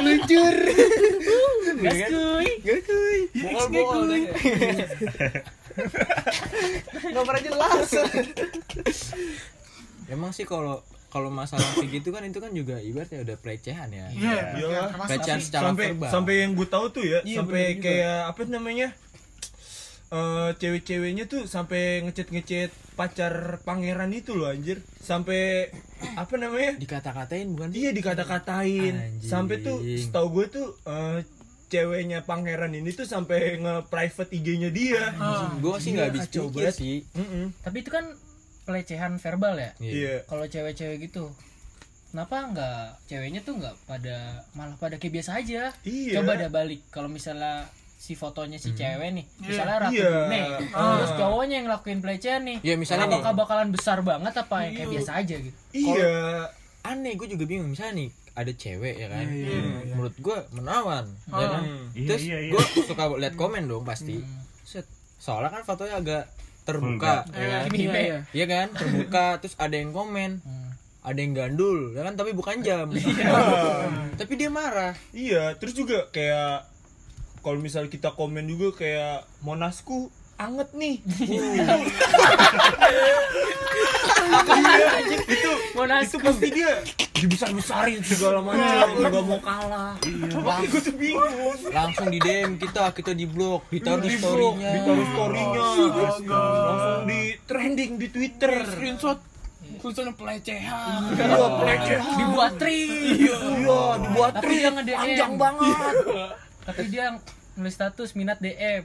luncur 0.02 0.56
gas 1.84 2.00
kuy 2.08 2.48
gak 2.64 2.80
kuy 2.88 3.20
bokal 3.44 3.68
bokal 3.70 4.02
nomor 7.16 7.36
jelas. 7.44 7.90
Emang 10.08 10.32
sih 10.36 10.46
kalau 10.48 10.84
kalau 11.14 11.30
masalah 11.30 11.62
kayak 11.78 12.02
gitu 12.02 12.10
kan 12.10 12.26
itu 12.26 12.42
kan 12.42 12.50
juga 12.50 12.82
ibaratnya 12.82 13.22
udah 13.22 13.38
pelecehan 13.38 13.88
ya. 13.94 14.10
Iya, 14.10 14.36
termasuk 14.90 15.10
pelecehan 15.14 15.40
secara 15.40 15.64
sampai 15.70 15.86
verbal. 15.94 16.10
sampai 16.10 16.34
yang 16.42 16.52
gue 16.58 16.66
tahu 16.68 16.86
tuh 16.90 17.06
ya 17.06 17.20
Iya, 17.22 17.38
sampai 17.38 17.64
kayak 17.78 18.18
apa 18.34 18.42
namanya 18.50 18.88
eh 20.14 20.50
cewek-ceweknya 20.58 21.26
tuh 21.26 21.50
sampai 21.50 22.06
ngechat 22.06 22.30
pacar 22.94 23.62
pangeran 23.66 24.14
itu 24.14 24.34
loh 24.34 24.50
anjir. 24.50 24.78
Sampai 25.02 25.74
apa 26.14 26.34
namanya? 26.38 26.78
Dikata-katain 26.78 27.50
bukan? 27.54 27.70
Sih 27.74 27.82
Iya 27.82 27.92
dikata-katain. 27.94 28.94
Anjing. 28.94 29.30
sampai 29.30 29.56
tuh 29.62 29.82
setahu 29.82 30.28
gue 30.34 30.46
tuh 30.50 30.68
eh, 30.86 31.26
ceweknya 31.70 32.22
pangeran 32.22 32.70
ini 32.70 32.94
tuh 32.94 33.10
sampai 33.10 33.58
nge-private 33.58 34.30
IG-nya 34.30 34.70
dia. 34.70 35.04
gue 35.58 35.76
sih 35.82 35.90
nggak 35.94 36.08
habis 36.14 36.26
pikir 36.30 36.46
banget. 36.54 36.74
sih. 36.78 36.98
Mm-mm. 37.18 37.50
tapi 37.66 37.82
itu 37.82 37.90
kan 37.90 38.06
pelecehan 38.64 39.16
verbal 39.16 39.56
ya? 39.56 39.72
Iya. 39.78 40.14
kalau 40.24 40.44
cewek-cewek 40.44 40.98
gitu 41.04 41.28
kenapa 42.10 42.36
nggak 42.48 42.80
ceweknya 43.06 43.42
tuh 43.42 43.58
nggak 43.58 43.76
pada 43.84 44.18
malah 44.54 44.78
pada 44.78 44.96
kayak 44.96 45.14
biasa 45.16 45.40
aja? 45.40 45.74
Iya. 45.82 46.20
coba 46.20 46.38
dah 46.38 46.48
balik 46.48 46.86
kalau 46.88 47.08
misalnya 47.08 47.66
si 47.96 48.14
fotonya 48.14 48.56
si 48.56 48.72
cewek 48.72 49.10
nih 49.14 49.26
misalnya 49.40 49.78
ratu 49.82 49.96
Iya. 49.96 50.10
Brunei 50.28 50.44
terus 50.68 51.12
cowoknya 51.16 51.56
yang 51.56 51.66
ngelakuin 51.68 52.00
pelecehan 52.00 52.42
nih 52.44 52.58
Ya, 52.60 52.76
misalnya 52.76 53.08
apakah 53.08 53.32
nih. 53.32 53.40
bakalan 53.40 53.70
besar 53.72 53.98
banget 54.00 54.34
apa 54.36 54.56
yang 54.62 54.74
kayak 54.74 54.90
biasa 54.92 55.12
aja 55.18 55.36
gitu? 55.40 55.58
Iya. 55.72 56.14
aneh 56.84 57.16
gue 57.16 57.28
juga 57.32 57.44
bingung 57.44 57.72
misalnya 57.72 57.96
nih 57.98 58.10
ada 58.34 58.52
cewek 58.52 58.96
ya 58.98 59.08
kan? 59.08 59.24
Menurut 59.88 60.16
gue 60.18 60.38
menawan 60.52 61.06
ya 61.30 61.48
kan? 61.48 61.64
Iya, 61.94 62.08
terus 62.10 62.24
iya, 62.24 62.38
iya. 62.42 62.52
gue 62.52 62.62
suka 62.84 63.04
lihat 63.16 63.36
komen 63.36 63.64
dong 63.66 63.84
pasti. 63.84 64.20
Set. 64.62 64.84
soalnya 65.16 65.48
kan 65.50 65.64
fotonya 65.64 65.96
agak 65.98 66.24
terbuka. 66.64 67.28
Ya 67.32 67.68
Iya, 67.68 67.94
iya. 67.94 68.20
Iya. 68.32 68.46
Kan? 68.48 68.68
Terbuka 68.76 69.40
terus 69.44 69.56
ada 69.60 69.76
yang 69.76 69.92
komen. 69.92 70.40
Ada 71.04 71.20
yang 71.20 71.36
gandul 71.36 71.92
ya 71.92 72.08
kan? 72.08 72.16
Tapi 72.16 72.32
bukan 72.32 72.64
jam. 72.64 72.88
Tapi 74.20 74.34
dia 74.40 74.48
marah. 74.48 74.96
Iya, 75.12 75.60
terus 75.60 75.76
juga 75.76 76.08
kayak 76.16 76.72
kalau 77.44 77.60
misal 77.60 77.92
kita 77.92 78.16
komen 78.16 78.48
juga 78.48 78.80
kayak 78.80 79.28
monasku 79.44 80.08
anget 80.44 80.70
nih. 80.76 80.96
Iya, 84.24 85.00
itu 85.24 85.52
itu 86.04 86.18
pasti 86.20 86.48
dia 86.52 86.72
dibesar-besarin 87.14 88.04
segala 88.04 88.44
macam, 88.44 88.88
nggak 89.00 89.24
mau 89.24 89.40
kalah. 89.40 89.96
Tapi 89.96 90.66
gue 90.68 90.82
tuh 90.84 90.96
bingung. 91.00 91.56
langsung 91.72 92.08
di 92.12 92.20
DM 92.20 92.60
kita 92.60 92.92
kita 92.92 93.16
di 93.16 93.24
blok 93.24 93.72
ditaruh 93.72 94.04
di 94.04 94.20
storynya. 94.20 94.72
Ditaruh 94.76 95.08
storynya, 95.16 95.64
langsung 96.68 97.02
di 97.08 97.22
trending 97.48 97.92
di 97.96 98.08
Twitter. 98.12 98.52
screenshot. 98.68 99.20
Tulisannya 99.80 100.16
pelecehan. 100.16 101.12
Iya, 101.12 101.48
pelecehan. 101.60 102.16
dibuat 102.20 102.54
tri 102.56 102.80
Iya, 103.20 103.80
dibuat 104.00 104.34
nge 104.44 104.84
DM 104.84 104.96
panjang 105.00 105.34
banget. 105.40 105.76
tapi 106.64 106.84
dia 106.88 107.20
nulis 107.56 107.72
status 107.72 108.14
minat 108.14 108.38
DM 108.38 108.84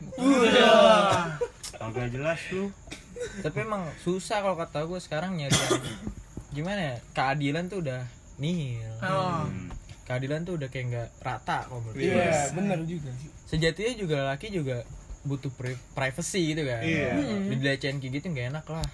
Agak 1.78 2.10
jelas 2.10 2.40
lu. 2.50 2.68
tapi 3.40 3.60
emang 3.60 3.82
susah 3.98 4.38
kalau 4.40 4.54
kata 4.54 4.84
gue 4.84 4.98
sekarang 4.98 5.34
nyari 5.34 5.50
yang 5.50 5.82
gimana 6.52 6.80
ya 6.80 6.96
keadilan 7.12 7.66
tuh 7.66 7.82
udah 7.82 8.06
nihil 8.36 8.86
Oh. 9.00 9.42
keadilan 10.04 10.42
tuh 10.42 10.54
udah 10.54 10.68
kayak 10.68 10.86
nggak 10.88 11.08
rata 11.18 11.66
kalau 11.66 11.82
menurut 11.82 11.98
gue. 11.98 12.08
iya 12.08 12.46
benar 12.50 12.78
juga 12.82 13.10
sejatinya 13.44 13.92
juga 13.94 14.18
laki 14.24 14.48
juga 14.50 14.86
butuh 15.26 15.50
pri- 15.50 15.80
privacy 15.92 16.54
gitu 16.54 16.62
kan. 16.64 16.80
Iya. 16.80 17.10
dilecehin 17.52 17.98
kayak 17.98 18.12
gitu 18.22 18.26
nggak 18.32 18.46
enak 18.54 18.66
lah. 18.70 18.86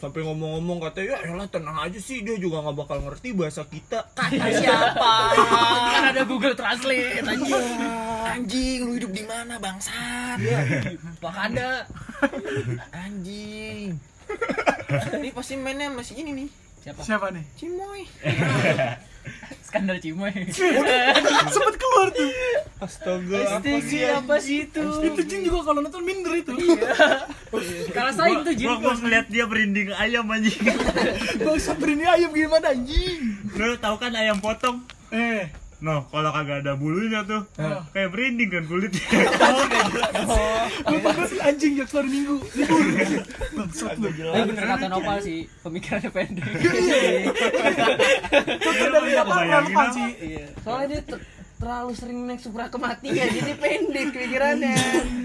Sampai 0.00 0.20
ngomong-ngomong 0.24 0.78
katanya, 0.82 1.20
ya 1.20 1.36
elah 1.36 1.48
tenang 1.48 1.78
aja 1.78 2.00
sih, 2.00 2.24
dia 2.24 2.36
juga 2.40 2.64
nggak 2.64 2.76
bakal 2.76 2.98
ngerti 3.04 3.36
bahasa 3.36 3.62
kita. 3.68 4.08
kata 4.16 4.46
siapa? 4.50 5.12
Kan 5.92 6.02
ada 6.14 6.22
Google 6.24 6.56
Translate 6.56 7.20
anjing. 7.22 7.66
Anjing 8.24 8.78
lu 8.88 8.92
hidup 8.96 9.12
di 9.12 9.22
mana 9.28 9.60
bangsat? 9.60 10.40
Wakanda 11.20 11.84
anjing. 12.90 14.00
Ini 15.20 15.28
pasti 15.36 15.54
mainnya 15.60 15.92
masih 15.92 16.16
ini 16.18 16.32
nih 16.32 16.48
siapa 16.84 17.00
Siapa 17.00 17.26
nih? 17.32 17.44
cimoy 17.56 18.04
skandal 19.64 19.98
Cimoy 19.98 20.30
Sempet 21.54 21.74
keluar 21.74 22.08
tuh. 22.12 22.30
Astaga, 22.78 23.58
sih? 23.82 24.04
apa 24.04 24.36
sih 24.38 24.68
itu 24.68 24.82
Itu 25.02 25.20
Jin 25.24 25.40
juga 25.42 25.66
kalau 25.66 25.80
nonton 25.80 26.04
minder 26.04 26.30
itu. 26.36 26.52
kalah 27.90 28.12
saing 28.12 28.44
tuh 28.44 28.54
Jin 28.54 28.68
Gua 28.68 28.76
gua 28.78 28.94
ngeliat 28.94 29.26
dia 29.26 29.48
berinding 29.48 29.90
ayam 29.96 30.28
anjing. 30.28 30.60
Bangsa 31.42 31.74
berini 31.74 32.04
ayam 32.04 32.30
gimana 32.30 32.70
anjing? 32.70 33.40
Lu 33.50 33.74
tahu 33.80 33.96
kan 33.98 34.12
ayam 34.12 34.38
potong? 34.38 34.84
Eh, 35.10 35.48
Noh, 35.84 36.08
kalau 36.08 36.32
kagak 36.32 36.64
ada 36.64 36.80
bulunya 36.80 37.20
tuh, 37.28 37.44
kayak 37.92 38.08
berinding 38.08 38.48
kan 38.48 38.64
kulitnya. 38.64 39.04
lu 40.88 40.96
pada 41.04 41.28
sih 41.28 41.36
anjing 41.44 41.76
yang 41.76 41.88
keluar 41.92 42.08
minggu. 42.08 42.40
Libur. 42.56 42.80
Bangsat 43.52 43.92
lu. 44.00 44.08
Tapi 44.08 44.48
bener 44.48 44.64
kata 44.64 44.86
Nopal 44.88 45.20
sih 45.20 45.44
pemikirannya 45.60 46.08
pendek 46.08 46.40
Itu 48.64 48.70
dari 48.88 49.12
apa 49.12 49.34
relevan 49.44 49.64
apa? 49.76 49.82
sih? 49.92 50.08
soalnya 50.64 50.86
dia 51.04 51.16
terlalu 51.64 51.92
sering 51.96 52.28
naik 52.28 52.44
supra 52.44 52.68
kematian. 52.68 53.24
Jadi 53.24 53.56
pendek 53.56 54.12
pikirannya. 54.12 54.76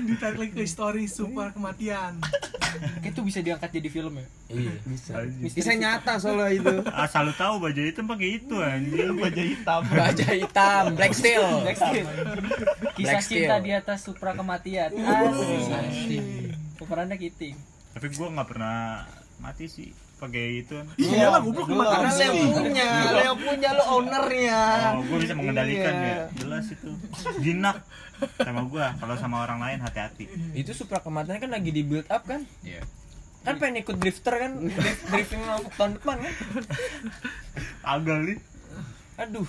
Ditarik 0.07 0.39
lagi 0.39 0.51
ke 0.55 0.63
story 0.63 1.03
super 1.11 1.51
kematian. 1.51 2.15
kayak 3.03 3.11
itu 3.17 3.21
bisa 3.27 3.43
diangkat 3.43 3.75
jadi 3.75 3.89
film 3.91 4.23
ya? 4.23 4.25
Iya 4.47 4.73
bisa. 4.87 5.11
Bisa 5.51 5.71
nyata 5.75 6.15
soalnya 6.15 6.47
itu. 6.55 6.75
Asal 6.95 7.27
lu 7.27 7.33
tahu 7.35 7.59
baju 7.59 7.81
hitam 7.83 8.07
pakai 8.07 8.39
itu 8.39 8.55
anjing. 8.55 9.19
Baja 9.27 9.43
hitam. 9.43 9.81
baja 9.91 10.27
hitam 10.31 10.83
black 10.95 11.11
steel. 11.11 11.43
Kisah 11.67 13.19
Black 13.19 13.23
cinta 13.27 13.59
Steel. 13.59 13.65
di 13.67 13.71
atas 13.75 13.99
supra 14.07 14.31
kematian. 14.31 14.95
Asik. 14.95 16.55
Pemerannya 16.79 17.19
kiting. 17.19 17.59
Tapi 17.99 18.07
gua 18.15 18.31
nggak 18.31 18.47
pernah 18.47 19.03
mati 19.43 19.67
sih 19.67 19.91
pakai 20.19 20.43
itu. 20.59 20.75
Iya 20.95 21.25
lah 21.29 21.39
goblok 21.39 21.65
lu 21.65 21.79
karena 21.79 22.11
yang 22.11 22.35
punya 22.53 22.85
lo 23.07 23.19
yang 23.23 23.37
punya 23.39 23.69
lo 23.71 23.83
ownernya 23.93 24.59
Oh, 24.91 25.03
gua 25.03 25.17
bisa 25.17 25.33
mengendalikan 25.33 25.93
Iya. 25.93 26.05
ya. 26.05 26.23
Jelas 26.37 26.65
itu. 26.67 26.89
Jinak 27.39 27.77
sama 28.37 28.61
gua. 28.63 28.91
Kalau 28.95 29.15
sama 29.15 29.41
orang 29.41 29.59
lain 29.59 29.79
hati-hati. 29.79 30.27
itu 30.53 30.71
supra 30.71 30.99
kematian 30.99 31.39
kan 31.39 31.49
lagi 31.49 31.69
di 31.69 31.81
build 31.81 32.05
up 32.07 32.23
kan 32.23 32.43
Iya. 32.61 32.83
kan 33.39 33.55
pengen 33.55 33.79
ikut 33.79 33.95
drifter 33.95 34.35
kan 34.35 34.51
Drift- 34.59 35.07
drifting 35.07 35.39
tahun 35.71 35.91
depan 35.95 36.15
kan 36.19 36.33
Agak 37.81 38.17
nih. 38.21 38.39
aduh 39.17 39.47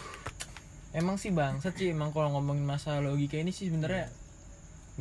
emang 0.93 1.15
sih 1.15 1.31
bangsat 1.31 1.75
sih 1.75 1.91
emang 1.91 2.11
kalau 2.11 2.31
ngomongin 2.33 2.63
masalah 2.65 2.99
logika 3.01 3.35
ini 3.35 3.51
sih 3.51 3.67
sebenarnya 3.67 4.11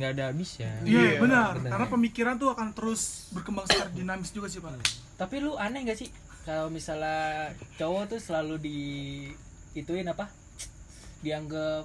nggak 0.00 0.16
ada 0.16 0.24
habisnya 0.26 0.72
Iya, 0.80 1.20
benar. 1.20 1.60
Karena 1.60 1.86
pemikiran 1.86 2.34
tuh 2.34 2.48
akan 2.48 2.72
terus 2.72 3.28
berkembang 3.30 3.68
secara 3.68 3.92
dinamis 3.92 4.32
juga 4.32 4.48
sih, 4.48 4.56
Pak. 4.58 4.80
Tapi 5.14 5.36
lu 5.38 5.52
aneh 5.54 5.84
gak 5.84 5.94
sih 5.94 6.08
kalau 6.40 6.66
misalnya 6.66 7.52
cowok 7.76 8.08
tuh 8.08 8.18
selalu 8.18 8.54
di 8.56 8.78
ituin 9.74 10.08
apa? 10.08 10.32
Dianggap 11.20 11.84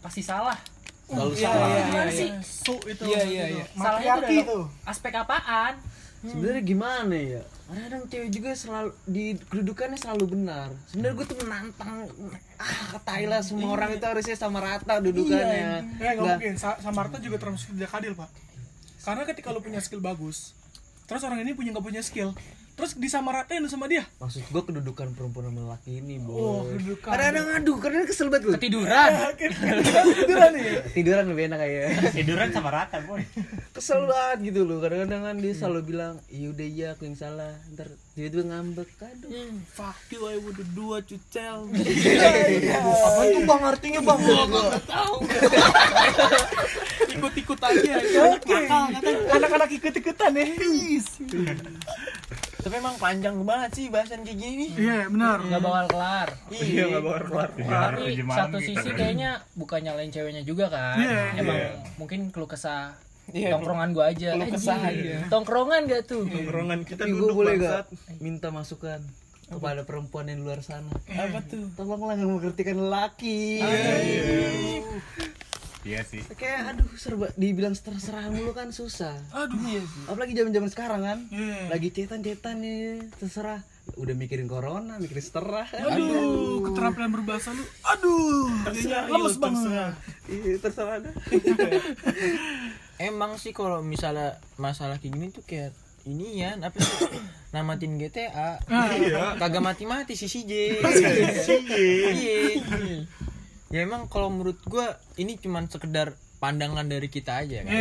pasti 0.00 0.18
salah. 0.20 0.58
Selalu 1.06 1.32
Iya, 1.32 1.46
salah. 1.46 1.66
iya, 1.68 1.82
Gimana 1.86 2.12
sih? 2.12 2.28
So 2.42 2.74
itu. 2.84 3.04
Iya, 3.06 3.22
iya, 3.24 3.44
iya. 3.54 3.64
Salahnya 3.70 3.86
tuh 4.12 4.20
Matriarki 4.20 4.34
dalam 4.34 4.44
itu. 4.44 4.58
aspek 4.84 5.12
apaan? 5.14 5.74
Sebenarnya 6.24 6.62
gimana 6.66 7.14
ya? 7.14 7.42
Kadang-kadang 7.68 8.02
cewek 8.08 8.30
juga 8.32 8.50
selalu 8.56 8.90
di 9.04 9.24
kedudukannya 9.36 9.98
selalu 10.00 10.24
benar. 10.34 10.68
Sebenarnya 10.88 11.14
gue 11.20 11.26
tuh 11.28 11.38
menantang 11.44 11.92
ah 12.58 12.78
katailah 12.96 13.40
semua 13.44 13.76
orang 13.76 13.94
itu 13.94 14.06
harusnya 14.08 14.36
sama 14.40 14.58
rata 14.64 14.98
dudukannya. 15.04 16.00
Eh, 16.00 16.12
nggak 16.16 16.26
mungkin. 16.40 16.54
Sa 16.56 16.80
Samarta 16.80 17.20
juga 17.20 17.36
termasuk 17.36 17.76
tidak 17.76 17.92
adil, 17.92 18.16
Pak. 18.16 18.30
Karena 19.04 19.22
ketika 19.28 19.52
lu 19.52 19.60
punya 19.60 19.78
skill 19.84 20.00
bagus, 20.02 20.56
terus 21.04 21.22
orang 21.22 21.44
ini 21.44 21.52
punya 21.54 21.70
nggak 21.76 21.86
punya 21.86 22.02
skill, 22.02 22.34
terus 22.78 22.94
disamaratain 22.94 23.58
sama 23.66 23.84
dia. 23.84 24.06
maksud 24.16 24.38
gue 24.40 24.62
kedudukan 24.64 25.10
perempuan 25.10 25.50
sama 25.50 25.74
laki 25.74 25.98
ini 25.98 26.22
Oh, 26.22 26.62
boy 26.62 26.78
kedudukan. 26.78 27.10
kadang-kadang 27.10 27.46
aduh 27.52 27.76
kadang 27.76 28.06
kesel 28.06 28.26
banget 28.28 28.42
gue 28.44 28.54
Ketiduran. 28.54 29.10
Tiduran 30.14 30.50
nih. 30.54 30.64
tiduran 30.92 31.24
lebih 31.26 31.44
enak 31.48 31.58
kayak 31.58 31.86
tiduran 32.12 32.48
sama 32.48 32.70
rata 32.70 33.02
boy 33.02 33.18
kesel 33.72 34.06
banget 34.06 34.38
gitu 34.48 34.62
loh 34.62 34.78
kadang-kadang 34.78 35.22
kan 35.24 35.36
dia 35.36 35.52
selalu 35.52 35.80
bilang 35.84 36.22
iya 36.28 36.46
udah 36.48 36.68
iya 36.68 36.86
aku 36.94 37.02
yang 37.04 37.18
salah 37.18 37.50
ntar 37.68 37.86
tiba-tiba 38.14 38.46
ngambek 38.46 38.88
aduh 38.96 39.30
Fuck 39.68 39.98
you, 40.08 40.22
I 40.24 40.36
would 40.36 40.58
do 40.72 40.92
what 40.92 41.06
you 41.06 41.18
tell. 41.28 41.66
apa 41.66 43.20
itu 43.24 43.40
bang 43.42 43.62
artinya 43.64 44.00
bang 44.00 44.20
Ikut-ikut 47.08 47.58
aja. 47.58 47.92
Oke. 48.30 48.58
Anak-anak 49.28 49.70
ikut-ikutan 49.72 50.30
ya. 50.32 50.46
Tapi 52.58 52.74
emang 52.76 52.96
panjang 52.96 53.36
banget 53.42 53.70
sih 53.72 53.86
bahasan 53.86 54.20
kayak 54.20 54.34
gini 54.36 54.54
nih 54.58 54.70
Iya, 54.76 54.98
benar. 55.08 55.38
Nggak 55.40 55.62
bakal 55.62 55.84
kelar. 55.88 56.28
iya 56.50 56.82
nggak 56.86 57.02
bakal 57.02 57.22
kelar 57.54 57.92
Tapi 57.94 58.12
satu 58.28 58.56
kita. 58.56 58.68
sisi 58.76 58.90
kayaknya 58.92 59.30
bukan 59.54 59.80
nyalain 59.80 60.10
ceweknya 60.10 60.42
juga 60.42 60.66
kan. 60.68 60.96
Iya, 60.96 61.22
Emang 61.36 61.56
iya. 61.56 61.70
mungkin 61.96 62.20
keluh 62.28 62.46
kesah 62.46 62.98
Iya, 63.28 63.52
tongkrongan 63.52 63.92
gua 63.92 64.04
aja. 64.08 64.34
keluh 64.34 64.48
kesah 64.50 64.80
aja. 64.82 65.16
Tongkrongan 65.28 65.80
gak 65.86 66.02
tuh? 66.04 66.24
tongkrongan 66.24 66.78
kita 66.82 66.98
tapi 66.98 67.10
gue 67.10 67.20
duduk 67.20 67.36
boleh 67.36 67.54
gak 67.58 67.84
minta 68.18 68.48
masukan 68.48 69.00
kepada 69.46 69.80
perempuan 69.82 70.26
yang 70.26 70.40
di 70.40 70.44
luar 70.44 70.60
sana 70.60 70.92
Apa 71.08 71.40
tuh? 71.42 71.72
tolonglah 71.72 72.14
nggak 72.14 72.28
mengertikan 72.28 72.76
lelaki 72.78 73.64
iya 75.86 76.02
sih. 76.02 76.22
Kayak 76.34 76.74
aduh 76.74 76.88
serba 76.98 77.26
dibilang 77.34 77.74
terserah 77.74 78.26
mulu 78.30 78.50
kan 78.52 78.70
susah. 78.70 79.14
Aduh. 79.30 79.58
iya 79.66 79.82
sih. 79.82 80.02
Apalagi 80.06 80.32
zaman 80.34 80.50
zaman 80.50 80.70
sekarang 80.70 81.00
kan. 81.04 81.18
Iya. 81.30 81.70
lagi 81.70 81.88
cetan 81.90 82.20
cetan 82.22 82.62
nih 82.62 83.02
terserah. 83.18 83.62
Udah 83.96 84.12
mikirin 84.12 84.46
corona 84.46 85.00
mikirin 85.00 85.24
seterah. 85.24 85.64
Aduh, 85.72 86.60
keterampilan 86.66 87.08
berbahasa 87.08 87.56
lu. 87.56 87.64
Aduh, 87.88 88.46
kayaknya 88.68 89.08
lemes 89.08 89.36
banget. 89.40 89.92
iya 90.28 90.54
terserah 90.60 91.00
dah 91.00 91.14
emang 93.08 93.38
sih 93.38 93.54
kalau 93.54 93.80
misalnya 93.80 94.36
masalah 94.58 94.98
kayak 94.98 95.14
gini 95.14 95.26
tuh 95.30 95.46
kayak 95.46 95.70
ini 96.04 96.42
ya 96.42 96.58
apa 96.58 96.76
sih? 96.76 97.06
Namatin 97.54 97.96
GTA 97.96 98.60
kagak 99.40 99.62
mati-mati 99.64 100.12
si 100.18 100.28
CJ 100.28 100.52
iya 102.12 102.60
ya 103.68 103.84
emang 103.84 104.08
kalau 104.08 104.32
menurut 104.32 104.58
gua 104.64 104.96
ini 105.16 105.36
cuman 105.36 105.68
sekedar 105.68 106.16
pandangan 106.38 106.86
dari 106.86 107.10
kita 107.10 107.42
aja 107.42 107.66
kan? 107.66 107.72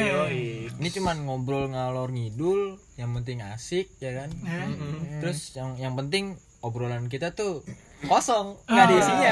Ini 0.81 0.89
cuman 0.89 1.29
ngobrol 1.29 1.69
ngalor 1.71 2.09
ngidul 2.09 2.75
yang 2.97 3.13
penting 3.13 3.45
asik 3.45 3.93
ya 4.01 4.17
kan? 4.17 4.29
Mm-mm. 4.33 5.21
terus 5.21 5.53
yang 5.53 5.77
yang 5.77 5.93
penting 5.93 6.35
obrolan 6.65 7.05
kita 7.07 7.37
tuh 7.37 7.61
kosong 7.97 8.53
nggak 8.63 8.83
ada 8.83 8.93
isinya 8.93 9.31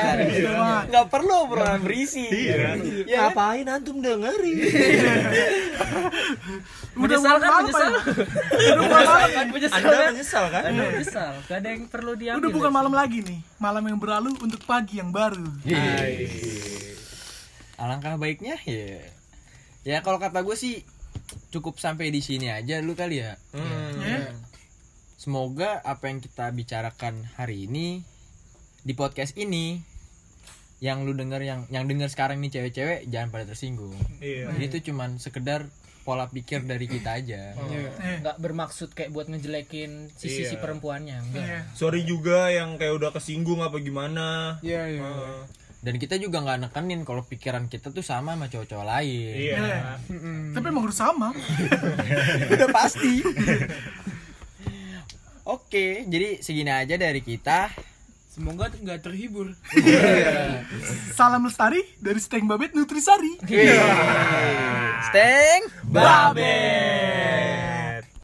nggak 0.89 1.05
perlu 1.07 1.45
obrolan 1.45 1.85
berisi 1.85 2.25
ya 2.25 2.73
kan? 2.73 2.77
ngapain 2.81 3.65
antum 3.69 4.01
dengerin 4.01 4.57
Menyesal 6.95 7.37
kan? 7.37 7.49
malam, 7.51 7.67
Menyesal. 7.67 7.91
Kan? 7.91 9.45
Menyesal 9.51 9.75
anda 9.75 9.91
kan? 9.91 10.11
menyesal 10.15 10.45
kan 10.47 10.63
Menyesal. 10.71 11.31
Gak 11.43 11.57
ada 11.59 11.69
yang 11.69 11.83
perlu 11.85 12.15
diambil. 12.15 12.39
Udah 12.39 12.49
bukan 12.49 12.71
ya. 12.71 12.75
malam 12.79 12.93
lagi 12.95 13.19
nih. 13.19 13.39
Malam 13.59 13.83
yang 13.83 13.99
berlalu 13.99 14.31
untuk 14.39 14.63
pagi 14.63 14.97
yang 14.97 15.11
baru. 15.11 15.43
alangkah 17.75 18.15
baiknya 18.15 18.55
ya 18.63 19.03
ya 19.83 19.97
kalau 19.99 20.15
kata 20.15 20.39
gue 20.39 20.55
sih 20.55 20.87
cukup 21.51 21.75
sampai 21.75 22.07
di 22.07 22.23
sini 22.23 22.47
aja 22.47 22.79
lu 22.79 22.95
kali 22.95 23.19
ya 23.19 23.35
Ya. 23.99 24.31
semoga 25.15 25.83
apa 25.83 26.07
yang 26.07 26.23
kita 26.23 26.47
bicarakan 26.49 27.27
hari 27.35 27.67
ini 27.67 27.99
di 28.85 28.93
podcast 28.93 29.33
ini 29.35 29.81
yang 30.77 31.01
lu 31.01 31.11
denger 31.11 31.41
yang 31.41 31.59
yang 31.67 31.83
denger 31.83 32.05
sekarang 32.05 32.37
nih 32.37 32.51
cewek-cewek 32.51 33.07
jangan 33.07 33.29
pada 33.29 33.45
tersinggung 33.45 33.95
iya 34.19 34.51
Jadi 34.51 34.65
itu 34.67 34.91
cuman 34.91 35.17
sekedar 35.17 35.65
pola 36.01 36.29
pikir 36.29 36.61
dari 36.61 36.85
kita 36.85 37.17
aja 37.17 37.57
Eh, 37.57 38.21
Nggak 38.21 38.37
bermaksud 38.37 38.93
kayak 38.93 39.09
buat 39.09 39.25
ngejelekin 39.25 40.13
si 40.13 40.29
sisi 40.29 40.53
Iya. 40.53 40.61
perempuannya. 40.61 41.17
Enggak. 41.19 41.45
eh. 41.49 41.63
sorry 41.73 42.05
juga 42.05 42.53
yang 42.53 42.77
kayak 42.77 42.93
udah 42.93 43.09
kesinggung 43.09 43.57
apa 43.59 43.79
gimana 43.79 44.59
Iya, 44.61 44.85
iya. 44.85 45.01
Heeh. 45.01 45.41
dan 45.81 45.95
kita 45.97 46.17
juga 46.17 46.41
nggak 46.41 46.59
nekenin 46.63 47.01
kalau 47.01 47.21
pikiran 47.23 47.65
kita 47.65 47.89
tuh 47.89 48.01
sama 48.01 48.33
sama 48.33 48.45
cowok-cowok 48.45 48.85
lain 48.87 49.33
iya 49.33 49.97
Tapi 50.51 50.65
emang 50.67 50.83
harus 50.83 50.97
sama. 50.99 51.29
udah 52.53 52.69
pasti 52.69 53.21
oke 55.43 55.85
jadi 56.05 56.29
segini 56.39 56.69
aja 56.69 56.95
dari 56.95 57.21
kita 57.21 57.69
Semoga 58.35 58.67
nggak 58.67 58.99
terhibur. 58.99 59.55
Salam 61.17 61.47
lestari 61.47 61.79
dari 62.03 62.19
Steng 62.19 62.51
Babet 62.51 62.75
Nutrisari. 62.75 63.39
Steng 65.07 65.71
Babet. 65.87 67.64